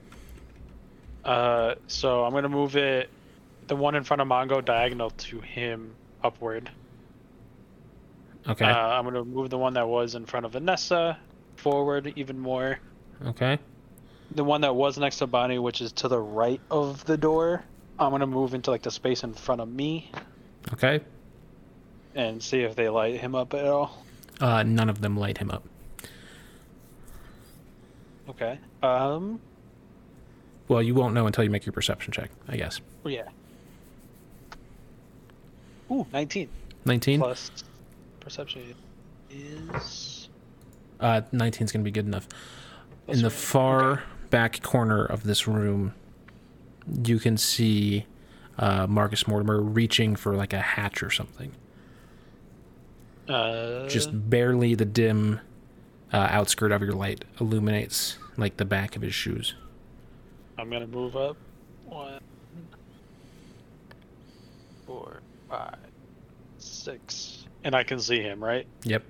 [1.24, 3.11] Uh, so I'm gonna move it,
[3.66, 6.70] the one in front of Mongo diagonal to him upward.
[8.49, 8.65] Okay.
[8.65, 11.19] Uh, I'm gonna move the one that was in front of Vanessa
[11.57, 12.78] forward even more.
[13.27, 13.59] okay.
[14.35, 17.62] The one that was next to Bonnie, which is to the right of the door,
[17.99, 20.11] I'm gonna move into like the space in front of me
[20.73, 21.01] Okay.
[22.15, 24.05] and see if they light him up at all.
[24.40, 25.65] Uh, none of them light him up.
[28.28, 28.59] Okay.
[28.82, 29.40] Um.
[30.69, 32.81] Well, you won't know until you make your perception check, I guess.
[33.05, 33.28] Yeah.
[35.93, 36.48] Ooh, 19
[36.85, 37.20] 19?
[37.20, 37.51] plus
[38.20, 38.74] perception
[39.31, 40.28] is.
[40.98, 42.28] Uh, 19 is going to be good enough.
[43.09, 45.93] In the far back corner of this room,
[47.05, 48.06] you can see
[48.59, 51.52] uh, Marcus Mortimer reaching for like a hatch or something.
[53.28, 55.40] Uh, Just barely the dim
[56.12, 59.55] uh, outskirt of your light illuminates like the back of his shoes.
[60.59, 61.36] I'm gonna move up.
[61.86, 62.20] One,
[64.86, 65.20] four,
[65.53, 65.77] five,
[66.57, 68.66] six, and I can see him, right?
[68.85, 69.03] Yep.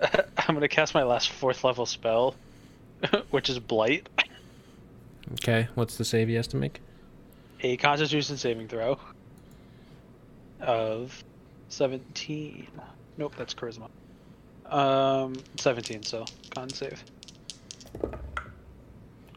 [0.02, 2.34] I'm gonna cast my last fourth level spell,
[3.30, 4.08] which is Blight.
[5.34, 5.68] Okay.
[5.76, 6.80] What's the save he has to make?
[7.60, 8.98] A Constitution saving throw
[10.60, 11.22] of
[11.68, 12.66] 17.
[13.16, 13.88] Nope, that's Charisma.
[14.66, 16.02] Um, 17.
[16.02, 17.04] So con save.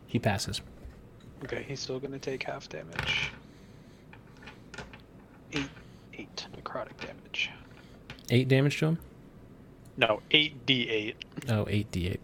[0.07, 0.61] He passes.
[1.43, 3.31] Okay, he's still gonna take half damage.
[5.53, 5.69] Eight,
[6.13, 7.49] eight necrotic damage.
[8.29, 8.99] Eight damage to him?
[9.97, 11.15] No, eight d8.
[11.49, 12.17] Oh, 8d8.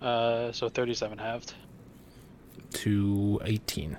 [0.00, 1.54] Uh, so 37 halved.
[2.72, 3.96] to 18.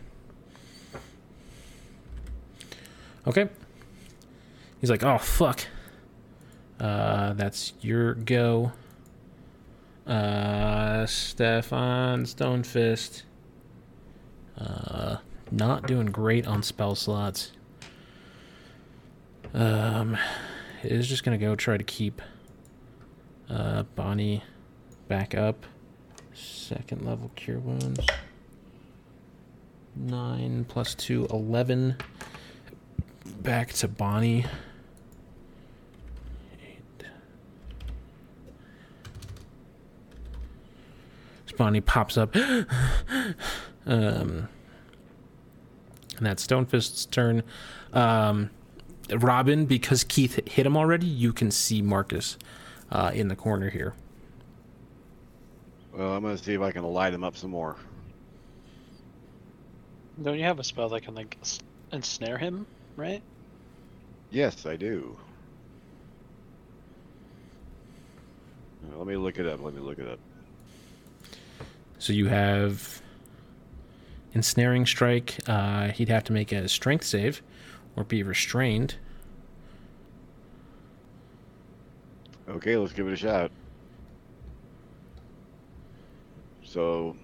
[3.28, 3.48] Okay.
[4.82, 5.66] He's like, oh, fuck.
[6.80, 8.74] Uh, that's your go.
[10.06, 13.24] Uh, Stefan Stonefist.
[14.58, 15.18] Uh,
[15.52, 17.52] not doing great on spell slots.
[19.54, 20.18] Um,
[20.84, 22.22] is just gonna go try to keep
[23.50, 24.44] uh, Bonnie
[25.08, 25.66] back up.
[26.34, 28.00] Second level cure wounds.
[29.96, 31.96] 9 plus 2, 11.
[33.42, 34.46] Back to Bonnie.
[36.66, 37.06] Eight.
[41.43, 42.36] As Bonnie pops up.
[43.86, 44.48] um,
[46.18, 47.44] and that's Stonefist's turn.
[47.92, 48.50] Um,
[49.12, 52.38] Robin, because Keith hit him already, you can see Marcus
[52.92, 53.94] uh, in the corner here.
[55.94, 57.76] Well, I'm gonna see if I can light him up some more.
[60.22, 61.38] Don't you have a spell that can like
[61.92, 62.66] ensnare him,
[62.96, 63.22] right?
[64.32, 65.18] Yes, I do.
[68.96, 69.62] Let me look it up.
[69.62, 70.20] Let me look it up.
[72.04, 73.02] So you have
[74.34, 75.38] ensnaring strike.
[75.48, 77.42] Uh, he'd have to make a strength save
[77.96, 78.96] or be restrained.
[82.50, 83.52] Okay, let's give it a shot.
[86.66, 87.16] So,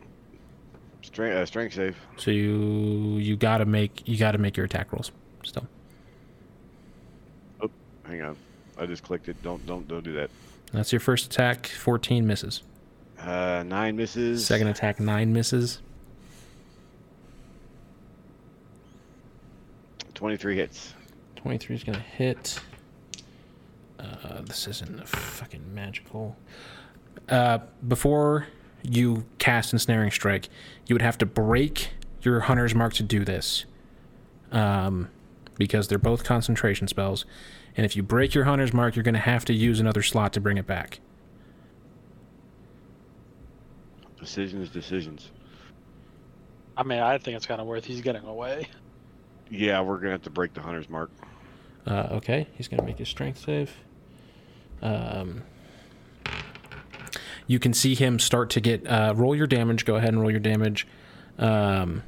[1.02, 1.98] strength, uh, strength save.
[2.16, 5.12] So you you gotta make you gotta make your attack rolls
[5.44, 5.68] still.
[7.60, 7.70] Oh,
[8.06, 8.38] hang on,
[8.78, 9.44] I just clicked it.
[9.44, 10.30] Don't don't don't do that.
[10.72, 11.68] That's your first attack.
[11.68, 12.64] Fourteen misses.
[13.22, 14.46] Uh, nine misses.
[14.46, 15.82] Second attack nine misses.
[20.14, 20.94] Twenty-three hits.
[21.36, 22.60] Twenty three is gonna hit.
[24.00, 26.36] Uh, this isn't a fucking magical.
[27.28, 28.48] Uh, before
[28.82, 30.48] you cast ensnaring strike,
[30.88, 31.90] you would have to break
[32.22, 33.66] your hunter's mark to do this.
[34.52, 35.10] Um,
[35.58, 37.26] because they're both concentration spells,
[37.76, 40.42] and if you break your hunter's mark, you're gonna have to use another slot to
[40.42, 41.00] bring it back.
[44.20, 45.32] Decisions, decisions.
[46.78, 47.86] I mean, I think it's kind of worth.
[47.86, 48.68] He's getting away.
[49.50, 51.10] Yeah, we're gonna have to break the hunter's mark.
[51.88, 53.72] Uh, okay, he's gonna make his strength save.
[54.82, 55.42] Um,
[57.48, 59.86] you can see him start to get uh, roll your damage.
[59.86, 60.86] Go ahead and roll your damage.
[61.38, 62.04] Um,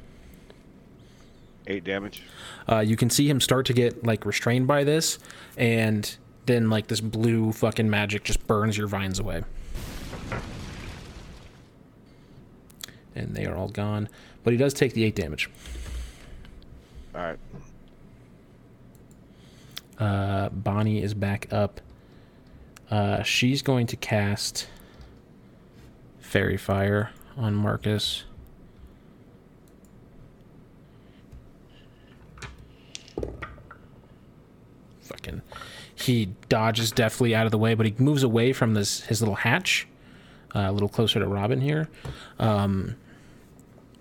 [1.66, 2.22] Eight damage.
[2.70, 5.18] uh, you can see him start to get like restrained by this,
[5.56, 6.16] and
[6.46, 9.42] then like this blue fucking magic just burns your vines away,
[13.14, 14.08] and they are all gone.
[14.44, 15.50] But he does take the eight damage.
[17.14, 17.38] All right.
[19.98, 21.80] Uh, Bonnie is back up.
[22.90, 24.66] Uh, she's going to cast
[26.20, 28.24] Faerie Fire on Marcus.
[35.02, 35.42] Fucking.
[35.94, 39.36] He dodges deftly out of the way, but he moves away from this his little
[39.36, 39.86] hatch,
[40.54, 41.88] uh, a little closer to Robin here.
[42.38, 42.96] Um,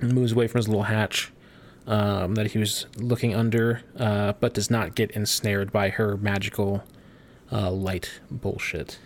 [0.02, 1.32] moves away from his little hatch
[1.88, 6.84] um, that he was looking under, uh, but does not get ensnared by her magical
[7.52, 9.00] uh, light bullshit.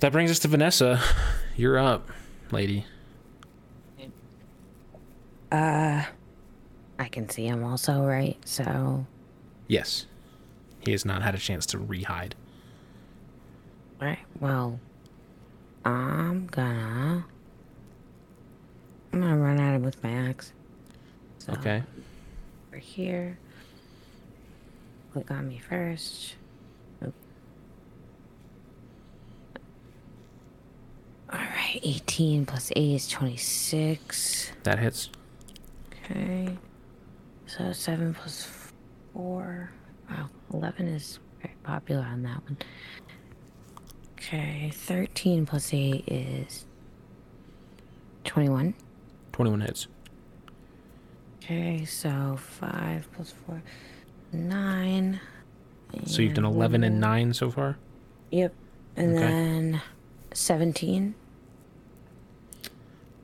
[0.00, 1.00] That brings us to Vanessa.
[1.56, 2.08] You're up,
[2.50, 2.84] lady.
[5.50, 6.04] Uh,
[6.98, 8.36] I can see him also, right?
[8.44, 9.06] So,
[9.66, 10.06] Yes.
[10.80, 12.32] He has not had a chance to rehide.
[14.00, 14.78] alright, well,
[15.84, 17.24] I'm gonna.
[19.12, 20.52] I'm gonna run at him with my axe.
[21.38, 21.82] So, Okay.
[22.68, 23.38] Over here.
[25.12, 26.34] Click on me first.
[27.04, 27.14] Oop.
[31.32, 34.52] Alright, 18 plus 8 is 26.
[34.62, 35.10] That hits.
[36.04, 36.56] Okay.
[37.46, 38.46] So 7 plus
[39.14, 39.70] 4.
[40.10, 42.58] Wow, 11 is very popular on that one.
[44.12, 46.66] Okay, 13 plus 8 is
[48.24, 48.74] 21.
[49.38, 49.86] 21 hits.
[51.36, 53.62] Okay, so 5 plus 4,
[54.32, 55.20] 9.
[56.06, 57.76] So you've done 11 and 9 so far?
[58.32, 58.52] Yep.
[58.96, 59.20] And Okay.
[59.24, 59.80] then
[60.32, 61.14] 17.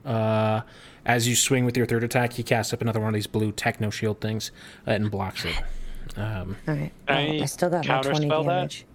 [0.05, 0.61] Uh,
[1.05, 3.51] as you swing with your third attack, he casts up another one of these blue
[3.51, 4.53] techno shield things
[4.86, 5.57] uh, and blocks it.
[6.16, 6.93] Um, Alright.
[7.09, 8.53] Well, I I still got my 20 counterspell that?
[8.55, 8.86] damage.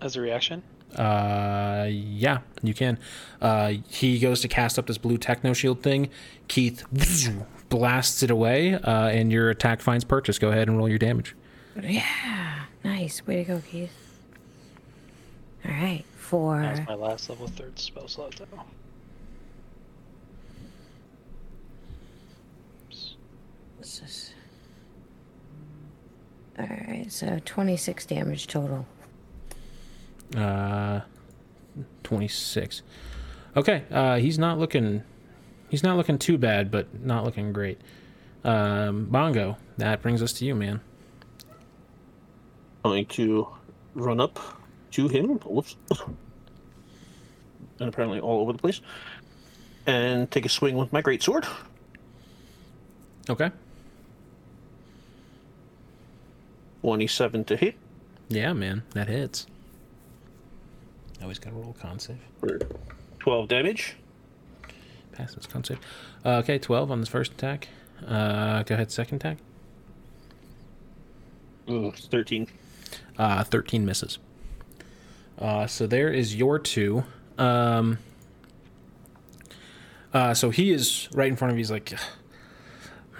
[0.00, 0.62] As a reaction,
[0.96, 2.98] Uh, yeah, you can.
[3.40, 6.08] Uh, he goes to cast up this blue techno shield thing.
[6.48, 6.84] Keith
[7.68, 10.38] blasts it away, uh, and your attack finds purchase.
[10.38, 11.36] Go ahead and roll your damage.
[11.82, 12.64] Yeah.
[12.84, 13.26] Nice.
[13.26, 13.92] Way to go, Keith.
[15.64, 16.04] Alright.
[16.16, 16.60] For.
[16.60, 18.62] that was my last level third spell slot though.
[23.78, 24.32] This is...
[26.58, 28.84] Alright, so 26 damage total.
[30.36, 31.00] Uh,
[32.02, 32.82] twenty six.
[33.56, 35.02] Okay, uh, he's not looking.
[35.68, 37.80] He's not looking too bad, but not looking great.
[38.44, 40.80] Um, Mongo, that brings us to you, man.
[42.84, 43.48] I'm Going to
[43.94, 44.38] run up
[44.92, 45.38] to him.
[45.40, 45.76] Whoops.
[47.80, 48.80] and apparently all over the place.
[49.86, 51.46] And take a swing with my great sword.
[53.28, 53.50] Okay.
[56.82, 57.74] 27 to hit
[58.28, 59.46] Yeah, man, that hits.
[61.22, 62.18] Always gotta roll a con save.
[62.40, 62.58] for
[63.18, 63.96] 12 damage.
[65.12, 65.78] Pass this con save.
[66.24, 67.68] Uh, okay, twelve on this first attack.
[68.06, 69.38] Uh, go ahead, second attack.
[71.68, 72.46] Ugh, 13.
[73.18, 74.18] Uh, 13 misses.
[75.38, 77.04] Uh, so there is your two.
[77.36, 77.98] Um,
[80.14, 81.60] uh, so he is right in front of you.
[81.60, 81.92] He's like,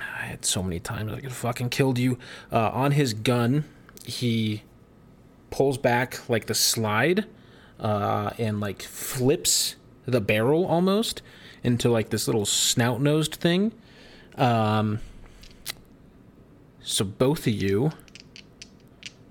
[0.01, 2.19] I had so many times I could have fucking killed you.
[2.51, 3.65] Uh, on his gun,
[4.05, 4.63] he
[5.51, 7.27] pulls back like the slide
[7.81, 9.77] uh, and like flips
[10.07, 11.23] the barrel almost
[11.63, 13.73] into like this little snout nosed thing.
[14.37, 15.01] Um,
[16.83, 17.93] so both of you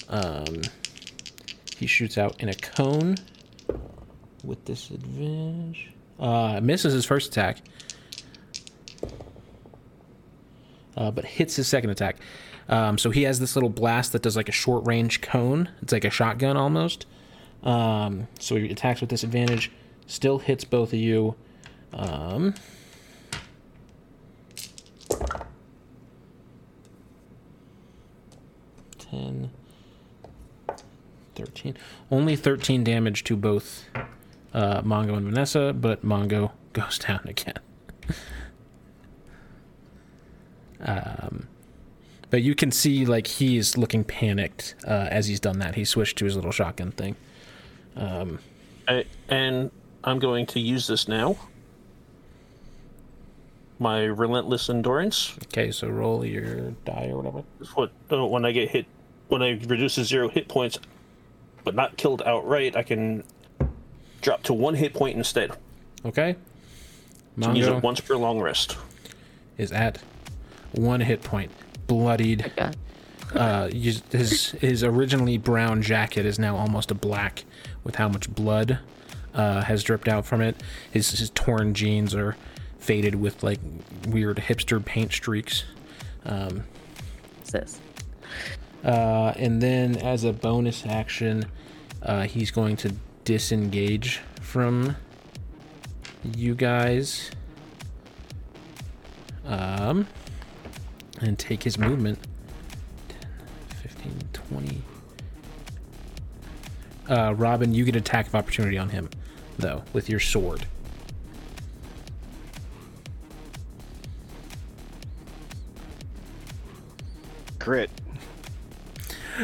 [0.10, 0.62] um,
[1.78, 3.16] he shoots out in a cone
[4.44, 5.92] with disadvantage.
[6.20, 7.58] Uh, misses his first attack,
[10.96, 12.18] uh, but hits his second attack.
[12.70, 15.70] Um, so he has this little blast that does like a short range cone.
[15.82, 17.06] It's like a shotgun almost.
[17.64, 19.72] Um, so he attacks with disadvantage,
[20.06, 21.36] still hits both of you.
[21.94, 22.54] Um,
[28.98, 29.52] ten.
[31.38, 31.78] 13.
[32.10, 33.86] Only 13 damage to both
[34.54, 37.60] uh, Mongo and Vanessa, but Mongo goes down again.
[40.82, 41.48] um,
[42.30, 45.76] but you can see, like, he's looking panicked uh, as he's done that.
[45.76, 47.16] He switched to his little shotgun thing.
[47.98, 48.40] Um,
[48.88, 49.72] I, and
[50.04, 51.38] I'm going to use this now.
[53.80, 55.34] My relentless endurance.
[55.46, 57.44] okay, so roll your die or whatever.
[57.76, 58.86] What uh, when I get hit,
[59.28, 60.80] when I reduce to zero hit points,
[61.64, 63.24] but not killed outright, I can
[64.22, 65.52] drop to one hit point instead.
[66.06, 66.36] Okay.
[67.40, 68.78] So use it once per long rest.
[69.60, 70.00] is at
[70.72, 71.52] one hit point,
[71.86, 72.52] bloodied.
[72.56, 72.76] God.
[73.36, 77.44] uh, his his his originally brown jacket is now almost a black
[77.88, 78.78] with how much blood
[79.34, 80.62] uh, has dripped out from it.
[80.92, 82.36] His his torn jeans are
[82.78, 83.60] faded with like
[84.08, 85.64] weird hipster paint streaks.
[86.26, 86.66] Um,
[87.38, 87.80] What's this?
[88.84, 91.46] uh, and then as a bonus action,
[92.04, 92.94] uh, he's going to
[93.24, 94.96] disengage from
[96.36, 97.32] you guys.
[99.46, 100.08] Um,
[101.22, 102.20] and take his movement
[103.08, 103.18] 10,
[103.82, 104.82] 15, 20.
[107.10, 109.10] Uh, Robin, you get attack of opportunity on him,
[109.58, 110.66] though, with your sword.
[117.60, 117.90] Crit.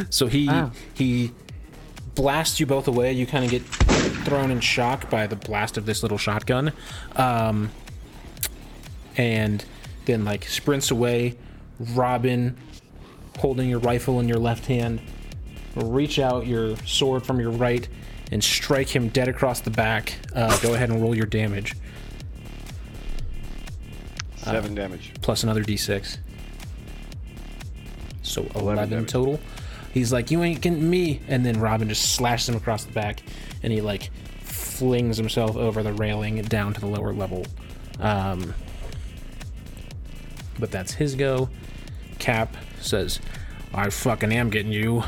[0.09, 0.71] So he Wow.
[0.93, 1.31] he
[2.15, 3.11] blasts you both away.
[3.13, 3.61] You kind of get
[4.25, 6.71] thrown in shock by the blast of this little shotgun,
[7.15, 7.71] um,
[9.17, 9.63] and
[10.05, 11.35] then like sprints away.
[11.79, 12.55] Robin,
[13.39, 15.01] holding your rifle in your left hand,
[15.75, 17.87] reach out your sword from your right
[18.31, 20.13] and strike him dead across the back.
[20.35, 21.75] Uh, go ahead and roll your damage
[24.37, 25.11] Seven damage.
[25.21, 26.17] plus another d6.
[28.23, 29.09] So 11, damage.
[29.11, 29.39] total.
[29.93, 31.21] He's like, You ain't getting me.
[31.27, 33.21] And then Robin just slashes him across the back
[33.61, 34.09] and he like
[34.41, 37.45] flings himself over the railing down to the lower level.
[37.99, 38.53] Um,
[40.59, 41.49] but that's his go.
[42.19, 43.19] Cap says,
[43.73, 45.03] I fucking am getting you.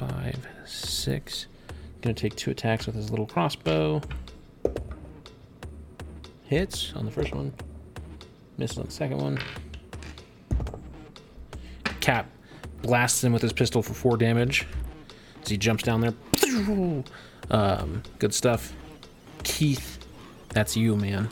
[0.00, 1.46] Five, six.
[2.00, 4.00] Gonna take two attacks with his little crossbow.
[6.44, 7.52] Hits on the first one.
[8.56, 9.38] Misses on the second one.
[12.00, 12.30] Cap
[12.80, 14.66] blasts him with his pistol for four damage.
[15.42, 16.14] As he jumps down there.
[17.50, 18.72] Um, good stuff.
[19.42, 19.98] Keith,
[20.48, 21.28] that's you, man.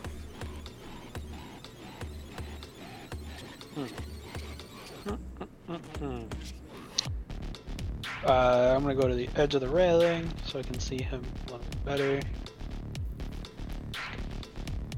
[8.24, 11.24] Uh, I'm gonna go to the edge of the railing so I can see him
[11.46, 12.20] a little bit better.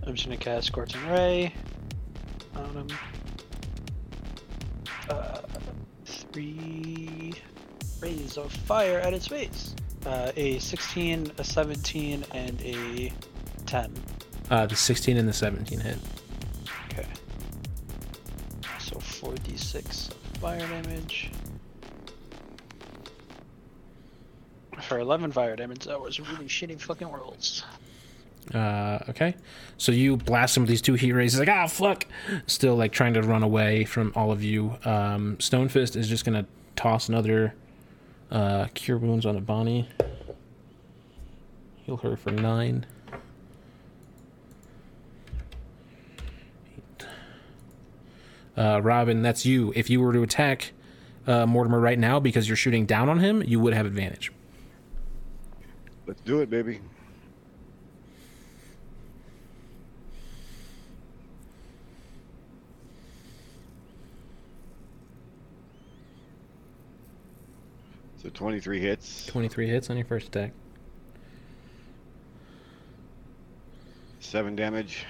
[0.06, 1.54] I'm just gonna cast Scorching Ray
[2.56, 2.88] on him.
[5.08, 5.40] Uh,
[6.06, 7.34] three
[8.00, 9.74] rays of fire at its face.
[10.06, 13.12] Uh, a 16, a 17, and a
[13.66, 13.92] 10.
[14.50, 15.98] Uh, the 16 and the 17 hit.
[16.90, 17.06] Okay.
[18.78, 21.30] So 4d6 fire damage.
[24.90, 27.62] For 11 fire damage, that was really shitty fucking rolls.
[28.52, 29.36] Uh, okay.
[29.78, 31.34] So you blast him with these two heat rays.
[31.34, 32.06] He's like, ah, fuck.
[32.48, 34.70] Still, like, trying to run away from all of you.
[34.84, 37.54] Um, Stonefist is just going to toss another
[38.32, 39.88] uh, cure wounds on a Bonnie.
[41.86, 42.84] Heal her for nine.
[48.56, 49.72] Uh, Robin, that's you.
[49.76, 50.72] If you were to attack
[51.28, 54.32] uh, Mortimer right now because you're shooting down on him, you would have advantage.
[56.10, 56.80] Let's do it, baby.
[68.16, 70.50] So 23 hits, 23 hits on your first attack.
[74.18, 75.06] 7 damage.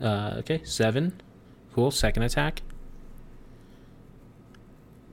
[0.00, 1.20] Uh, okay, seven.
[1.74, 1.90] Cool.
[1.90, 2.62] Second attack.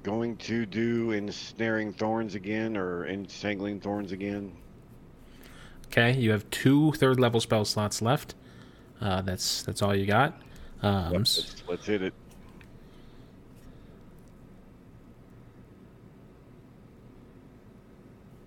[0.03, 4.51] Going to do ensnaring thorns again or entangling thorns again.
[5.87, 8.35] Okay, you have two third level spell slots left.
[8.99, 10.41] Uh, that's that's all you got.
[10.81, 12.13] Um, Let's, let's hit it.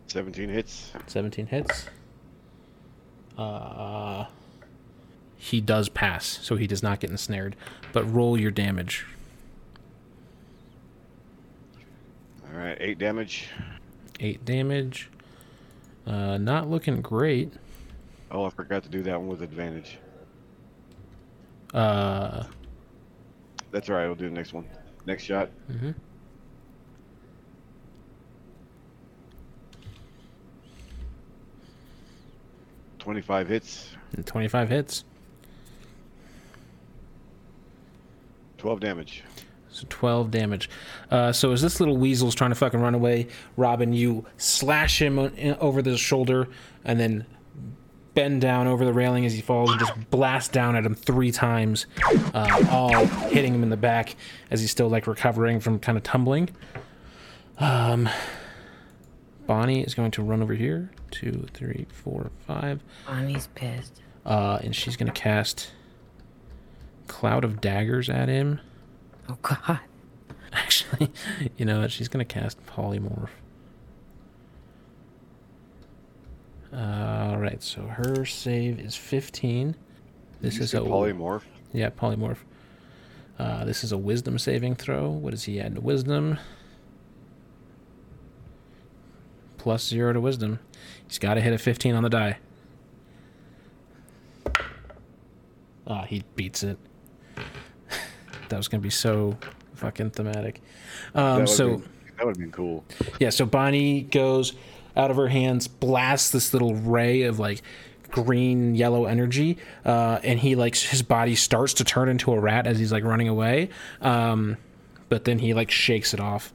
[0.06, 0.92] Seventeen hits.
[1.06, 1.86] 17 hits.
[3.36, 4.26] Uh,
[5.36, 7.56] he does pass, so he does not get ensnared.
[7.92, 9.04] But roll your damage.
[12.56, 13.48] All right, eight damage.
[14.18, 15.10] Eight damage.
[16.06, 17.52] Uh, not looking great.
[18.30, 19.98] Oh, I forgot to do that one with advantage.
[21.74, 22.44] Uh,
[23.72, 24.06] That's all right.
[24.06, 24.64] We'll do the next one.
[25.04, 25.50] Next shot.
[25.70, 25.94] mhm.
[32.98, 33.90] Twenty-five hits.
[34.24, 35.04] 25 hits.
[38.58, 39.22] Twelve damage.
[39.76, 40.70] So 12 damage.
[41.10, 43.28] Uh, so as this little weasel's trying to fucking run away,
[43.58, 45.18] Robin, you slash him
[45.60, 46.48] over the shoulder
[46.84, 47.26] and then
[48.14, 51.30] bend down over the railing as he falls and just blast down at him three
[51.30, 51.84] times,
[52.32, 54.16] uh, all hitting him in the back
[54.50, 56.48] as he's still like recovering from kind of tumbling.
[57.58, 58.08] Um,
[59.46, 60.90] Bonnie is going to run over here.
[61.10, 62.80] Two, three, four, five.
[63.06, 64.00] Bonnie's pissed.
[64.24, 65.70] Uh, and she's going to cast
[67.06, 68.60] Cloud of Daggers at him.
[69.28, 69.80] Oh God.
[70.52, 71.10] Actually,
[71.56, 71.90] you know what?
[71.90, 73.28] She's gonna cast polymorph.
[76.72, 79.76] All right, so her save is 15.
[80.40, 81.42] This you is a polymorph.
[81.72, 82.38] yeah polymorph.
[83.38, 85.08] Uh, this is a wisdom saving throw.
[85.08, 86.38] What does he add to wisdom?
[89.58, 90.58] Plus zero to wisdom.
[91.06, 92.38] He's got to hit a 15 on the die.
[95.86, 96.78] Ah, he beats it.
[98.48, 99.36] That was gonna be so
[99.74, 100.60] fucking thematic.
[101.12, 101.70] That Um, would've so.
[101.78, 102.84] been- that would have been cool.
[103.20, 104.54] Yeah, so Bonnie goes
[104.96, 107.60] out of her hands, blasts this little ray of like
[108.10, 112.66] green yellow energy, uh, and he like his body starts to turn into a rat
[112.66, 113.68] as he's like running away.
[114.00, 114.56] Um,
[115.10, 116.52] but then he like shakes it off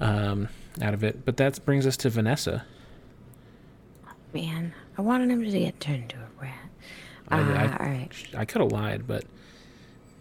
[0.00, 0.48] um,
[0.80, 1.24] out of it.
[1.26, 2.64] But that brings us to Vanessa.
[4.32, 6.54] Man, I wanted him to get turned into a rat.
[7.28, 8.08] I- Ah, I- all right.
[8.36, 9.24] I could have lied, but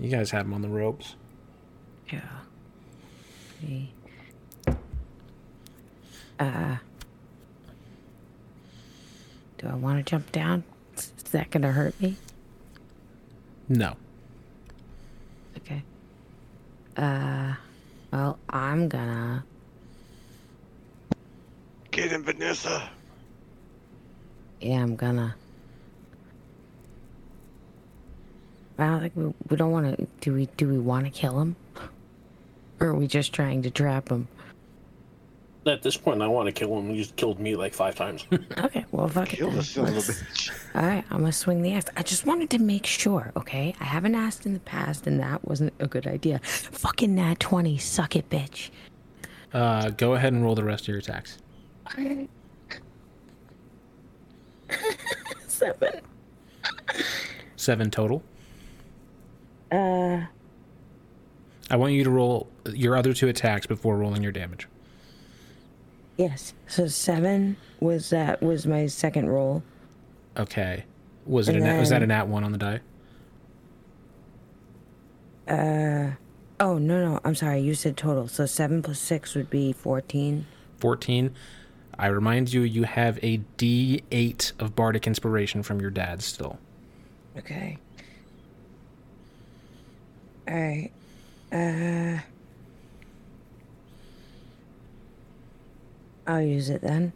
[0.02, 1.16] you guys have him on the ropes.
[2.12, 2.22] Yeah.
[3.64, 3.90] Okay.
[6.40, 6.78] Uh.
[9.60, 10.64] Do I want to jump down?
[10.98, 12.18] Is is that gonna hurt me?
[13.70, 13.96] No.
[15.58, 15.84] Okay.
[16.98, 17.54] Uh.
[18.12, 19.46] Well, I'm gonna.
[21.92, 22.90] Get him, Vanessa.
[24.60, 25.36] Yeah, I'm gonna.
[28.82, 30.08] I don't think we, we don't want to.
[30.22, 30.48] Do we?
[30.58, 31.56] Do we want to kill him?
[32.80, 34.28] Or are we just trying to trap him?
[35.68, 36.90] At this point, I want to kill him.
[36.90, 38.26] He's killed me like five times.
[38.58, 39.38] Okay, well, fuck it.
[39.38, 39.58] Kill then.
[39.58, 40.52] the son of a bitch.
[40.76, 41.86] All right, I'm gonna swing the axe.
[41.96, 43.76] I just wanted to make sure, okay?
[43.80, 46.40] I haven't asked in the past, and that wasn't a good idea.
[46.40, 48.70] Fucking nat 20, suck it, bitch.
[49.54, 51.38] Uh, go ahead and roll the rest of your attacks.
[55.48, 56.02] Seven.
[57.56, 58.24] Seven total.
[59.72, 60.26] Uh,
[61.70, 64.68] I want you to roll your other two attacks before rolling your damage.
[66.18, 66.54] yes.
[66.68, 69.64] So seven was that was my second roll.
[70.38, 70.84] Okay.
[71.26, 72.80] Was it a And nat, was that a then- nat one on the die?
[75.48, 76.12] Uh,
[76.60, 77.60] oh no no, I'm sorry.
[77.62, 78.28] You said total.
[78.28, 80.46] So seven plus six would be fourteen.
[80.80, 81.34] 14.
[82.00, 86.58] I remind you, you have a D8 of Bardic Inspiration from your dad still.
[87.38, 87.78] Okay.
[90.48, 90.92] All right.
[91.52, 92.22] Uh.
[96.28, 97.14] I'll use it then.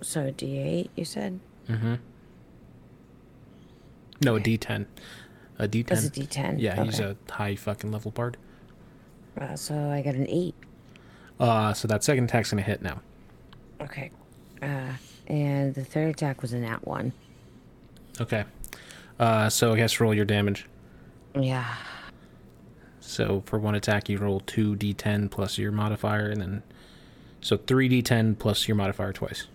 [0.00, 1.40] So D8, you said?
[1.68, 1.94] Mm hmm.
[4.22, 4.86] No, a D10.
[5.58, 5.86] A D10.
[5.86, 6.56] That's a D10.
[6.58, 8.36] Yeah, he's a high fucking level bard.
[9.38, 10.54] Uh, so I got an eight.
[11.40, 13.00] Uh, so that second attack's gonna hit now.
[13.80, 14.10] Okay.
[14.62, 14.92] Uh,
[15.26, 17.12] and the third attack was a nat one.
[18.20, 18.44] Okay.
[19.18, 20.66] Uh, so I guess roll your damage.
[21.34, 21.74] Yeah.
[23.06, 26.62] So for one attack, you roll two d10 plus your modifier, and then
[27.40, 29.46] so three d10 plus your modifier twice.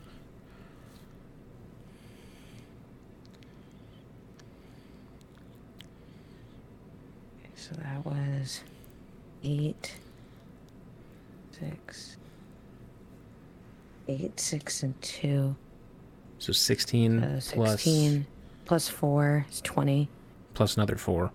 [7.56, 8.62] So that was
[9.44, 9.96] eight,
[11.52, 12.18] six,
[14.08, 15.56] eight, six, and two.
[16.40, 18.26] So 16 So plus 16
[18.66, 20.08] plus four is 20.
[20.54, 21.32] plus another four.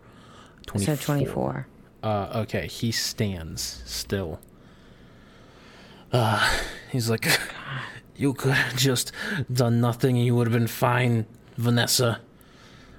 [0.66, 0.96] 24.
[0.96, 1.66] So 24.
[2.04, 4.38] Uh, okay, he stands still.
[6.12, 6.60] Uh,
[6.92, 7.26] he's like,
[8.16, 9.10] you could have just
[9.50, 11.24] done nothing and you would have been fine,
[11.56, 12.20] Vanessa.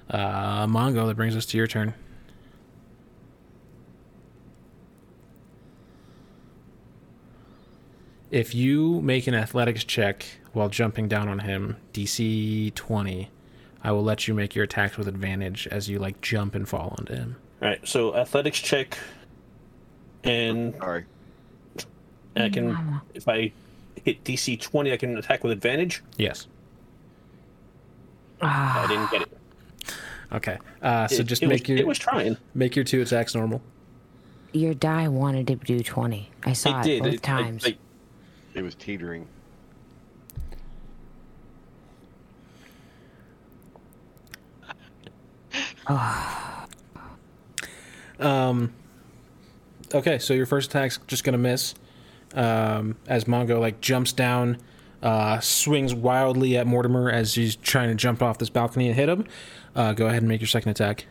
[0.10, 1.94] Uh, Mongo, that brings us to your turn.
[8.32, 13.30] If you make an athletics check while jumping down on him, DC 20,
[13.84, 16.96] I will let you make your attacks with advantage as you like jump and fall
[16.98, 17.36] onto him.
[17.62, 18.98] All right, so athletics check,
[20.24, 21.06] and Sorry.
[22.36, 23.52] I can if I
[24.04, 26.04] hit DC twenty, I can attack with advantage.
[26.18, 26.48] Yes.
[28.42, 29.96] I didn't get it.
[30.34, 30.58] Okay.
[30.82, 32.36] Uh, so It- just it make was, your it was trying.
[32.54, 33.62] make your two attacks normal.
[34.52, 36.30] Your die wanted to do 20.
[36.44, 37.04] I saw It it, did.
[37.04, 37.66] both It- I- times.
[37.66, 37.78] I-
[38.54, 39.28] It was teetering.
[48.20, 48.74] Um.
[49.94, 51.76] Okay, so your first attack's just gonna miss.
[52.34, 54.58] Um, as Mongo like jumps down,
[55.02, 59.08] uh, swings wildly at Mortimer as he's trying to jump off this balcony and hit
[59.10, 59.26] him.
[59.76, 61.06] Uh, go ahead and make your second attack.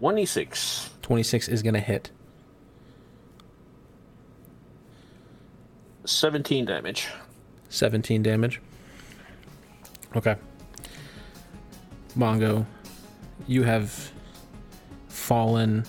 [0.00, 0.90] 26.
[1.02, 2.10] Twenty six is gonna hit.
[6.04, 7.06] 17 damage.
[7.68, 8.60] 17 damage.
[10.16, 10.34] Okay.
[12.16, 12.66] Mongo,
[13.46, 14.12] you have
[15.08, 15.84] fallen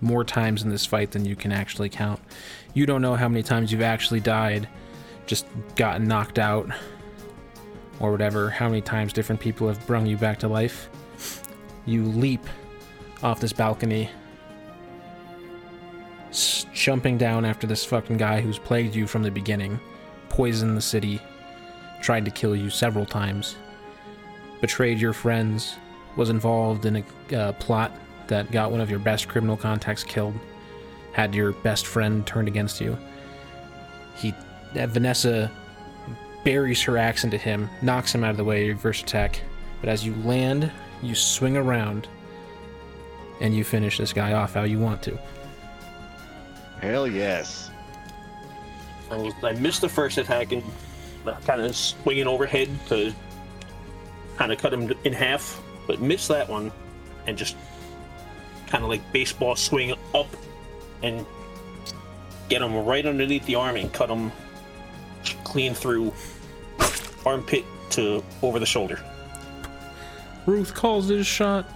[0.00, 2.20] more times in this fight than you can actually count.
[2.74, 4.68] You don't know how many times you've actually died,
[5.26, 5.46] just
[5.76, 6.70] gotten knocked out,
[8.00, 10.88] or whatever, how many times different people have brung you back to life.
[11.84, 12.46] You leap
[13.22, 14.10] off this balcony,
[16.72, 19.80] jumping down after this fucking guy who's plagued you from the beginning
[20.28, 21.20] poisoned the city,
[22.00, 23.56] tried to kill you several times,
[24.60, 25.76] betrayed your friends,
[26.16, 27.92] was involved in a uh, plot
[28.28, 30.34] that got one of your best criminal contacts killed,
[31.12, 32.98] had your best friend turned against you.
[34.16, 34.34] He,
[34.76, 35.50] uh, Vanessa,
[36.44, 39.40] buries her axe into him, knocks him out of the way, reverse attack.
[39.80, 40.70] But as you land,
[41.02, 42.08] you swing around,
[43.40, 45.18] and you finish this guy off how you want to.
[46.80, 47.70] Hell yes.
[49.10, 50.62] I, I missed the first attack and
[51.44, 53.12] kind of swinging overhead to
[54.36, 56.70] kind of cut him in half, but missed that one
[57.26, 57.56] and just
[58.68, 60.28] kind of like baseball swing up
[61.02, 61.26] and
[62.48, 64.30] get him right underneath the arm and cut him
[65.42, 66.12] clean through
[67.26, 69.00] armpit to over the shoulder.
[70.46, 71.66] Ruth calls his shot.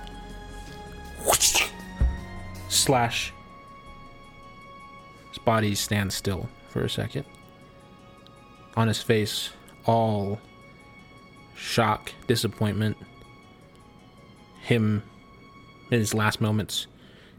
[2.68, 3.32] Slash.
[5.28, 7.24] His body stands still for a second.
[8.76, 9.50] On his face,
[9.84, 10.40] all
[11.54, 12.96] shock, disappointment.
[14.62, 15.02] Him
[15.90, 16.86] in his last moments,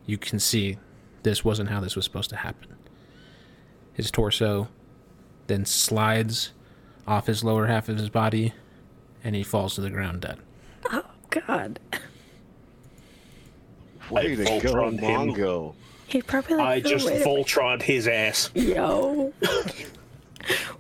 [0.05, 0.77] you can see
[1.23, 2.75] this wasn't how this was supposed to happen.
[3.93, 4.67] His torso
[5.47, 6.51] then slides
[7.07, 8.53] off his lower half of his body
[9.23, 10.37] and he falls to the ground dead.
[10.91, 11.79] Oh, God.
[14.09, 15.29] Way to go, Voltron him.
[15.33, 15.73] Mongo.
[16.07, 17.23] He probably like I flew just away.
[17.23, 18.51] Voltroned his ass.
[18.53, 19.33] Yo.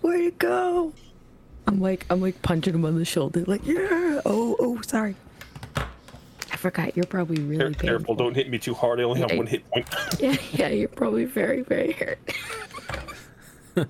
[0.01, 0.93] Where'd it go?
[1.65, 4.19] I'm like I'm like punching him on the shoulder, like, yeah.
[4.25, 5.15] Oh, oh, sorry.
[6.63, 9.01] I forgot you're probably Care- really Careful, don't hit me too hard.
[9.01, 9.85] I only have one hit point.
[10.17, 12.19] Yeah, yeah, you're probably very, very hurt.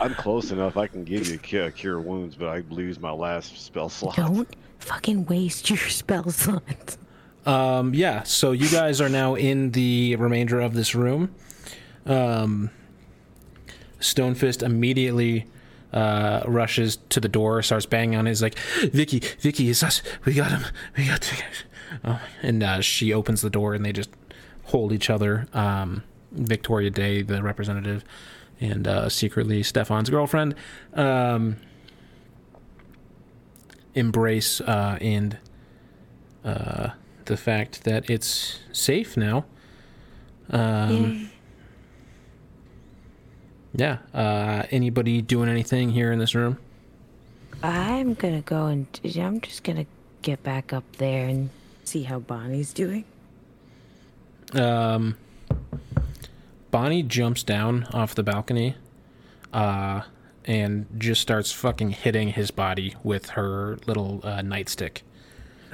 [0.00, 0.76] I'm close enough.
[0.76, 4.16] I can give you a cure, cure wounds, but I lose my last spell slot.
[4.16, 4.46] Don't
[4.80, 6.98] fucking waste your spell slots.
[7.46, 11.34] Um, yeah, so you guys are now in the remainder of this room.
[12.04, 12.68] Um,
[13.98, 15.46] Stonefist immediately
[15.94, 18.30] uh, rushes to the door, starts banging on it.
[18.30, 18.58] He's like,
[18.92, 20.02] Vicky, Vicky, it's us.
[20.26, 20.64] We got him.
[20.98, 21.42] We got the
[22.04, 22.20] oh.
[22.42, 24.10] And uh, she opens the door and they just
[24.64, 25.46] hold each other.
[25.52, 26.02] Um,
[26.32, 28.04] Victoria Day, the representative,
[28.60, 30.54] and uh, secretly Stefan's girlfriend,
[30.94, 31.56] um,
[33.94, 35.38] embrace uh, and
[36.44, 36.90] uh,
[37.26, 39.44] the fact that it's safe now.
[40.50, 41.30] Um,
[43.74, 43.98] yeah.
[44.12, 46.58] Uh, anybody doing anything here in this room?
[47.62, 49.86] I'm gonna go and I'm just gonna
[50.22, 51.50] get back up there and
[51.90, 53.04] see how Bonnie's doing.
[54.52, 55.16] Um,
[56.70, 58.76] Bonnie jumps down off the balcony,
[59.52, 60.02] uh,
[60.44, 65.02] and just starts fucking hitting his body with her little uh, nightstick.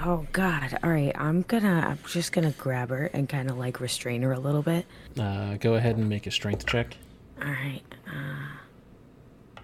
[0.02, 0.78] Oh God!
[0.82, 1.86] All right, I'm gonna.
[1.90, 4.86] I'm just gonna grab her and kind of like restrain her a little bit.
[5.18, 6.96] Uh, go ahead and make a strength check.
[7.42, 7.82] All right.
[8.06, 9.62] Uh,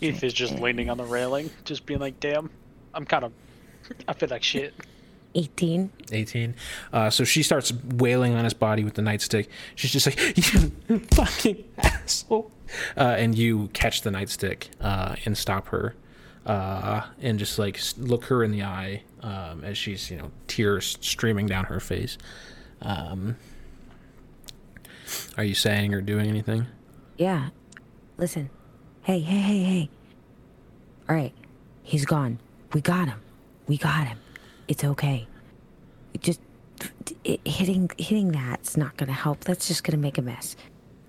[0.00, 2.50] Keith is just leaning on the railing, just being like, "Damn,
[2.92, 3.32] I'm kind of,
[4.06, 4.74] I feel like shit."
[5.34, 5.90] 18.
[6.12, 6.54] 18.
[6.92, 9.48] Uh, so she starts wailing on his body with the nightstick.
[9.74, 10.18] She's just like,
[10.88, 12.50] "You fucking asshole!"
[12.96, 15.94] Uh, and you catch the nightstick uh, and stop her,
[16.46, 20.98] uh, and just like look her in the eye um, as she's you know tears
[21.00, 22.16] streaming down her face.
[22.82, 23.36] Um,
[25.36, 26.66] are you saying or doing anything?
[27.16, 27.50] Yeah.
[28.16, 28.50] Listen.
[29.02, 29.90] Hey, hey, hey, hey.
[31.08, 31.32] All right.
[31.82, 32.38] He's gone.
[32.72, 33.20] We got him.
[33.66, 34.18] We got him.
[34.68, 35.26] It's okay.
[36.20, 36.40] Just
[37.24, 39.40] it, hitting hitting that's not gonna help.
[39.40, 40.56] That's just gonna make a mess.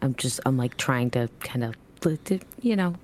[0.02, 1.76] I'm just I'm like trying to kind of
[2.62, 2.96] you know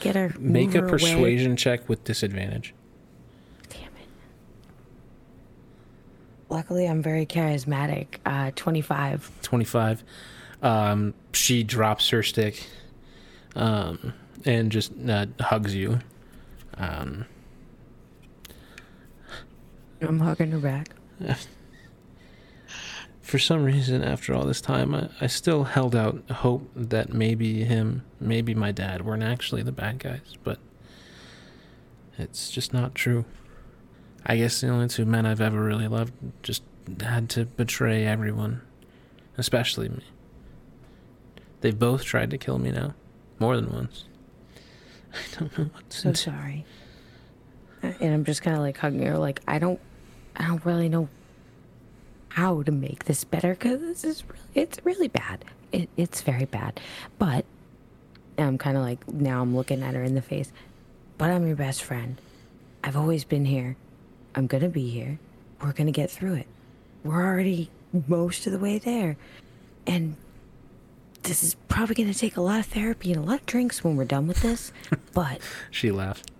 [0.00, 0.90] get her Make move a her away.
[0.92, 2.74] persuasion check with disadvantage.
[3.70, 4.08] Damn it.
[6.50, 8.16] Luckily, I'm very charismatic.
[8.26, 9.30] Uh, 25.
[9.42, 10.04] 25
[10.62, 12.66] um, she drops her stick
[13.54, 14.14] um,
[14.44, 15.98] and just uh, hugs you
[16.78, 17.26] um,
[20.08, 20.88] I'm hugging her back.
[23.20, 27.64] for some reason after all this time I, I still held out hope that maybe
[27.64, 30.58] him maybe my dad weren't actually the bad guys but
[32.18, 33.24] it's just not true
[34.26, 36.12] i guess the only two men i've ever really loved
[36.42, 36.62] just
[37.00, 38.60] had to betray everyone
[39.38, 40.04] especially me
[41.62, 42.92] they've both tried to kill me now
[43.38, 44.04] more than once
[45.14, 46.16] i don't know what to So do.
[46.16, 46.66] sorry.
[47.82, 49.80] Uh, And I'm just kind of like hugging her, like I don't,
[50.36, 51.08] I don't really know
[52.28, 55.44] how to make this better because this is really, it's really bad.
[55.72, 56.80] It, it's very bad.
[57.18, 57.44] But
[58.38, 60.52] I'm kind of like now I'm looking at her in the face.
[61.18, 62.20] But I'm your best friend.
[62.82, 63.76] I've always been here.
[64.34, 65.18] I'm gonna be here.
[65.62, 66.46] We're gonna get through it.
[67.04, 67.70] We're already
[68.08, 69.16] most of the way there,
[69.86, 70.16] and
[71.22, 73.96] this is probably gonna take a lot of therapy and a lot of drinks when
[73.96, 74.72] we're done with this.
[75.14, 75.40] but
[75.70, 76.32] she laughed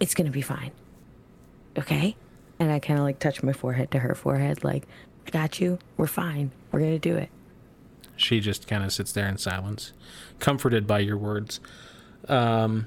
[0.00, 0.70] it's gonna be fine.
[1.76, 2.16] Okay?
[2.58, 4.84] And I kind of like touch my forehead to her forehead, like,
[5.26, 5.78] I got you.
[5.96, 6.50] We're fine.
[6.72, 7.28] We're gonna do it.
[8.16, 9.92] She just kind of sits there in silence,
[10.40, 11.60] comforted by your words.
[12.28, 12.86] Um,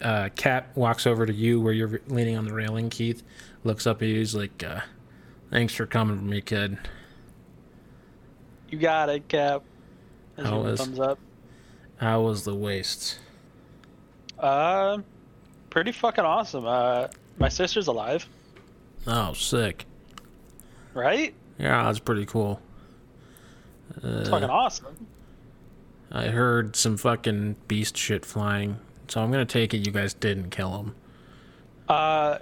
[0.00, 3.22] uh, Cap walks over to you where you're leaning on the railing, Keith.
[3.64, 4.16] Looks up at you.
[4.16, 4.80] He's like, uh,
[5.50, 6.78] Thanks for coming for me, kid.
[8.68, 9.62] You got it, Cap.
[10.36, 11.18] As How was- thumbs up.
[11.96, 13.18] How was the waste?
[14.38, 14.98] Uh,
[15.70, 16.64] pretty fucking awesome.
[16.66, 17.08] Uh,
[17.38, 18.26] my sister's alive,
[19.06, 19.84] Oh, sick.
[20.94, 21.34] right?
[21.58, 22.60] Yeah, that's pretty cool.
[24.02, 25.06] It's fucking awesome.
[26.10, 28.78] I heard some fucking beast shit flying,
[29.08, 30.94] so I'm gonna take it you guys didn't kill him.
[31.88, 32.38] Uh,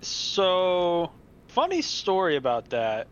[0.00, 1.10] so
[1.48, 3.06] funny story about that.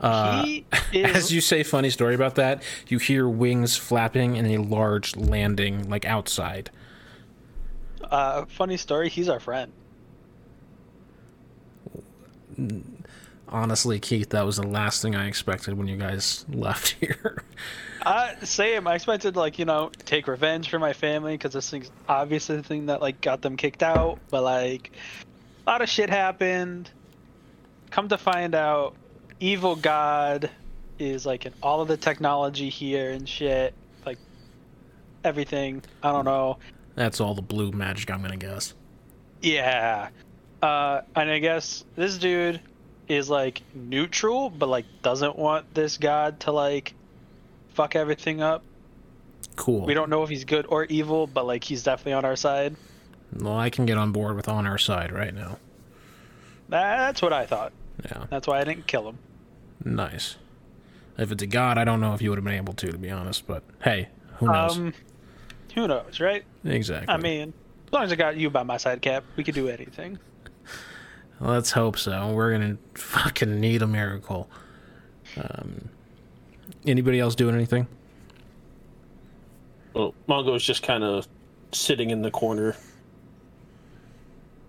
[0.00, 4.46] Uh, he is As you say, funny story about that, you hear wings flapping and
[4.48, 6.70] a large landing, like outside.
[8.14, 9.08] Uh funny story.
[9.08, 9.72] He's our friend.
[13.48, 17.42] Honestly, Keith, that was the last thing I expected when you guys left here.
[18.02, 18.86] Uh, same.
[18.86, 22.62] I expected like you know take revenge for my family because this thing's obviously the
[22.62, 24.18] thing that like got them kicked out.
[24.30, 24.92] But like
[25.66, 26.90] a lot of shit happened.
[27.90, 28.94] Come to find out,
[29.40, 30.50] evil god
[30.98, 33.74] is like in all of the technology here and shit.
[34.06, 34.18] Like
[35.24, 35.82] everything.
[36.02, 36.58] I don't know.
[36.94, 38.74] That's all the blue magic, I'm gonna guess.
[39.42, 40.08] Yeah.
[40.62, 42.60] Uh, and I guess this dude
[43.08, 46.94] is like neutral, but like doesn't want this god to like
[47.74, 48.62] fuck everything up.
[49.56, 49.84] Cool.
[49.84, 52.76] We don't know if he's good or evil, but like he's definitely on our side.
[53.36, 55.58] Well, I can get on board with on our side right now.
[56.68, 57.72] That's what I thought.
[58.04, 59.18] Yeah, That's why I didn't kill him.
[59.84, 60.36] nice.
[61.16, 62.98] If it's a god, I don't know if you would have been able to, to
[62.98, 63.46] be honest.
[63.46, 64.08] But hey,
[64.38, 64.76] who knows?
[64.76, 64.92] Um,
[65.74, 66.44] who knows, right?
[66.64, 67.12] exactly.
[67.12, 67.52] I mean,
[67.86, 70.18] as long as I got you by my side, Cap, we could do anything.
[71.40, 72.32] Let's hope so.
[72.32, 74.48] We're gonna fucking need a miracle.
[75.36, 75.88] Um,
[76.86, 77.86] anybody else doing anything?
[79.94, 81.26] Well, Mongo's just kind of
[81.72, 82.76] sitting in the corner,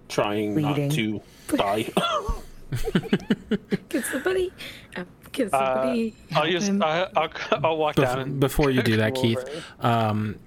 [0.09, 0.87] trying Bleeding.
[0.87, 1.21] not to
[1.57, 1.83] die.
[3.89, 4.51] Can somebody,
[4.97, 5.93] uh, can Uh, I'll
[6.31, 6.67] help use.
[6.67, 6.83] him?
[6.83, 7.29] I'll, I'll,
[7.63, 9.39] I'll walk down Bef- and before you do that, Keith,
[9.79, 10.37] um,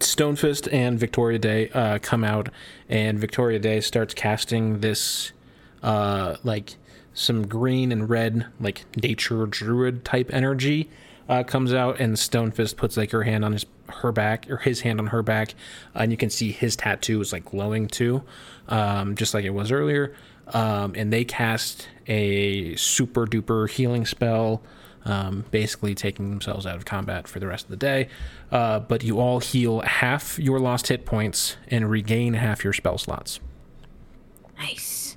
[0.00, 2.48] Stonefist and Victoria Day uh, come out,
[2.88, 5.32] and Victoria Day starts casting this,
[5.82, 6.76] uh, like
[7.14, 10.90] some green and red, like nature druid type energy.
[11.28, 14.80] Uh, comes out and Stonefist puts like her hand on his her back or his
[14.80, 15.54] hand on her back,
[15.94, 18.22] and you can see his tattoo is like glowing too,
[18.68, 20.14] um, just like it was earlier.
[20.48, 24.62] Um, and they cast a super duper healing spell
[25.04, 28.08] um, basically taking themselves out of combat for the rest of the day.
[28.50, 32.98] Uh, but you all heal half your lost hit points and regain half your spell
[32.98, 33.40] slots.
[34.58, 35.16] Nice.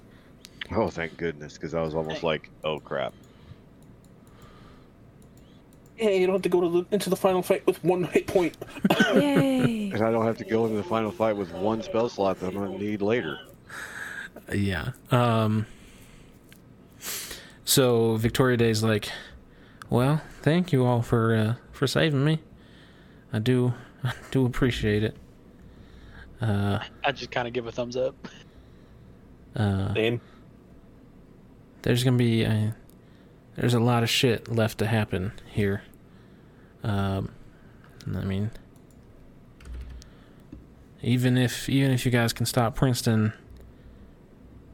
[0.71, 3.13] Oh, thank goodness, because I was almost like, oh crap.
[5.97, 8.25] Yeah, you don't have to go to the, into the final fight with one hit
[8.25, 8.57] point.
[9.13, 9.91] Yay.
[9.91, 12.47] And I don't have to go into the final fight with one spell slot that
[12.47, 13.39] I'm gonna need later.
[14.53, 14.91] Yeah.
[15.11, 15.67] Um.
[17.65, 19.09] So Victoria Day's like,
[19.93, 22.39] well, thank you all for uh, for saving me.
[23.31, 25.15] I do, I do appreciate it.
[26.41, 28.15] Uh, I just kind of give a thumbs up.
[29.55, 30.19] uh, Same.
[31.83, 32.75] there's gonna be a,
[33.55, 35.83] there's a lot of shit left to happen here.
[36.83, 37.29] Um,
[38.07, 38.49] I mean,
[41.03, 43.31] even if even if you guys can stop Princeton,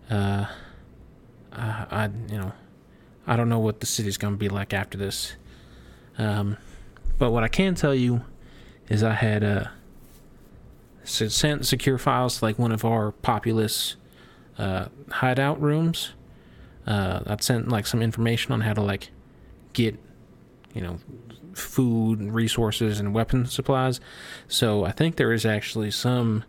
[0.09, 0.45] uh,
[1.51, 2.53] I, I you know,
[3.29, 5.35] I don't know what the city's gonna be like after this.
[6.17, 6.57] Um,
[7.17, 8.21] but what I can tell you
[8.89, 9.65] is I had uh
[11.03, 13.95] sent secure files to like one of our populous
[14.57, 16.13] uh, hideout rooms.
[16.85, 19.09] Uh, I'd sent like some information on how to like
[19.73, 19.97] get,
[20.73, 20.99] you know,
[21.53, 23.99] food and resources and weapon supplies.
[24.47, 26.43] So I think there is actually some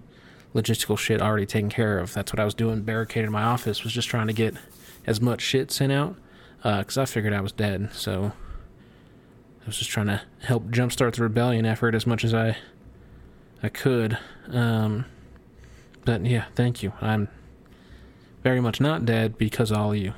[0.55, 2.13] logistical shit already taken care of.
[2.13, 2.83] That's what I was doing.
[2.83, 4.55] Barricaded my office was just trying to get
[5.07, 6.17] as much shit sent out
[6.63, 7.91] because I figured I was dead.
[7.93, 8.33] So
[9.63, 12.57] I was just trying to help jumpstart the rebellion effort as much as I
[13.63, 14.19] I could.
[14.49, 15.05] Um,
[16.05, 16.93] but yeah, thank you.
[17.01, 17.29] I'm
[18.43, 20.15] very much not dead because of all of you.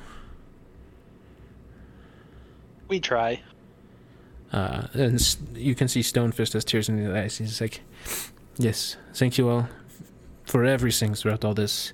[2.87, 3.41] We try.
[4.51, 7.37] Uh, and you can see Stonefist has tears in his eyes.
[7.37, 7.81] He's like,
[8.57, 9.67] "Yes, thank you all
[10.45, 11.91] for everything throughout all this,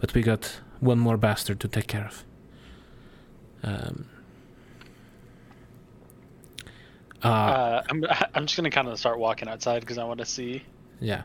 [0.00, 2.24] but we got one more bastard to take care of."
[3.62, 4.06] Um.
[7.22, 8.04] Uh, Uh, I'm
[8.34, 10.62] I'm just gonna kind of start walking outside because I want to see.
[11.00, 11.22] Yeah.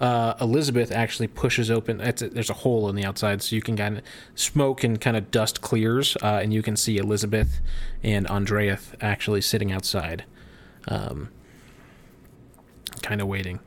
[0.00, 2.00] Uh, Elizabeth actually pushes open.
[2.00, 4.04] It's a, there's a hole in the outside, so you can kind of
[4.34, 7.60] smoke and kind of dust clears, uh, and you can see Elizabeth
[8.02, 10.24] and Andreath actually sitting outside,
[10.86, 11.30] um,
[13.02, 13.58] kind of waiting.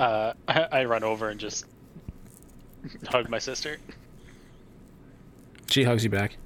[0.00, 1.64] Uh, I, I run over and just
[3.08, 3.78] hug my sister.
[5.70, 6.36] She hugs you back.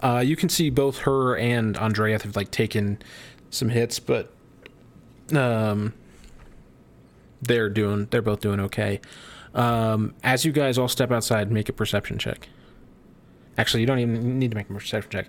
[0.00, 2.98] Uh, you can see both her and Andreath have like taken
[3.50, 4.32] some hits, but
[5.34, 5.94] um,
[7.40, 8.06] they're doing.
[8.10, 9.00] They're both doing okay.
[9.54, 12.48] Um, as you guys all step outside, make a perception check.
[13.56, 15.28] Actually, you don't even need to make a perception check.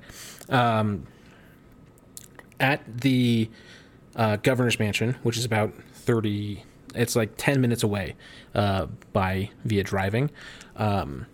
[0.50, 1.06] Um,
[2.60, 3.50] at the
[4.16, 6.64] uh, governor's mansion, which is about thirty,
[6.96, 8.16] it's like ten minutes away
[8.56, 10.32] uh, by via driving.
[10.76, 11.28] Um,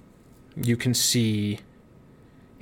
[0.58, 1.60] you can see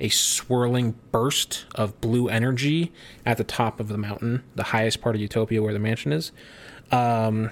[0.00, 2.92] a swirling burst of blue energy
[3.24, 6.32] at the top of the mountain, the highest part of Utopia where the mansion is.
[6.90, 7.50] Um,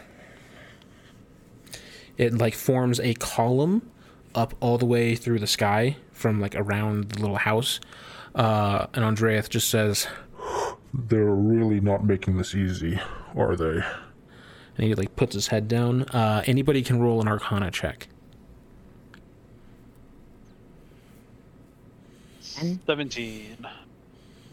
[2.16, 3.90] it like forms a column
[4.34, 7.80] up all the way through the sky from like around the little house.
[8.34, 10.06] Uh, and Andreath just says,
[10.92, 13.00] They're really not making this easy,
[13.36, 13.82] are they?
[14.78, 16.04] and he like puts his head down.
[16.04, 18.08] Uh, anybody can roll an Arcana check.
[22.86, 23.66] Seventeen.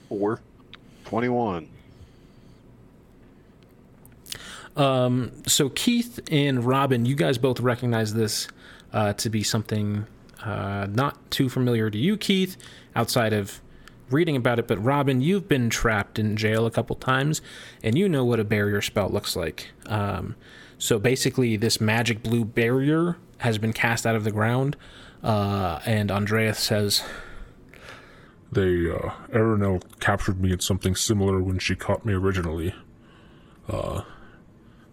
[0.09, 0.41] Four.
[1.05, 1.67] 21.
[4.75, 8.47] Um, so Keith and Robin, you guys both recognize this
[8.91, 10.05] uh, to be something
[10.43, 12.57] uh, not too familiar to you, Keith,
[12.95, 13.61] outside of
[14.09, 14.67] reading about it.
[14.67, 17.41] But Robin, you've been trapped in jail a couple times,
[17.83, 19.71] and you know what a barrier spell looks like.
[19.87, 20.35] Um,
[20.77, 24.75] so basically, this magic blue barrier has been cast out of the ground,
[25.23, 27.03] uh, and Andreas says,
[28.51, 32.73] They, uh, Aranel captured me in something similar when she caught me originally.
[33.67, 34.01] Uh,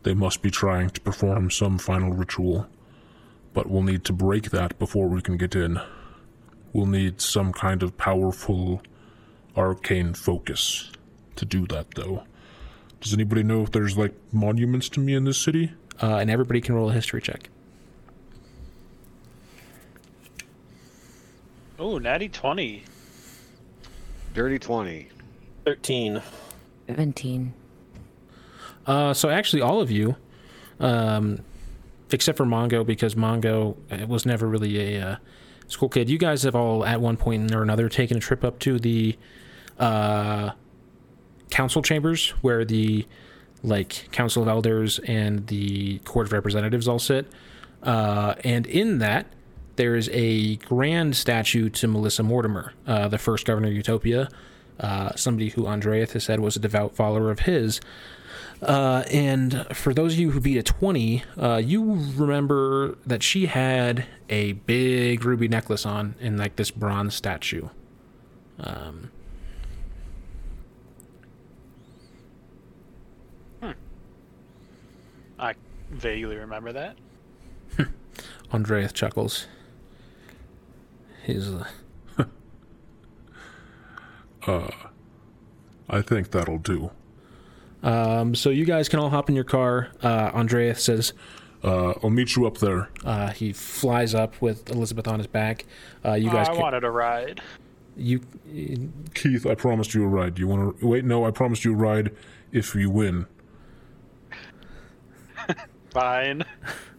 [0.02, 2.66] they must be trying to perform some final ritual,
[3.54, 5.80] but we'll need to break that before we can get in.
[6.72, 8.82] We'll need some kind of powerful
[9.56, 10.90] arcane focus
[11.36, 12.24] to do that, though.
[13.00, 15.72] Does anybody know if there's, like, monuments to me in this city?
[16.00, 17.48] uh, and everybody can roll a history check.
[21.78, 22.84] Oh, natty 20.
[24.34, 25.08] Dirty 20.
[25.64, 26.22] 13.
[26.86, 27.54] 17.
[28.86, 30.16] Uh, so actually, all of you,
[30.80, 31.40] um,
[32.10, 35.16] except for Mongo, because Mongo uh, was never really a uh,
[35.68, 36.08] school kid.
[36.08, 39.16] You guys have all, at one point or another, taken a trip up to the
[39.78, 40.50] uh,
[41.50, 43.06] council chambers, where the
[43.62, 47.30] like council of elders and the court of representatives all sit.
[47.82, 49.26] Uh, and in that,
[49.76, 54.28] there is a grand statue to Melissa Mortimer, uh, the first governor of Utopia,
[54.80, 57.80] uh, somebody who Andreath has said was a devout follower of his.
[58.60, 63.46] Uh, and for those of you who beat a 20, uh, you remember that she
[63.46, 67.68] had a big ruby necklace on in like this bronze statue.
[68.60, 69.10] Um,
[75.42, 75.54] I
[75.90, 76.96] vaguely remember that.
[78.52, 79.48] Andreath chuckles.
[81.24, 81.48] He's
[84.46, 84.68] uh,
[85.88, 86.90] I think that'll do.
[87.82, 89.88] um, so you guys can all hop in your car.
[90.02, 91.12] Uh, Andreath says
[91.62, 92.88] Uh, I'll meet you up there.
[93.04, 95.64] uh, he flies up with Elizabeth on his back.
[96.04, 97.40] Uh, you guys, Oh, I can, wanted a ride.
[97.96, 98.20] you
[99.14, 100.38] Keith, I promised you a ride.
[100.38, 101.04] You want to wait?
[101.04, 102.10] No, I promised you a ride
[102.50, 103.26] if you win.
[105.90, 106.44] Fine.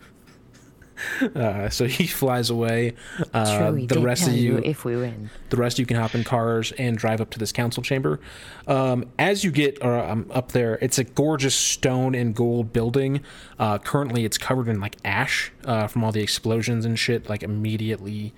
[1.36, 2.94] Uh, so he flies away.
[3.34, 5.30] Uh, True, the rest of you, if we win.
[5.50, 8.20] the rest of you can hop in cars and drive up to this council chamber.
[8.68, 13.22] Um, as you get um, up there, it's a gorgeous stone and gold building.
[13.58, 17.30] Uh, currently, it's covered in like ash uh, from all the explosions and shit.
[17.30, 18.34] Like immediately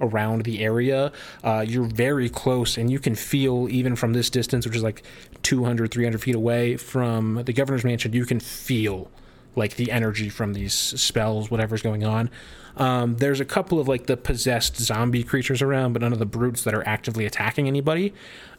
[0.00, 1.12] around the area,
[1.44, 5.02] uh, you're very close, and you can feel even from this distance, which is like
[5.42, 8.12] 200, 300 feet away from the governor's mansion.
[8.12, 9.10] You can feel
[9.56, 12.30] like the energy from these spells, whatever's going on.
[12.76, 16.26] Um, there's a couple of like the possessed zombie creatures around, but none of the
[16.26, 18.12] brutes that are actively attacking anybody.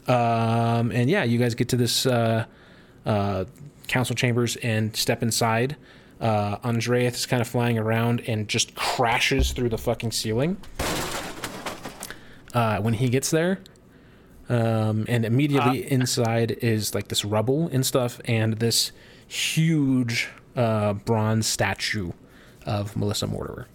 [0.06, 2.46] Um, and yeah, you guys get to this uh,
[3.04, 3.44] uh,
[3.88, 5.76] council chambers and step inside.
[6.20, 10.56] Uh, Andreath is kind of flying around and just crashes through the fucking ceiling.
[12.54, 13.58] Uh, when he gets there,
[14.48, 18.92] um, and immediately inside is like this rubble and stuff, and this
[19.26, 22.12] huge uh, bronze statue
[22.64, 23.68] of Melissa Mortimer.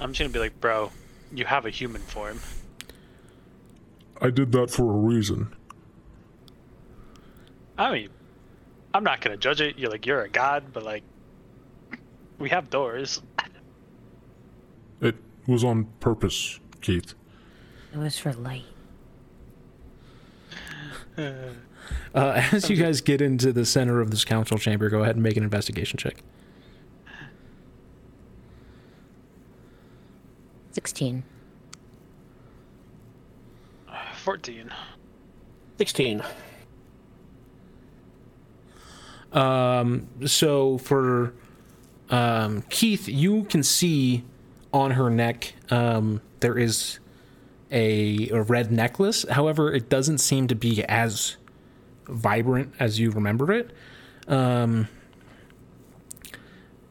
[0.00, 0.90] I'm just gonna be like, bro,
[1.32, 2.40] you have a human form.
[4.20, 5.54] I did that for a reason.
[7.78, 8.08] I mean,
[8.92, 9.78] I'm not gonna judge it.
[9.78, 11.02] You're like, you're a god, but like,
[12.38, 13.20] we have doors.
[15.00, 15.16] It
[15.46, 17.14] was on purpose, Keith.
[17.92, 18.64] It was for light.
[22.14, 25.22] Uh, as you guys get into the center of this council chamber, go ahead and
[25.22, 26.22] make an investigation check.
[30.72, 31.24] 16.
[34.22, 34.70] 14.
[35.78, 36.22] 16.
[39.32, 41.32] Um, so for
[42.10, 44.24] um, Keith, you can see
[44.72, 46.98] on her neck um, there is
[47.70, 49.24] a, a red necklace.
[49.30, 51.36] However, it doesn't seem to be as
[52.10, 53.70] vibrant as you remember it.
[54.28, 54.88] Um,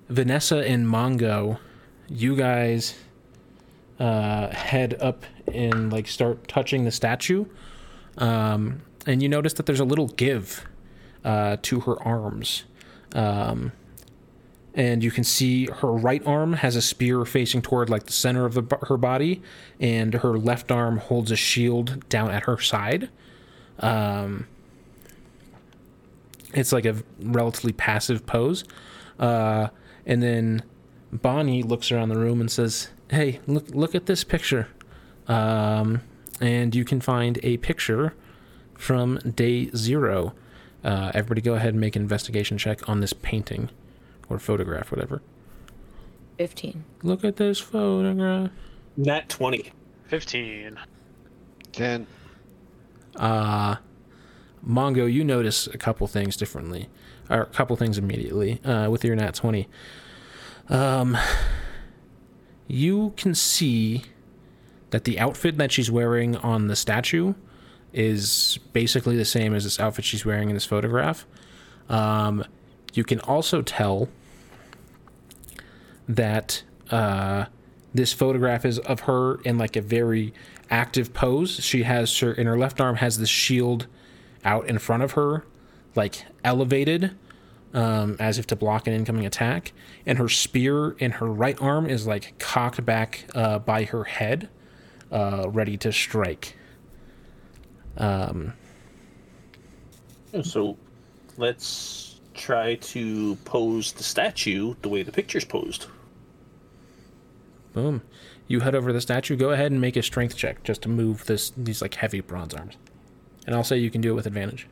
[0.10, 1.60] Vanessa and Mongo,
[2.08, 2.96] you guys
[4.00, 7.46] uh, head up and like start touching the statue,
[8.18, 10.66] um, and you notice that there's a little give
[11.24, 12.64] uh, to her arms.
[13.14, 13.72] Um,
[14.76, 18.46] and you can see her right arm has a spear facing toward like the center
[18.46, 19.42] of the, her body,
[19.80, 23.10] and her left arm holds a shield down at her side.
[23.80, 24.48] Um,
[26.54, 28.64] it's like a relatively passive pose.
[29.20, 29.68] Uh,
[30.06, 30.64] and then
[31.12, 34.68] Bonnie looks around the room and says, "Hey, look look at this picture."
[35.28, 36.02] Um,
[36.42, 38.14] and you can find a picture
[38.76, 40.34] from day zero.
[40.84, 43.70] Uh, everybody, go ahead and make an investigation check on this painting
[44.30, 45.22] or photograph, whatever.
[46.38, 46.86] 15.
[47.04, 48.52] Look at this photograph.
[48.96, 49.74] Nat 20.
[50.08, 50.80] 15.
[51.74, 52.08] 10.
[53.18, 53.76] Uh,
[54.68, 56.90] Mongo, you notice a couple things differently,
[57.30, 59.68] or a couple things immediately uh, with your nat 20.
[60.70, 61.18] Um,
[62.68, 64.04] you can see
[64.92, 67.34] that the outfit that she's wearing on the statue
[67.94, 71.26] is basically the same as this outfit she's wearing in this photograph.
[71.90, 72.44] Um,
[72.94, 74.10] you can also tell
[76.08, 77.46] that uh,
[77.94, 80.34] this photograph is of her in like a very
[80.70, 81.64] active pose.
[81.64, 83.88] She has her in her left arm has this shield
[84.46, 85.46] out in front of her,
[85.96, 87.16] like elevated,
[87.74, 89.74] um, as if to block an incoming attack.
[90.06, 94.50] And her spear in her right arm is like cocked back uh, by her head,
[95.12, 96.56] uh, ready to strike.
[97.98, 98.54] Um,
[100.44, 100.78] So
[101.38, 105.88] let's try to pose the statue the way the picture's posed.
[107.74, 108.02] boom.
[108.48, 109.36] You head over the statue.
[109.36, 112.54] Go ahead and make a strength check just to move this these like heavy bronze
[112.54, 112.78] arms.
[113.50, 114.68] And I'll say you can do it with advantage.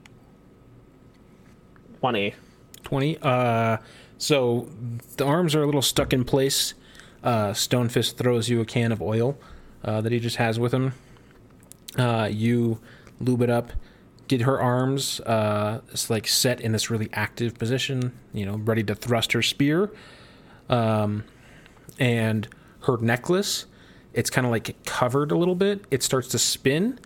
[1.99, 2.35] 20.
[2.83, 3.17] 20.
[3.23, 3.77] Uh,
[4.19, 4.69] so
[5.17, 6.75] the arms are a little stuck in place.
[7.23, 9.35] Uh, Stonefist throws you a can of oil
[9.83, 10.93] uh, that he just has with him.
[11.97, 12.79] Uh, you
[13.19, 13.71] lube it up,
[14.27, 18.83] get her arms uh, it's like set in this really active position, you know, ready
[18.83, 19.91] to thrust her spear.
[20.69, 21.23] Um,
[21.97, 22.47] and
[22.81, 23.65] her necklace,
[24.13, 25.83] it's kind of like covered a little bit.
[25.89, 26.99] It starts to spin.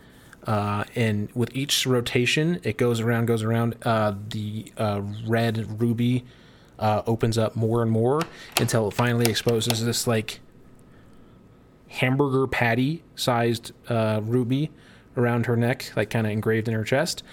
[0.45, 3.75] Uh, and with each rotation, it goes around, goes around.
[3.83, 6.25] Uh, the uh, red ruby
[6.79, 8.21] uh, opens up more and more
[8.59, 10.39] until it finally exposes this like
[11.87, 14.71] hamburger patty sized uh, ruby
[15.15, 17.23] around her neck, like kind of engraved in her chest.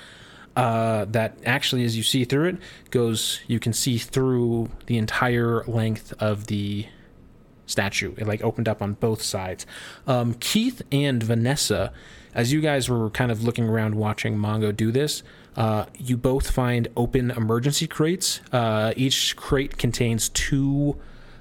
[0.56, 2.56] Uh, that actually, as you see through it,
[2.90, 3.40] goes.
[3.46, 6.86] You can see through the entire length of the
[7.66, 8.14] statue.
[8.16, 9.66] It like opened up on both sides.
[10.06, 11.92] Um, Keith and Vanessa,
[12.38, 15.24] as you guys were kind of looking around watching Mongo do this,
[15.56, 18.40] uh, you both find open emergency crates.
[18.52, 20.96] Uh, each crate contains two,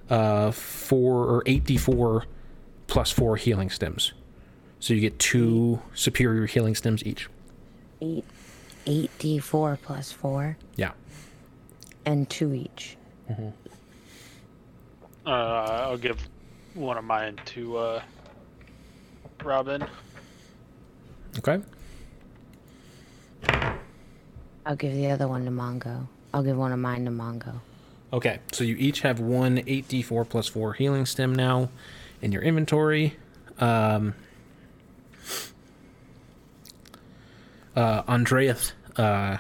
[0.10, 2.24] uh, four or eight d4
[2.88, 4.14] plus four healing stims.
[4.80, 7.30] So you get two superior healing stims each.
[8.02, 8.26] Eight,
[8.88, 10.94] eight d four plus four, Yeah.
[12.08, 12.98] and two each.
[13.30, 13.54] Mm
[15.28, 16.18] Uh, I'll give
[16.74, 18.02] one of mine to uh,
[19.44, 19.86] Robin.
[21.40, 21.60] Okay.
[24.66, 26.08] I'll give the other one to Mongo.
[26.34, 27.62] I'll give one of mine to Mongo.
[28.12, 31.70] Okay, so you each have one 8d4 plus 4 healing stim now
[32.22, 33.18] in your inventory.
[33.60, 34.14] Um,
[37.76, 39.38] uh, Andreath, uh,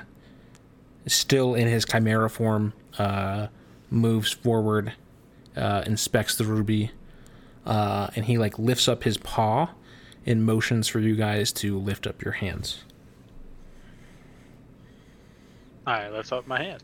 [1.07, 3.47] still in his chimera form, uh,
[3.89, 4.93] moves forward,
[5.55, 6.91] uh, inspects the ruby,
[7.65, 9.69] uh, and he like lifts up his paw
[10.27, 12.83] and motions for you guys to lift up your hands.
[15.87, 16.83] All right, let's up my hand.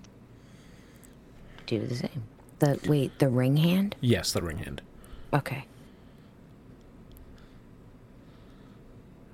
[1.66, 2.24] Do the same.
[2.60, 3.96] The wait, the ring hand.
[4.00, 4.82] Yes, the ring hand.
[5.34, 5.66] Okay.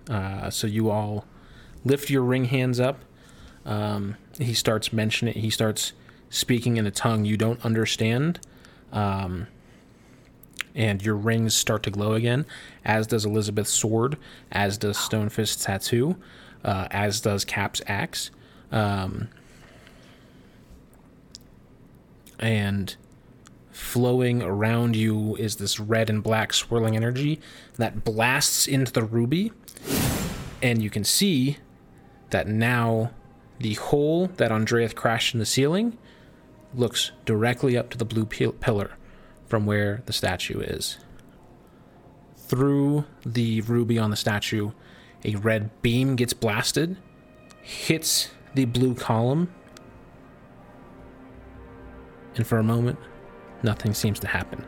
[0.10, 1.26] Uh, so you all
[1.86, 3.00] lift your ring hands up.
[3.66, 5.94] Um, he starts mentioning, he starts
[6.32, 8.40] speaking in a tongue you don't understand.
[8.92, 9.48] Um,
[10.76, 12.46] and your rings start to glow again,
[12.86, 14.18] as does Elizabeth's sword,
[14.52, 16.16] as does Stonefist's tattoo,
[16.64, 18.32] uh, as does Cap's axe.
[18.72, 19.30] Um,
[22.40, 22.96] and
[23.72, 27.40] flowing around you is this red and black swirling energy
[27.78, 29.52] that blasts into the ruby
[30.62, 31.58] and you can see
[32.30, 33.12] that now
[33.60, 35.98] the hole that Andreath crashed in the ceiling
[36.74, 38.92] looks directly up to the blue pil- pillar
[39.50, 41.00] from where the statue is.
[42.38, 44.72] Through the ruby on the statue,
[45.26, 46.96] a red beam gets blasted,
[47.62, 49.52] hits the blue column,
[52.36, 52.98] and for a moment,
[53.64, 54.64] nothing seems to happen.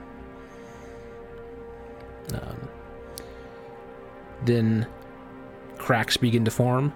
[2.34, 2.70] Um,
[4.44, 4.88] then
[5.78, 6.94] cracks begin to form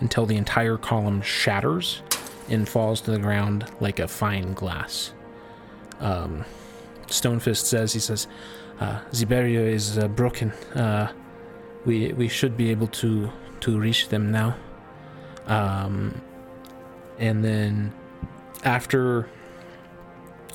[0.00, 2.02] until the entire column shatters
[2.48, 5.12] and falls to the ground like a fine glass.
[6.00, 6.44] Um,
[7.08, 8.26] Stonefist says, he says,
[8.80, 10.50] uh, the barrier is uh, broken.
[10.74, 11.12] Uh,
[11.84, 14.56] we we should be able to to reach them now.
[15.46, 16.20] Um,
[17.18, 17.92] and then
[18.64, 19.28] after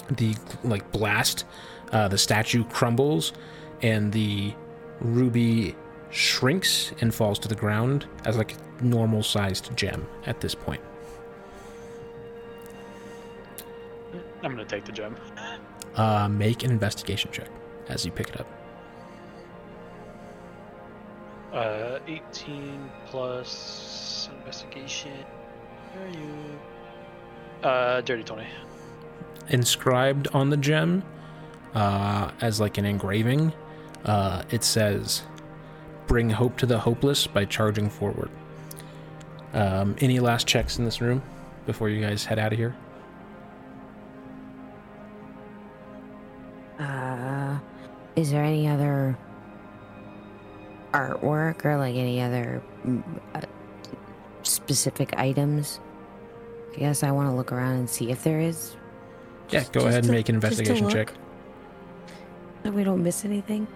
[0.10, 1.46] the like blast,
[1.92, 3.34] uh, the statue crumbles,
[3.82, 4.54] and the
[5.00, 5.76] ruby
[6.10, 10.82] shrinks and falls to the ground as like a normal sized gem at this point.
[14.44, 15.16] I'm gonna take the gem.
[15.96, 17.50] Uh, make an investigation check
[17.90, 18.48] as you pick it up.
[21.54, 25.26] Uh, 18 plus investigation.
[25.94, 26.60] Where are you?
[27.64, 28.46] Uh, dirty 20.
[29.50, 31.04] Inscribed on the gem,
[31.74, 33.52] uh, as like an engraving,
[34.06, 35.24] uh, it says,
[36.08, 38.30] "Bring hope to the hopeless by charging forward."
[39.54, 41.24] Um, any last checks in this room
[41.66, 42.76] before you guys head out of here?
[48.20, 49.18] Is there any other
[50.94, 53.02] artwork or like any other mm,
[53.34, 53.42] uh,
[54.44, 55.80] specific items?
[56.76, 58.76] I guess I want to look around and see if there is.
[59.50, 61.14] Yeah, Just- go just ahead and to- make an investigation check.
[61.14, 63.68] look, So we don't miss anything.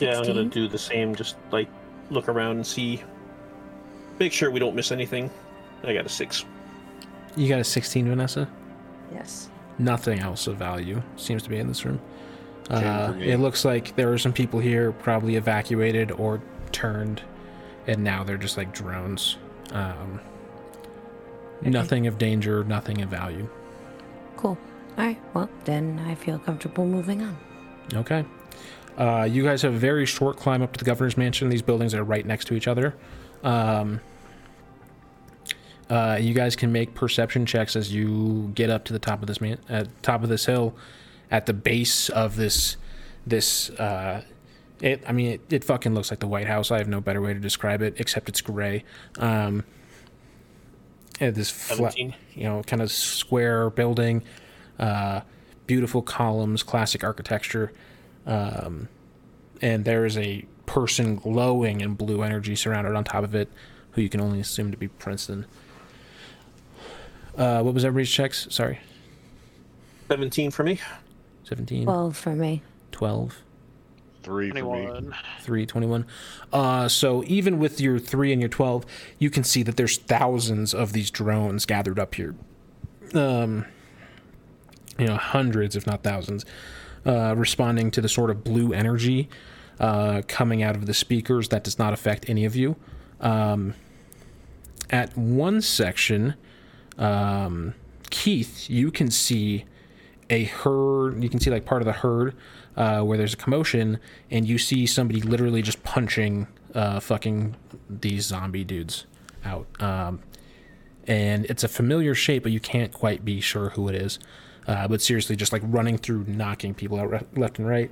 [0.00, 1.68] Yeah, I'm gonna do the same, just like
[2.10, 3.02] look around and see,
[4.18, 5.30] make sure we don't miss anything.
[5.84, 6.44] I got a six.
[7.36, 8.46] You got a 16, Vanessa?
[9.12, 9.48] Yes.
[9.78, 11.98] Nothing else of value seems to be in this room.
[12.68, 16.40] Same Uh, it looks like there are some people here, probably evacuated or
[16.70, 17.22] turned,
[17.86, 19.36] and now they're just like drones.
[19.72, 20.20] Um,
[21.64, 23.48] Nothing of danger, nothing of value.
[24.36, 24.58] Cool.
[24.98, 25.18] All right.
[25.32, 27.36] Well, then I feel comfortable moving on.
[27.94, 28.24] Okay.
[28.98, 31.48] Uh, you guys have a very short climb up to the governor's mansion.
[31.48, 32.94] These buildings are right next to each other.
[33.44, 34.00] Um,
[35.88, 39.28] uh, you guys can make perception checks as you get up to the top of
[39.28, 40.74] this man, at top of this hill,
[41.32, 42.76] at the base of this,
[43.26, 43.70] this.
[43.70, 44.22] Uh,
[44.80, 45.02] it.
[45.08, 46.70] I mean, it, it fucking looks like the White House.
[46.70, 48.84] I have no better way to describe it, except it's gray.
[49.18, 49.64] Um,
[51.18, 54.22] this flat, you know, kind of square building,
[54.78, 55.20] uh,
[55.66, 57.72] beautiful columns, classic architecture,
[58.26, 58.88] um,
[59.60, 63.48] and there is a person glowing in blue energy surrounded on top of it,
[63.92, 65.46] who you can only assume to be Princeton.
[67.36, 68.48] Uh, what was everybody's checks?
[68.50, 68.80] Sorry,
[70.08, 70.80] 17 for me.
[71.56, 72.62] 17, Well, for me.
[72.92, 73.36] 12.
[74.22, 74.60] Three for me.
[74.60, 75.14] 21.
[75.40, 76.06] 3 21
[76.52, 78.86] uh so even with your 3 and your 12
[79.18, 82.36] you can see that there's thousands of these drones gathered up here
[83.14, 83.64] um
[84.96, 86.44] you know hundreds if not thousands
[87.04, 89.28] uh responding to the sort of blue energy
[89.80, 92.76] uh coming out of the speakers that does not affect any of you
[93.20, 93.74] um
[94.90, 96.34] at one section
[96.98, 97.74] um
[98.10, 99.64] keith you can see
[100.32, 102.34] a herd you can see like part of the herd
[102.76, 104.00] uh, where there's a commotion
[104.30, 107.54] and you see somebody literally just punching uh, fucking
[107.90, 109.04] these zombie dudes
[109.44, 109.66] out.
[109.80, 110.20] Um,
[111.06, 114.18] and it's a familiar shape but you can't quite be sure who it is.
[114.66, 117.90] Uh, but seriously just like running through knocking people out re- left and right.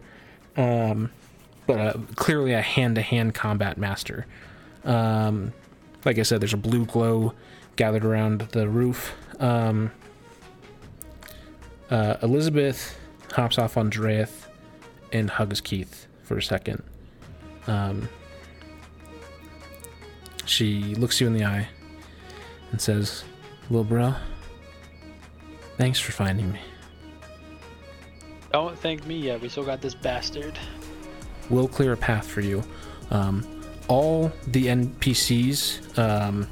[0.56, 1.10] Um,
[1.66, 4.26] but uh, clearly a hand-to-hand combat master.
[4.82, 5.52] Um,
[6.06, 7.34] like i said there's a blue glow
[7.76, 9.12] gathered around the roof.
[9.38, 9.90] Um,
[11.90, 12.98] uh, Elizabeth
[13.32, 14.46] hops off Andreath
[15.12, 16.82] and hugs Keith for a second.
[17.66, 18.08] Um,
[20.44, 21.68] she looks you in the eye
[22.70, 23.24] and says,
[23.68, 24.14] Little bro,
[25.76, 26.60] thanks for finding me.
[28.52, 29.40] Don't thank me yet.
[29.40, 30.58] We still got this bastard.
[31.50, 32.64] We'll clear a path for you.
[33.10, 36.48] Um, all the NPCs um,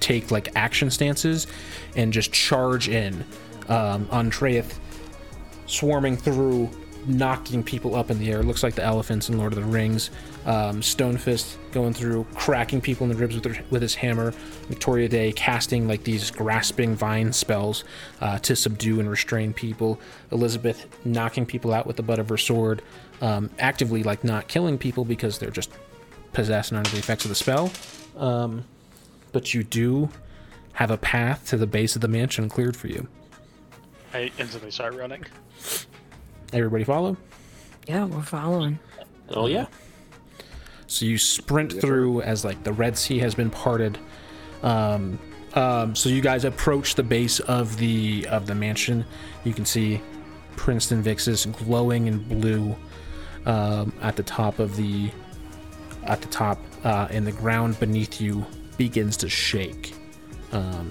[0.00, 1.46] take like action stances
[1.96, 3.24] and just charge in
[3.68, 4.78] um, Andreath,
[5.66, 6.70] swarming through,
[7.06, 8.42] knocking people up in the air.
[8.42, 10.10] Looks like the elephants in Lord of the Rings.
[10.46, 14.32] Um, Stonefist going through, cracking people in the ribs with, her, with his hammer.
[14.68, 17.84] Victoria Day casting like these grasping vine spells
[18.20, 20.00] uh, to subdue and restrain people.
[20.32, 22.82] Elizabeth knocking people out with the butt of her sword,
[23.20, 25.70] um, actively like not killing people because they're just
[26.32, 27.70] possessed under the effects of the spell.
[28.16, 28.64] Um,
[29.32, 30.08] but you do
[30.74, 33.06] have a path to the base of the mansion cleared for you.
[34.12, 35.24] I instantly start running.
[36.52, 37.16] Everybody follow?
[37.86, 38.78] Yeah, we're following.
[39.30, 39.66] Oh, yeah.
[40.86, 43.98] So you sprint through as like the Red Sea has been parted.
[44.62, 45.18] Um,
[45.54, 49.04] um, so you guys approach the base of the of the mansion.
[49.44, 50.00] You can see
[50.56, 52.76] Prince Invictus glowing in blue
[53.46, 55.10] um, at the top of the
[56.04, 58.44] at the top, uh, and the ground beneath you
[58.80, 59.92] begins to shake.
[60.52, 60.90] Um,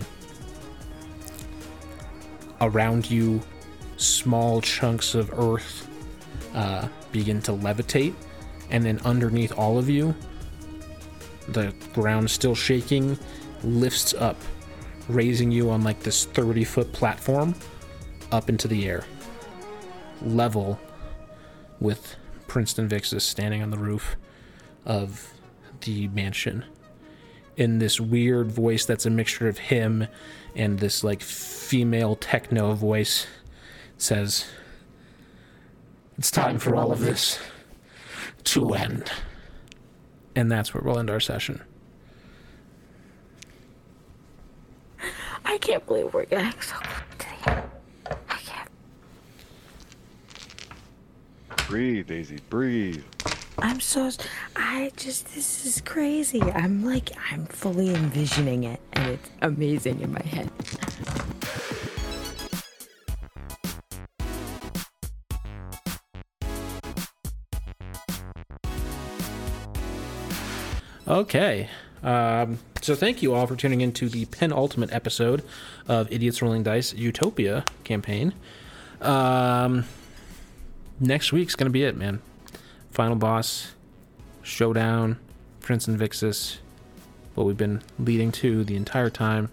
[2.62, 3.42] around you,
[3.98, 5.90] small chunks of earth
[6.54, 8.14] uh, begin to levitate,
[8.70, 10.14] and then underneath all of you,
[11.48, 13.18] the ground still shaking
[13.64, 14.38] lifts up,
[15.08, 17.56] raising you on like this 30 foot platform
[18.32, 19.04] up into the air,
[20.22, 20.80] level
[21.80, 24.16] with Prince Invictus standing on the roof
[24.86, 25.34] of
[25.82, 26.66] the mansion.
[27.60, 30.08] In this weird voice that's a mixture of him
[30.56, 33.28] and this like female techno voice
[33.98, 34.46] says,
[36.18, 37.38] It's time for all of this
[38.46, 39.12] to end.
[40.38, 41.62] And that's where we'll end our session.
[45.44, 47.64] I can't believe we're getting so close to the end.
[48.30, 48.70] I can't.
[51.68, 53.04] Breathe, Daisy, breathe.
[53.62, 54.10] I'm so.
[54.56, 55.34] I just.
[55.34, 56.42] This is crazy.
[56.42, 57.12] I'm like.
[57.32, 60.50] I'm fully envisioning it, and it's amazing in my head.
[71.08, 71.70] Okay.
[72.04, 75.44] Um, so thank you all for tuning into the penultimate episode
[75.88, 78.34] of Idiots Rolling Dice Utopia campaign.
[79.02, 79.86] Um,
[81.00, 82.22] next week's gonna be it, man.
[83.00, 83.76] Final boss
[84.44, 85.20] showdown,
[85.62, 86.60] Prince Invictus,
[87.34, 89.50] what we've been leading to the entire time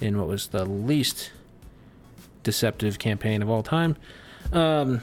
[0.00, 1.30] in what was the least
[2.42, 3.96] deceptive campaign of all time.
[4.50, 5.02] Um,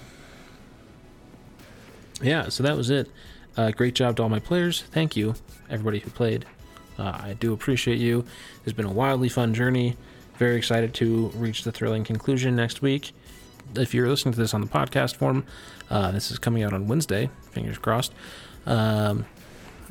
[2.19, 3.11] yeah, so that was it.
[3.55, 4.81] Uh, great job to all my players.
[4.81, 5.35] Thank you,
[5.69, 6.47] everybody who played.
[6.97, 8.25] Uh, I do appreciate you.
[8.65, 9.97] It's been a wildly fun journey.
[10.39, 13.11] Very excited to reach the thrilling conclusion next week.
[13.75, 15.45] If you're listening to this on the podcast form,
[15.89, 17.29] uh, this is coming out on Wednesday.
[17.51, 18.13] Fingers crossed.
[18.65, 19.25] Um,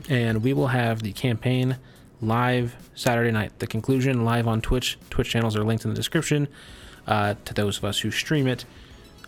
[0.09, 1.79] and we will have the campaign
[2.21, 3.59] live Saturday night.
[3.59, 4.99] The conclusion live on Twitch.
[5.11, 6.49] Twitch channels are linked in the description
[7.07, 8.65] uh, to those of us who stream it.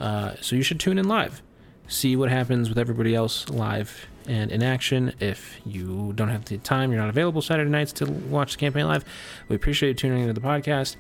[0.01, 1.43] Uh, so you should tune in live,
[1.87, 5.15] see what happens with everybody else live and in action.
[5.21, 8.87] If you don't have the time, you're not available Saturday nights to watch the campaign
[8.87, 9.05] live,
[9.49, 10.97] we appreciate you tuning into the podcast.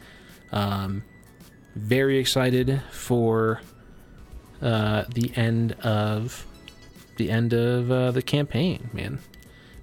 [0.50, 1.04] Um,
[1.74, 3.60] very excited for
[4.60, 6.46] uh, the end of
[7.16, 9.18] the end of uh, the campaign, man.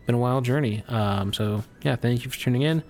[0.05, 0.83] Been a wild journey.
[0.87, 2.83] Um, so yeah, thank you for tuning in.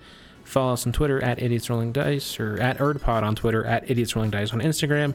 [0.44, 4.16] Follow us on Twitter at Idiots Rolling Dice or at ErdPod on Twitter, at Idiots
[4.16, 5.14] Rolling Dice on Instagram.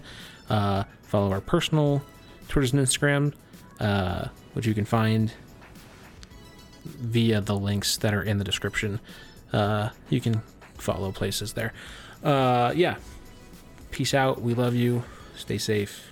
[0.50, 2.02] Uh, follow our personal
[2.48, 3.34] Twitters and Instagram,
[3.80, 5.34] uh, which you can find
[6.86, 9.00] via the links that are in the description.
[9.52, 10.42] Uh, you can
[10.78, 11.74] follow places there.
[12.24, 12.96] Uh, yeah.
[13.96, 14.42] Peace out.
[14.42, 15.06] We love you.
[15.38, 16.12] Stay safe.